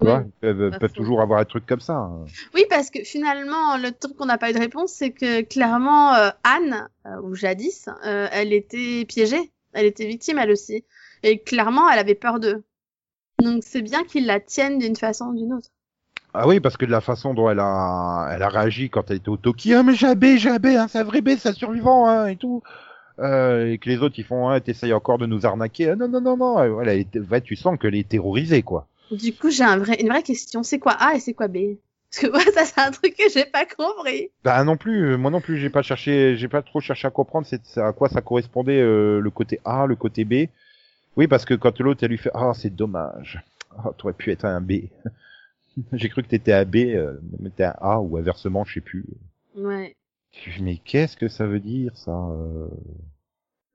[0.00, 0.88] Tu Oui, vois, ils peuvent, faux.
[0.88, 1.96] toujours avoir un truc comme ça.
[1.96, 2.24] hein.
[2.54, 6.14] Oui, parce que finalement, le truc qu'on n'a pas eu de réponse, c'est que clairement,
[6.14, 9.52] euh, Anne, euh, ou jadis, euh, elle était piégée.
[9.72, 10.84] Elle était victime, elle aussi.
[11.22, 12.64] Et clairement, elle avait peur d'eux.
[13.40, 15.68] Donc c'est bien qu'ils la tiennent d'une façon ou d'une autre.
[16.32, 19.16] Ah oui, parce que de la façon dont elle a, elle a réagi quand elle
[19.16, 21.20] était au Toki, ah mais j'ai un B, j'ai un B, hein, c'est un vrai
[21.22, 22.62] B, c'est un survivant, hein, et tout.
[23.18, 26.08] Euh, et que les autres ils font, ah, t'essayes encore de nous arnaquer, ah, non
[26.08, 28.86] non non non, voilà, elle est- ouais, tu sens qu'elle est terrorisée quoi.
[29.10, 30.62] Du coup, j'ai un vrai, une vraie question.
[30.62, 31.58] C'est quoi A et c'est quoi B?
[32.10, 34.30] Parce que moi, ça, c'est un truc que j'ai pas compris.
[34.44, 37.10] Bah non plus, euh, moi non plus, j'ai pas cherché, j'ai pas trop cherché à
[37.10, 40.48] comprendre c'est à quoi ça correspondait euh, le côté A, le côté B.
[41.16, 43.42] Oui, parce que quand l'autre elle lui fait, ah c'est dommage,
[43.76, 44.72] ah t'aurais pu être un B.
[45.92, 48.80] j'ai cru que t'étais un B, euh, mais t'es un A ou inversement, je sais
[48.80, 49.04] plus.
[49.56, 49.96] Ouais.
[50.60, 52.68] Mais qu'est-ce que ça veut dire ça euh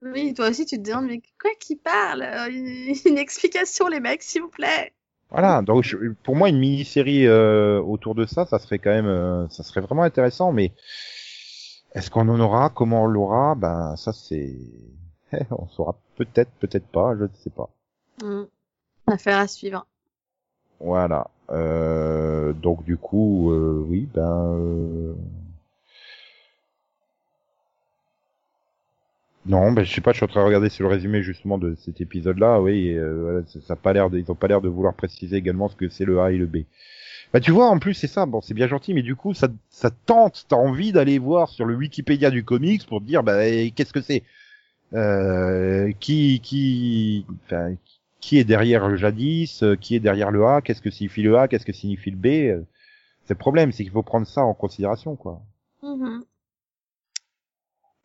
[0.02, 4.00] Oui, toi aussi, tu te demandes, mais quoi qui parle Euh, une, une explication, les
[4.00, 4.94] mecs, s'il vous plaît.
[5.32, 9.08] Voilà, donc je- pour moi une mini-série euh, autour de ça, ça serait quand même,
[9.08, 10.54] euh, ça serait vraiment intéressant.
[10.54, 10.72] Mais
[11.94, 13.56] est-ce qu'on en aura Comment on l'aura?
[13.56, 14.56] Ben ça c'est,
[15.52, 17.70] on saura peut-être, peut-être pas, je ne sais pas.
[18.24, 18.44] Hmm.
[19.08, 19.86] Affaire à suivre.
[20.80, 21.30] Voilà.
[21.52, 24.58] Euh, donc du coup, euh, oui, ben.
[24.58, 25.14] euh,
[29.46, 31.60] Non, ben je sais pas, je suis en train de regarder sur le résumé justement
[31.60, 34.48] de cet épisode-là, oui, et, voilà, ça ça a pas l'air, de, ils ont pas
[34.48, 36.64] l'air de vouloir préciser également ce que c'est le A et le B.
[37.32, 39.50] Bah tu vois, en plus c'est ça, bon c'est bien gentil, mais du coup ça,
[39.70, 43.48] ça tente, t'as envie d'aller voir sur le Wikipédia du comics pour te dire bah
[43.48, 44.24] eh, qu'est-ce que c'est,
[46.00, 47.76] qui qui, enfin
[48.22, 51.38] qui est derrière le jadis, euh, qui est derrière le A, qu'est-ce que signifie le
[51.38, 52.26] A, qu'est-ce que signifie le B.
[52.26, 52.62] euh,
[53.26, 55.42] C'est le problème, c'est qu'il faut prendre ça en considération quoi.
[55.84, 56.24] Mhm.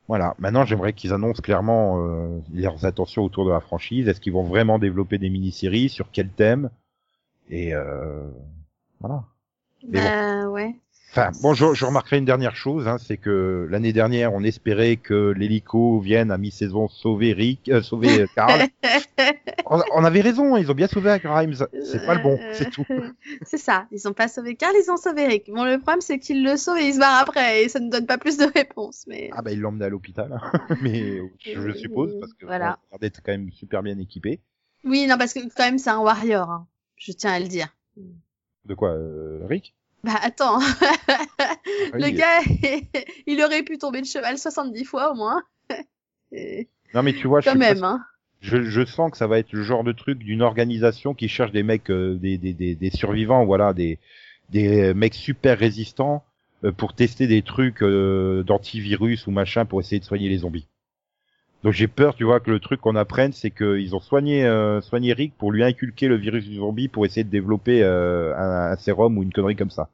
[0.08, 0.34] Voilà.
[0.38, 4.08] Maintenant, j'aimerais qu'ils annoncent clairement euh, leurs intentions autour de la franchise.
[4.08, 5.88] Est-ce qu'ils vont vraiment développer des mini-séries?
[5.88, 6.68] Sur quel thème?
[7.48, 8.28] Et euh,
[8.98, 9.22] voilà.
[9.84, 10.74] Bah, ouais.
[11.12, 14.94] Enfin, bon, je, je remarquerai une dernière chose, hein, c'est que l'année dernière, on espérait
[14.96, 18.62] que l'hélico vienne à mi-saison sauver Rick, euh, sauver euh, Carl.
[19.66, 21.54] on, on avait raison, ils ont bien sauvé Grimes.
[21.82, 22.86] C'est pas le bon, c'est tout.
[23.42, 23.86] c'est ça.
[23.90, 25.50] Ils ont pas sauvé Carl, ils ont sauvé Rick.
[25.52, 27.90] Bon, le problème, c'est qu'ils le sauvent et ils se barrent après et ça ne
[27.90, 29.04] donne pas plus de réponses.
[29.08, 30.76] Mais Ah bah ils l'ont emmené à l'hôpital, hein.
[30.80, 32.66] mais je, je suppose parce que Voilà.
[32.66, 34.38] a l'air d'être quand même super bien équipé.
[34.84, 36.48] oui, non, parce que quand même, c'est un warrior.
[36.50, 36.68] hein.
[36.96, 37.66] Je tiens à le dire.
[38.64, 39.74] De quoi, euh, Rick?
[40.02, 40.58] Bah attends,
[41.92, 42.14] le Oui.
[42.14, 42.40] gars,
[43.26, 45.42] il aurait pu tomber de cheval 70 fois au moins.
[46.32, 48.04] Et Non mais tu vois, je pas hein.
[48.40, 51.52] je, je sens que ça va être le genre de truc d'une organisation qui cherche
[51.52, 53.98] des mecs, euh, des, des, des, des survivants, voilà, des,
[54.50, 56.24] des mecs super résistants
[56.64, 60.66] euh, pour tester des trucs euh, d'antivirus ou machin pour essayer de soigner les zombies.
[61.62, 64.80] Donc j'ai peur, tu vois, que le truc qu'on apprenne, c'est qu'ils ont soigné, euh,
[64.80, 68.72] soigné Rick pour lui inculquer le virus du zombie pour essayer de développer euh, un,
[68.72, 69.90] un sérum ou une connerie comme ça.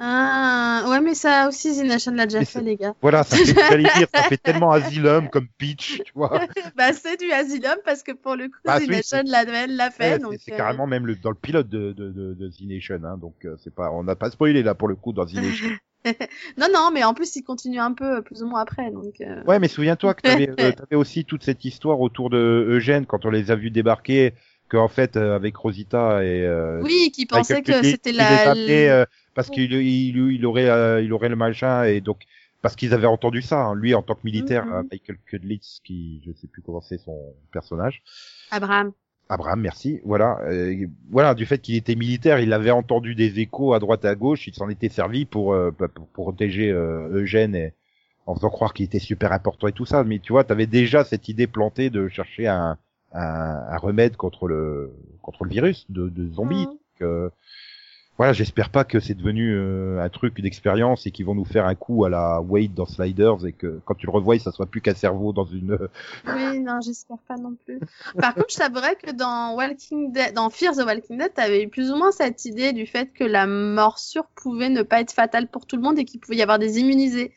[0.00, 2.94] Ah, ouais, mais ça aussi, Z Nation l'a déjà Mais fait, les gars.
[3.02, 3.42] Voilà, ça fait,
[3.78, 6.40] dire, ça fait tellement Asylum comme pitch, tu vois.
[6.76, 10.12] bah, c'est du Asylum parce que pour le coup, Bah, Z oui, Nation l'a fait.
[10.12, 12.60] Ouais, donc, c'est euh, carrément même le, dans le pilote de, de, de, de The
[12.62, 15.26] Nation, hein, donc euh, c'est pas, on n'a pas spoilé là pour le coup dans
[15.26, 15.68] The Nation.
[16.56, 18.90] Non, non, mais en plus, il continue un peu, plus ou moins après.
[18.90, 23.04] Donc, euh, Ouais, mais souviens-toi que euh, t'avais aussi toute cette histoire autour de Eugène
[23.04, 24.32] quand on les a vus débarquer,
[24.68, 28.50] qu'en fait euh, avec Rosita et euh, Oui, qui pensait que c'était la.
[28.50, 29.04] appelait, euh,
[29.34, 32.22] parce qu'il il, il aurait euh, il aurait le machin et donc
[32.60, 34.88] parce qu'ils avaient entendu ça, hein, lui en tant que militaire, Mhm.
[34.90, 38.02] Michael Kudlitz qui je sais plus comment c'est son personnage.
[38.50, 38.92] Abraham.
[39.30, 40.00] Abraham, merci.
[40.04, 44.04] Voilà, euh, voilà, du fait qu'il était militaire, il avait entendu des échos à droite
[44.04, 47.54] et à gauche, il s'en était servi pour, euh, bah, pour, pour protéger euh, Eugène
[47.54, 47.74] et
[48.24, 50.02] en faisant croire qu'il était super important et tout ça.
[50.02, 52.78] Mais tu vois, t'avais déjà cette idée plantée de chercher un,
[53.12, 56.66] un, un remède contre le contre le virus de, de zombies.
[56.66, 56.66] Mhm.
[56.66, 57.30] Donc, euh,
[58.18, 61.66] voilà, j'espère pas que c'est devenu euh, un truc d'expérience et qu'ils vont nous faire
[61.66, 64.66] un coup à la Wade dans Sliders et que quand tu le revois, ça soit
[64.66, 65.78] plus qu'un cerveau dans une.
[66.26, 67.78] Oui, non, j'espère pas non plus.
[68.20, 71.68] Par contre, je t'avouerais que dans Walking Dead, dans Fear the Walking Dead, t'avais eu
[71.68, 75.46] plus ou moins cette idée du fait que la morsure pouvait ne pas être fatale
[75.46, 77.32] pour tout le monde et qu'il pouvait y avoir des immunisés.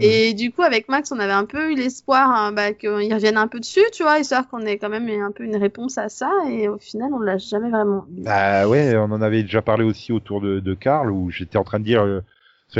[0.00, 3.36] Et du coup, avec Max, on avait un peu eu l'espoir hein, bah, qu'ils reviennent
[3.36, 6.08] un peu dessus, tu vois, histoire qu'on ait quand même un peu une réponse à
[6.08, 6.30] ça.
[6.48, 8.22] Et au final, on l'a jamais vraiment eu.
[8.22, 11.64] Bah ouais, on en avait déjà parlé aussi autour de, de Karl où j'étais en
[11.64, 12.22] train de dire, euh,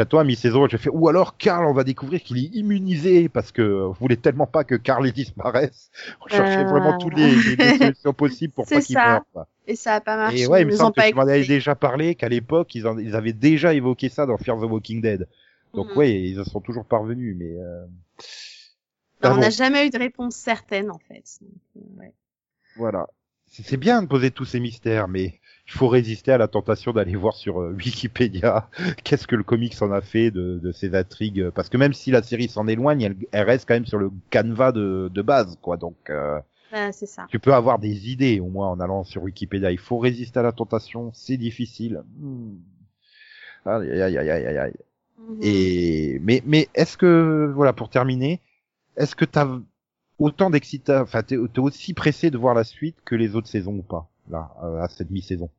[0.09, 3.52] toi à mi-saison, j'ai fait ou alors Karl, on va découvrir qu'il est immunisé parce
[3.52, 5.90] que on voulait tellement pas que Karl disparaisse.
[6.24, 6.68] On cherchait Euh.
[6.70, 9.06] vraiment toutes les, les- solutions possibles pour pas qu'il ça.
[9.06, 9.22] meure.
[9.34, 9.47] quoi.
[9.66, 10.40] Et ça a pas marché.
[10.40, 11.55] Et ouais, il me semble que pas tu m'en avais écoutés.
[11.56, 15.28] déjà parlé qu'à l'époque ils, ils avaient déjà évoqué ça dans Fear the Walking Dead.
[15.74, 15.97] Donc Mhm.
[15.97, 17.85] ouais, ils en sont toujours parvenus, mais euh...
[19.23, 21.23] Non, ah on n'a jamais eu de réponse certaine, en fait.
[21.40, 22.12] Donc, euh, ouais.
[22.77, 23.07] Voilà.
[23.47, 27.15] C'est bien de poser tous ces mystères, mais il faut résister à la tentation d'aller
[27.16, 28.69] voir sur euh, Wikipédia
[29.05, 31.51] qu'est-ce que le comics en a fait de, de ces intrigues.
[31.51, 34.11] Parce que même si la série s'en éloigne, elle, elle reste quand même sur le
[34.31, 35.77] canevas de, de base, quoi.
[35.77, 36.40] Donc euh,
[36.73, 37.27] Bah, c'est ça.
[37.28, 39.70] tu peux avoir des idées au moins en allant sur Wikipédia.
[39.70, 42.03] Il faut résister à la tentation, c'est difficile.
[42.19, 42.57] Hmm.
[43.66, 44.74] Aïe, aïe, aïe, aïe, aïe,
[45.28, 45.35] aïe.
[45.36, 45.40] Mhm.
[45.40, 48.40] Et mais mais est-ce que voilà pour terminer,
[48.97, 49.49] est-ce que t'as
[50.19, 53.77] autant d'excitation, enfin t'es t'es aussi pressé de voir la suite que les autres saisons
[53.78, 55.51] ou pas là euh, à cette mi-saison?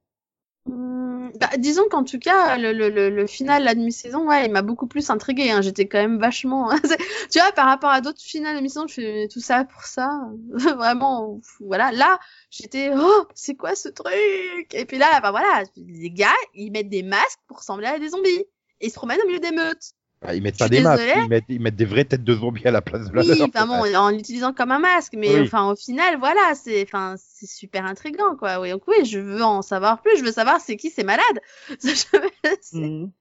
[0.66, 4.52] Hmm, Bah, disons qu'en tout cas, le, le, le, le final, la demi-saison, ouais, il
[4.52, 5.52] m'a beaucoup plus intrigué.
[5.52, 5.62] Hein.
[5.62, 6.70] J'étais quand même vachement.
[7.32, 10.10] Tu vois, par rapport à d'autres finales de mi-saison, je fais tout ça pour ça.
[10.54, 11.92] Vraiment, voilà.
[11.92, 12.20] Là,
[12.50, 14.74] j'étais, oh, c'est quoi ce truc?
[14.74, 18.10] Et puis là, bah voilà, les gars, ils mettent des masques pour ressembler à des
[18.10, 18.46] zombies.
[18.82, 19.92] Et ils se promènent au milieu des meutes.
[20.22, 22.66] Bah, Ils mettent pas des masques, ils mettent ils mettent des vraies têtes de zombies
[22.66, 25.42] à la place de la Oui, enfin bon, en l'utilisant comme un masque, mais Oui.
[25.42, 28.62] enfin au final, voilà, c'est, enfin, c'est super intriguant, quoi.
[28.62, 30.18] Oui, donc oui, je veux en savoir plus.
[30.18, 31.42] Je veux savoir c'est qui ces malades.
[31.80, 33.12] C'est- Mhm.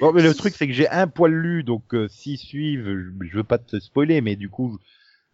[0.00, 3.26] Bon, mais le truc c'est que j'ai un poil lu, donc euh, s'ils suivent, je,
[3.26, 4.78] je veux pas te spoiler, mais du coup,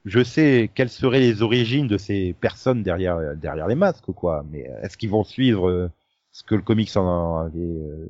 [0.05, 4.45] je sais quelles seraient les origines de ces personnes derrière derrière les masques, quoi.
[4.53, 5.91] Mais est-ce qu'ils vont suivre euh,
[6.31, 8.07] ce que le comics en avait Euh,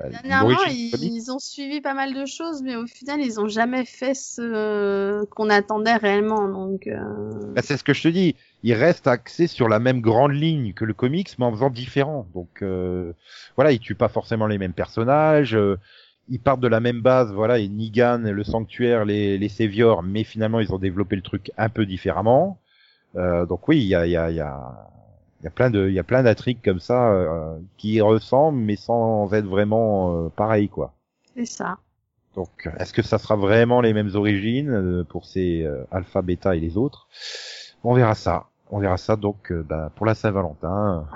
[0.00, 3.48] Dernièrement, l'origine ils, ils ont suivi pas mal de choses, mais au final, ils ont
[3.48, 6.48] jamais fait ce qu'on attendait réellement.
[6.48, 8.36] Donc, euh, Bah, c'est ce que je te dis.
[8.62, 12.26] Il reste axé sur la même grande ligne que le comics, mais en faisant différent.
[12.34, 13.12] Donc euh,
[13.56, 15.54] voilà, ils tuent pas forcément les mêmes personnages.
[15.54, 15.78] euh,
[16.28, 19.50] ils partent de la même base, voilà, et Nigan, le sanctuaire, les, les
[20.04, 22.60] mais finalement ils ont développé le truc un peu différemment.
[23.16, 24.90] Euh, donc oui, il y a, il y a, il y a,
[25.40, 28.58] il y a plein de, il y a plein d'intrigues comme ça euh, qui ressemblent,
[28.58, 30.92] mais sans être vraiment euh, pareil, quoi.
[31.34, 31.78] c'est ça.
[32.34, 36.54] Donc, est-ce que ça sera vraiment les mêmes origines euh, pour ces euh, alpha, bêta
[36.54, 37.08] et les autres?
[37.82, 38.46] On verra ça.
[38.70, 41.06] On verra ça donc euh, bah, pour la Saint-Valentin.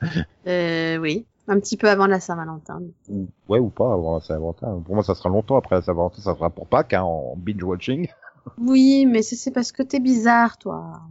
[0.46, 2.80] Euh, oui, un petit peu avant la Saint-Valentin.
[3.10, 4.80] Ou, ouais ou pas avant la Saint-Valentin.
[4.82, 6.22] Pour moi, ça sera longtemps après la Saint-Valentin.
[6.22, 8.08] Ça sera pour Pâques hein, en binge-watching.
[8.56, 11.02] Oui, mais c'est parce que t'es bizarre, toi.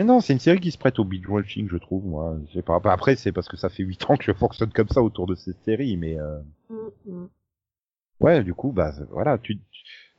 [0.00, 2.06] Mais non, c'est une série qui se prête au binge-watching, je trouve.
[2.06, 2.80] Moi, je pas.
[2.80, 5.26] Bah, Après, c'est parce que ça fait 8 ans que je fonctionne comme ça autour
[5.26, 6.40] de cette série, mais euh,
[6.70, 7.26] Mm,
[8.20, 9.58] ouais, du coup, bah voilà, tu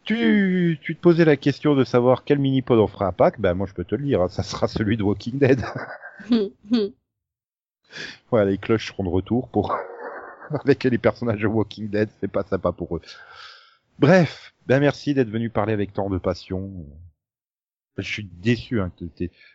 [0.04, 3.42] tu tu te posais la question de savoir quel mini-pod on fera à Pâques.
[3.42, 5.64] Bah moi, je peux te le dire, hein, ça sera celui de Walking Dead.
[8.32, 9.76] Ouais, les cloches seront de retour pour
[10.52, 13.02] avec les personnages de Walking Dead, c'est pas sympa pour eux.
[13.98, 16.70] Bref, ben merci d'être venu parler avec tant de passion.
[18.02, 19.06] Je suis déçu hein, que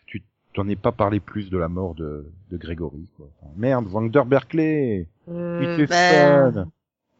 [0.06, 0.22] tu
[0.54, 3.06] t'en aies pas parlé plus de la mort de, de Grégory.
[3.16, 3.28] Quoi.
[3.42, 6.68] Enfin, merde, Vander Berkeley, Euh, il fait ben, fun.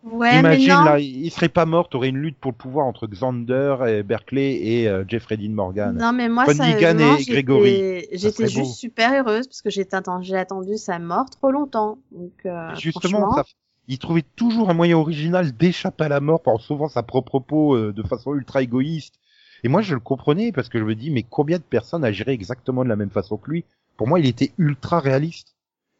[0.04, 0.84] Ouais, Imagine mais non.
[0.84, 4.54] là, il serait pas mort, t'aurais une lutte pour le pouvoir entre Xander et Berkeley
[4.62, 5.96] et euh, Jeffrey Dean Morgan.
[5.98, 8.06] Non, mais moi, sérieusement, et Grégory.
[8.12, 8.48] j'étais beau.
[8.48, 11.98] juste super heureuse parce que j'ai atten- j'ai attendu sa mort trop longtemps.
[12.12, 13.44] Donc, euh, Justement, franchement, ça,
[13.88, 17.74] il trouvait toujours un moyen original d'échapper à la mort en sauvant sa propre peau
[17.76, 19.16] euh, de façon ultra égoïste.
[19.64, 22.34] Et moi, je le comprenais parce que je me dis, mais combien de personnes agiraient
[22.34, 23.64] exactement de la même façon que lui?
[23.96, 25.56] Pour moi, il était ultra réaliste.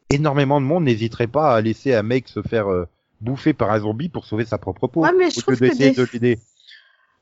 [0.09, 2.87] Énormément de monde n'hésiterait pas à laisser un mec se faire euh,
[3.21, 5.01] bouffer par un zombie pour sauver sa propre peau.
[5.01, 6.39] Ouais, mais je trouve que d'essayer des de l'aider.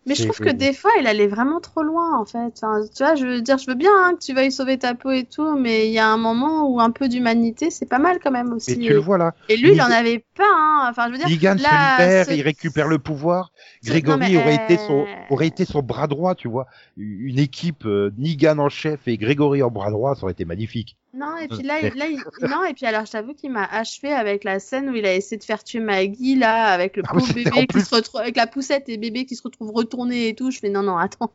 [0.05, 2.51] Mais je trouve que des fois, il allait vraiment trop loin, en fait.
[2.61, 4.93] Enfin, tu vois, je veux dire, je veux bien hein, que tu veuilles sauver ta
[4.93, 7.97] peau et tout, mais il y a un moment où un peu d'humanité, c'est pas
[7.97, 8.73] mal quand même aussi.
[8.73, 9.33] Et tu le vois là.
[9.49, 10.87] Et lui, il en avait pas, hein.
[10.89, 13.51] Enfin, je veux dire, se là, libère, ce- il récupère le pouvoir.
[13.83, 16.67] Grégory mais, aurait été euh, son aurait été son bras droit, tu vois.
[16.97, 20.97] Une équipe euh, Negan en chef et Grégory en bras droit, ça aurait été magnifique.
[21.17, 23.63] Non, et puis là, il- là, il- non, et puis alors, je t'avoue qu'il m'a
[23.65, 27.03] achevé avec la scène où il a essayé de faire tuer Maggie, là, avec le
[27.07, 30.27] Ah pauvre bébé qui se retrouve, avec la poussette et bébé qui se retrouve retourné
[30.29, 30.51] et tout.
[30.51, 31.31] Je fais, non, non, attends.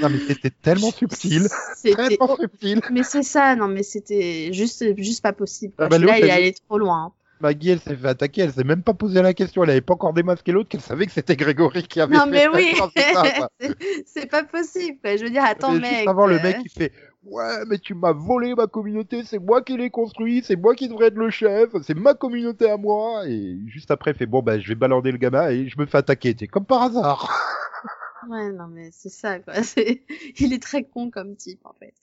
[0.00, 1.46] Non mais c'était tellement subtil,
[1.76, 2.80] C'était, tellement subtil.
[2.90, 5.74] mais c'est ça, non, mais c'était juste, juste pas possible.
[5.78, 7.04] Ah bah, là, il elle- allait trop loin.
[7.06, 7.12] hein.
[7.40, 9.94] Maggie, elle s'est fait attaquer, elle s'est même pas posé la question, elle avait pas
[9.94, 12.50] encore démasqué l'autre, qu'elle savait que c'était Grégory qui avait Non, fait mais ça.
[12.54, 13.68] oui, Non,
[14.06, 15.16] c'est pas possible, quoi.
[15.16, 15.90] Je veux dire, attends, Et mec.
[15.96, 16.92] juste avant, le euh, mec, il fait
[17.24, 20.88] Ouais, mais tu m'as volé ma communauté, c'est moi qui l'ai construit, c'est moi qui
[20.88, 23.26] devrais être le chef, c'est ma communauté à moi.
[23.28, 25.86] Et juste après, il fait Bon, bah, je vais balander le gamin et je me
[25.86, 26.34] fais attaquer.
[26.38, 27.30] C'est comme par hasard.
[28.22, 29.54] Ouais, non, mais c'est ça, quoi.
[29.62, 30.04] C'est...
[30.38, 31.94] Il est très con comme type, en fait.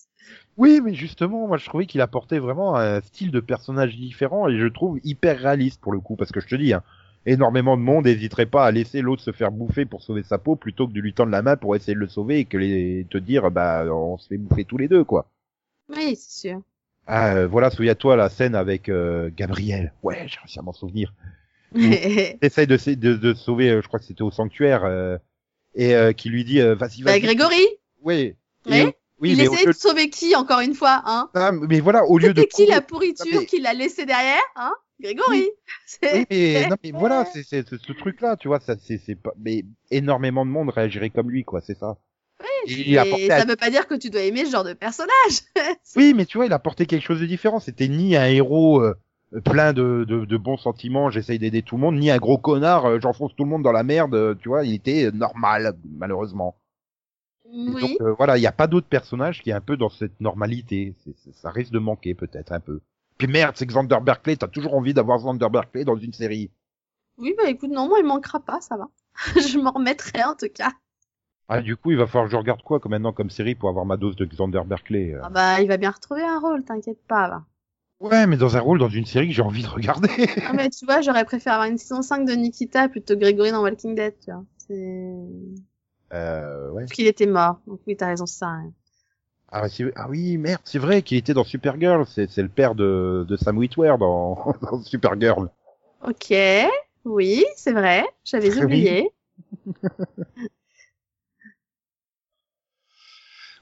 [0.57, 4.57] Oui, mais justement, moi, je trouvais qu'il apportait vraiment un style de personnage différent et
[4.59, 6.83] je trouve hyper réaliste pour le coup, parce que je te dis, hein,
[7.25, 10.55] énormément de monde n'hésiterait pas à laisser l'autre se faire bouffer pour sauver sa peau
[10.55, 13.05] plutôt que de lui tendre la main pour essayer de le sauver et que les
[13.09, 15.27] te dire, bah, on se fait bouffer tous les deux, quoi.
[15.89, 16.61] Oui, c'est sûr.
[17.07, 19.93] Ah, euh, voilà, souviens-toi la scène avec euh, Gabriel.
[20.03, 21.13] Ouais, j'ai réussi à m'en souvenir.
[22.41, 25.17] Essaye de, de, de sauver, euh, je crois que c'était au sanctuaire, euh,
[25.75, 27.19] et euh, qui lui dit, euh, vas-y, vas-y.
[27.19, 27.65] bah, Grégory,
[28.01, 28.35] Oui.
[28.65, 28.77] Oui.
[28.77, 31.29] Et- oui, il essayait de sauver qui, encore une fois, hein?
[31.33, 34.71] Ah, mais voilà, au lieu de qui la pourriture mais- qu'il a laissé derrière, hein?
[34.99, 35.49] Grégory.
[36.03, 40.45] Oui, mais, non, mais voilà, c'est, ce truc-là, tu vois, ça, c'est, pas, mais énormément
[40.45, 41.97] de monde réagirait comme lui, quoi, c'est ça.
[42.67, 45.41] Il apportait ça un- veut pas dire que tu dois aimer ce genre de personnage.
[45.95, 47.59] Oui, mais tu vois, il apportait quelque chose de différent.
[47.59, 48.95] C'était ni un héros euh,
[49.45, 52.85] plein de, de, de bons sentiments, j'essaye d'aider tout le monde, ni un gros connard,
[52.85, 55.75] euh, j'enfonce tout le monde dans la merde, euh, tu vois, il était euh, normal,
[55.97, 56.57] malheureusement.
[57.45, 57.81] Et Oui.
[57.81, 60.19] Donc euh, voilà, il n'y a pas d'autre personnage qui est un peu dans cette
[60.19, 60.95] normalité.
[61.33, 62.81] Ça risque de manquer peut-être un peu.
[63.19, 66.49] Puis merde, c'est Xander Berkeley, t'as toujours envie d'avoir Xander Berkeley dans une série.
[67.17, 68.87] Oui, bah écoute, non, moi, il manquera pas, ça va.
[69.35, 70.71] je m'en remettrai en tout cas.
[71.49, 73.69] Ah, du coup, il va falloir que je regarde quoi comme maintenant comme série pour
[73.69, 75.13] avoir ma dose de Xander Berkeley.
[75.15, 75.19] euh.
[75.23, 77.27] Ah bah, il va bien retrouver un rôle, t'inquiète pas.
[77.27, 77.43] Va.
[77.99, 80.07] Ouais, mais dans un rôle dans une série que j'ai envie de regarder.
[80.47, 83.51] Ah, mais tu vois, j'aurais préféré avoir une saison 5 de Nikita plutôt que Grégory
[83.51, 84.45] dans Walking Dead, tu vois.
[84.57, 85.13] C'est...
[86.13, 86.83] euh, ouais.
[86.83, 87.59] Parce qu'il était mort.
[87.67, 88.47] Donc oui, t'as raison, ça.
[88.47, 88.71] hein.
[89.51, 89.65] Ah,
[89.95, 92.05] ah oui, merde, c'est vrai qu'il était dans Supergirl.
[92.07, 95.49] C'est c'est le père de, de Sam Witwer dans, dans Supergirl.
[96.03, 96.33] Ok,
[97.05, 99.09] oui, c'est vrai, j'avais oublié.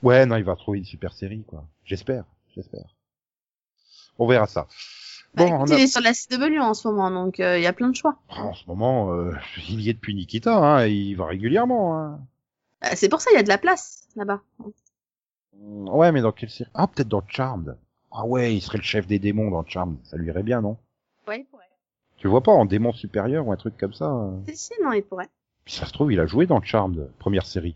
[0.03, 1.65] Ouais, non, il va trouver une super série, quoi.
[1.83, 2.85] J'espère, j'espère.
[4.19, 4.67] On verra ça.
[5.33, 7.57] Bah, Bon, écoute, on a- il est sur la CW en ce moment, donc euh,
[7.57, 8.17] il y a plein de choix.
[8.29, 9.33] En ce moment, euh,
[9.69, 11.97] il y est depuis Nikita, hein, il va régulièrement.
[11.97, 12.19] Hein.
[12.85, 14.41] Euh, c'est pour ça il y a de la place là-bas.
[15.61, 17.77] Ouais, mais dans quelle série Ah, peut-être dans Charmed.
[18.11, 19.97] Ah ouais, il serait le chef des démons dans Charmed.
[20.03, 20.77] Ça lui irait bien, non?
[21.27, 21.63] Ouais, il pourrait.
[22.17, 24.91] Tu vois pas en démon supérieur ou un truc comme ça euh Si, si, non,
[24.93, 25.29] il pourrait.
[25.65, 27.75] Puis ça se trouve, il a joué dans Charmed, première série.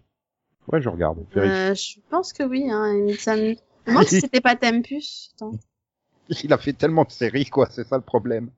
[0.72, 1.26] Ouais, je regarde.
[1.38, 2.94] Euh, je pense que oui, hein.
[2.94, 3.56] me-
[3.86, 5.32] demande si c'était pas Tempus.
[5.36, 5.52] Attends.
[6.44, 8.52] Il a fait tellement de séries, quoi, c'est ça le problème.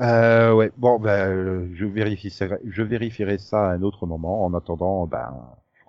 [0.00, 4.44] Euh, ouais, bon, ben, euh, je vérifierai, je vérifierai ça à un autre moment.
[4.44, 5.34] En attendant, ben,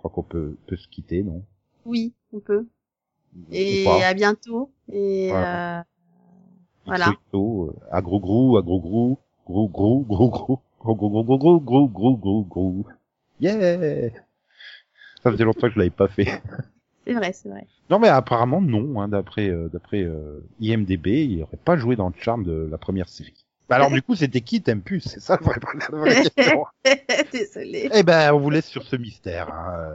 [0.04, 1.42] crois qu'on peut, peut se quitter, non?
[1.86, 2.66] Oui, on peut.
[3.50, 4.70] Et à bientôt.
[4.92, 5.80] Et Voilà.
[5.80, 5.82] euh,
[6.86, 7.14] voilà.
[7.34, 11.60] Euh, à gros gros, à gros gros, gros gros, gros gros, gros gros gros gros
[11.60, 12.86] gros gros gros gros gros.
[13.40, 14.10] Yeah!
[15.22, 16.28] Ça faisait longtemps que je l'avais pas fait.
[17.06, 17.66] c'est vrai, c'est vrai.
[17.90, 22.08] Non mais apparemment non, hein, d'après euh, d'après euh, IMDb, il aurait pas joué dans
[22.08, 23.43] le charme de la première série.
[23.68, 25.04] Bah alors du coup c'était qui Tempus?
[25.08, 25.58] C'est ça le vrai-
[25.90, 26.66] la vraie question.
[27.32, 27.88] Désolée.
[27.92, 29.52] Eh ben on vous laisse sur ce mystère.
[29.52, 29.94] hein.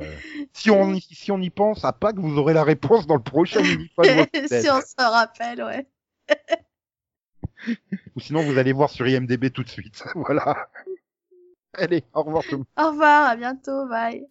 [0.54, 3.22] Si on y- si on y pense, à Pâques vous aurez la réponse dans le
[3.22, 3.90] prochain mini
[4.48, 5.88] si on se rappelle, ouais.
[8.16, 10.04] Ou sinon vous allez voir sur IMDb tout de suite.
[10.16, 10.68] voilà.
[11.74, 12.66] Allez, au revoir tout le monde.
[12.80, 14.26] Au revoir, à bientôt, bye.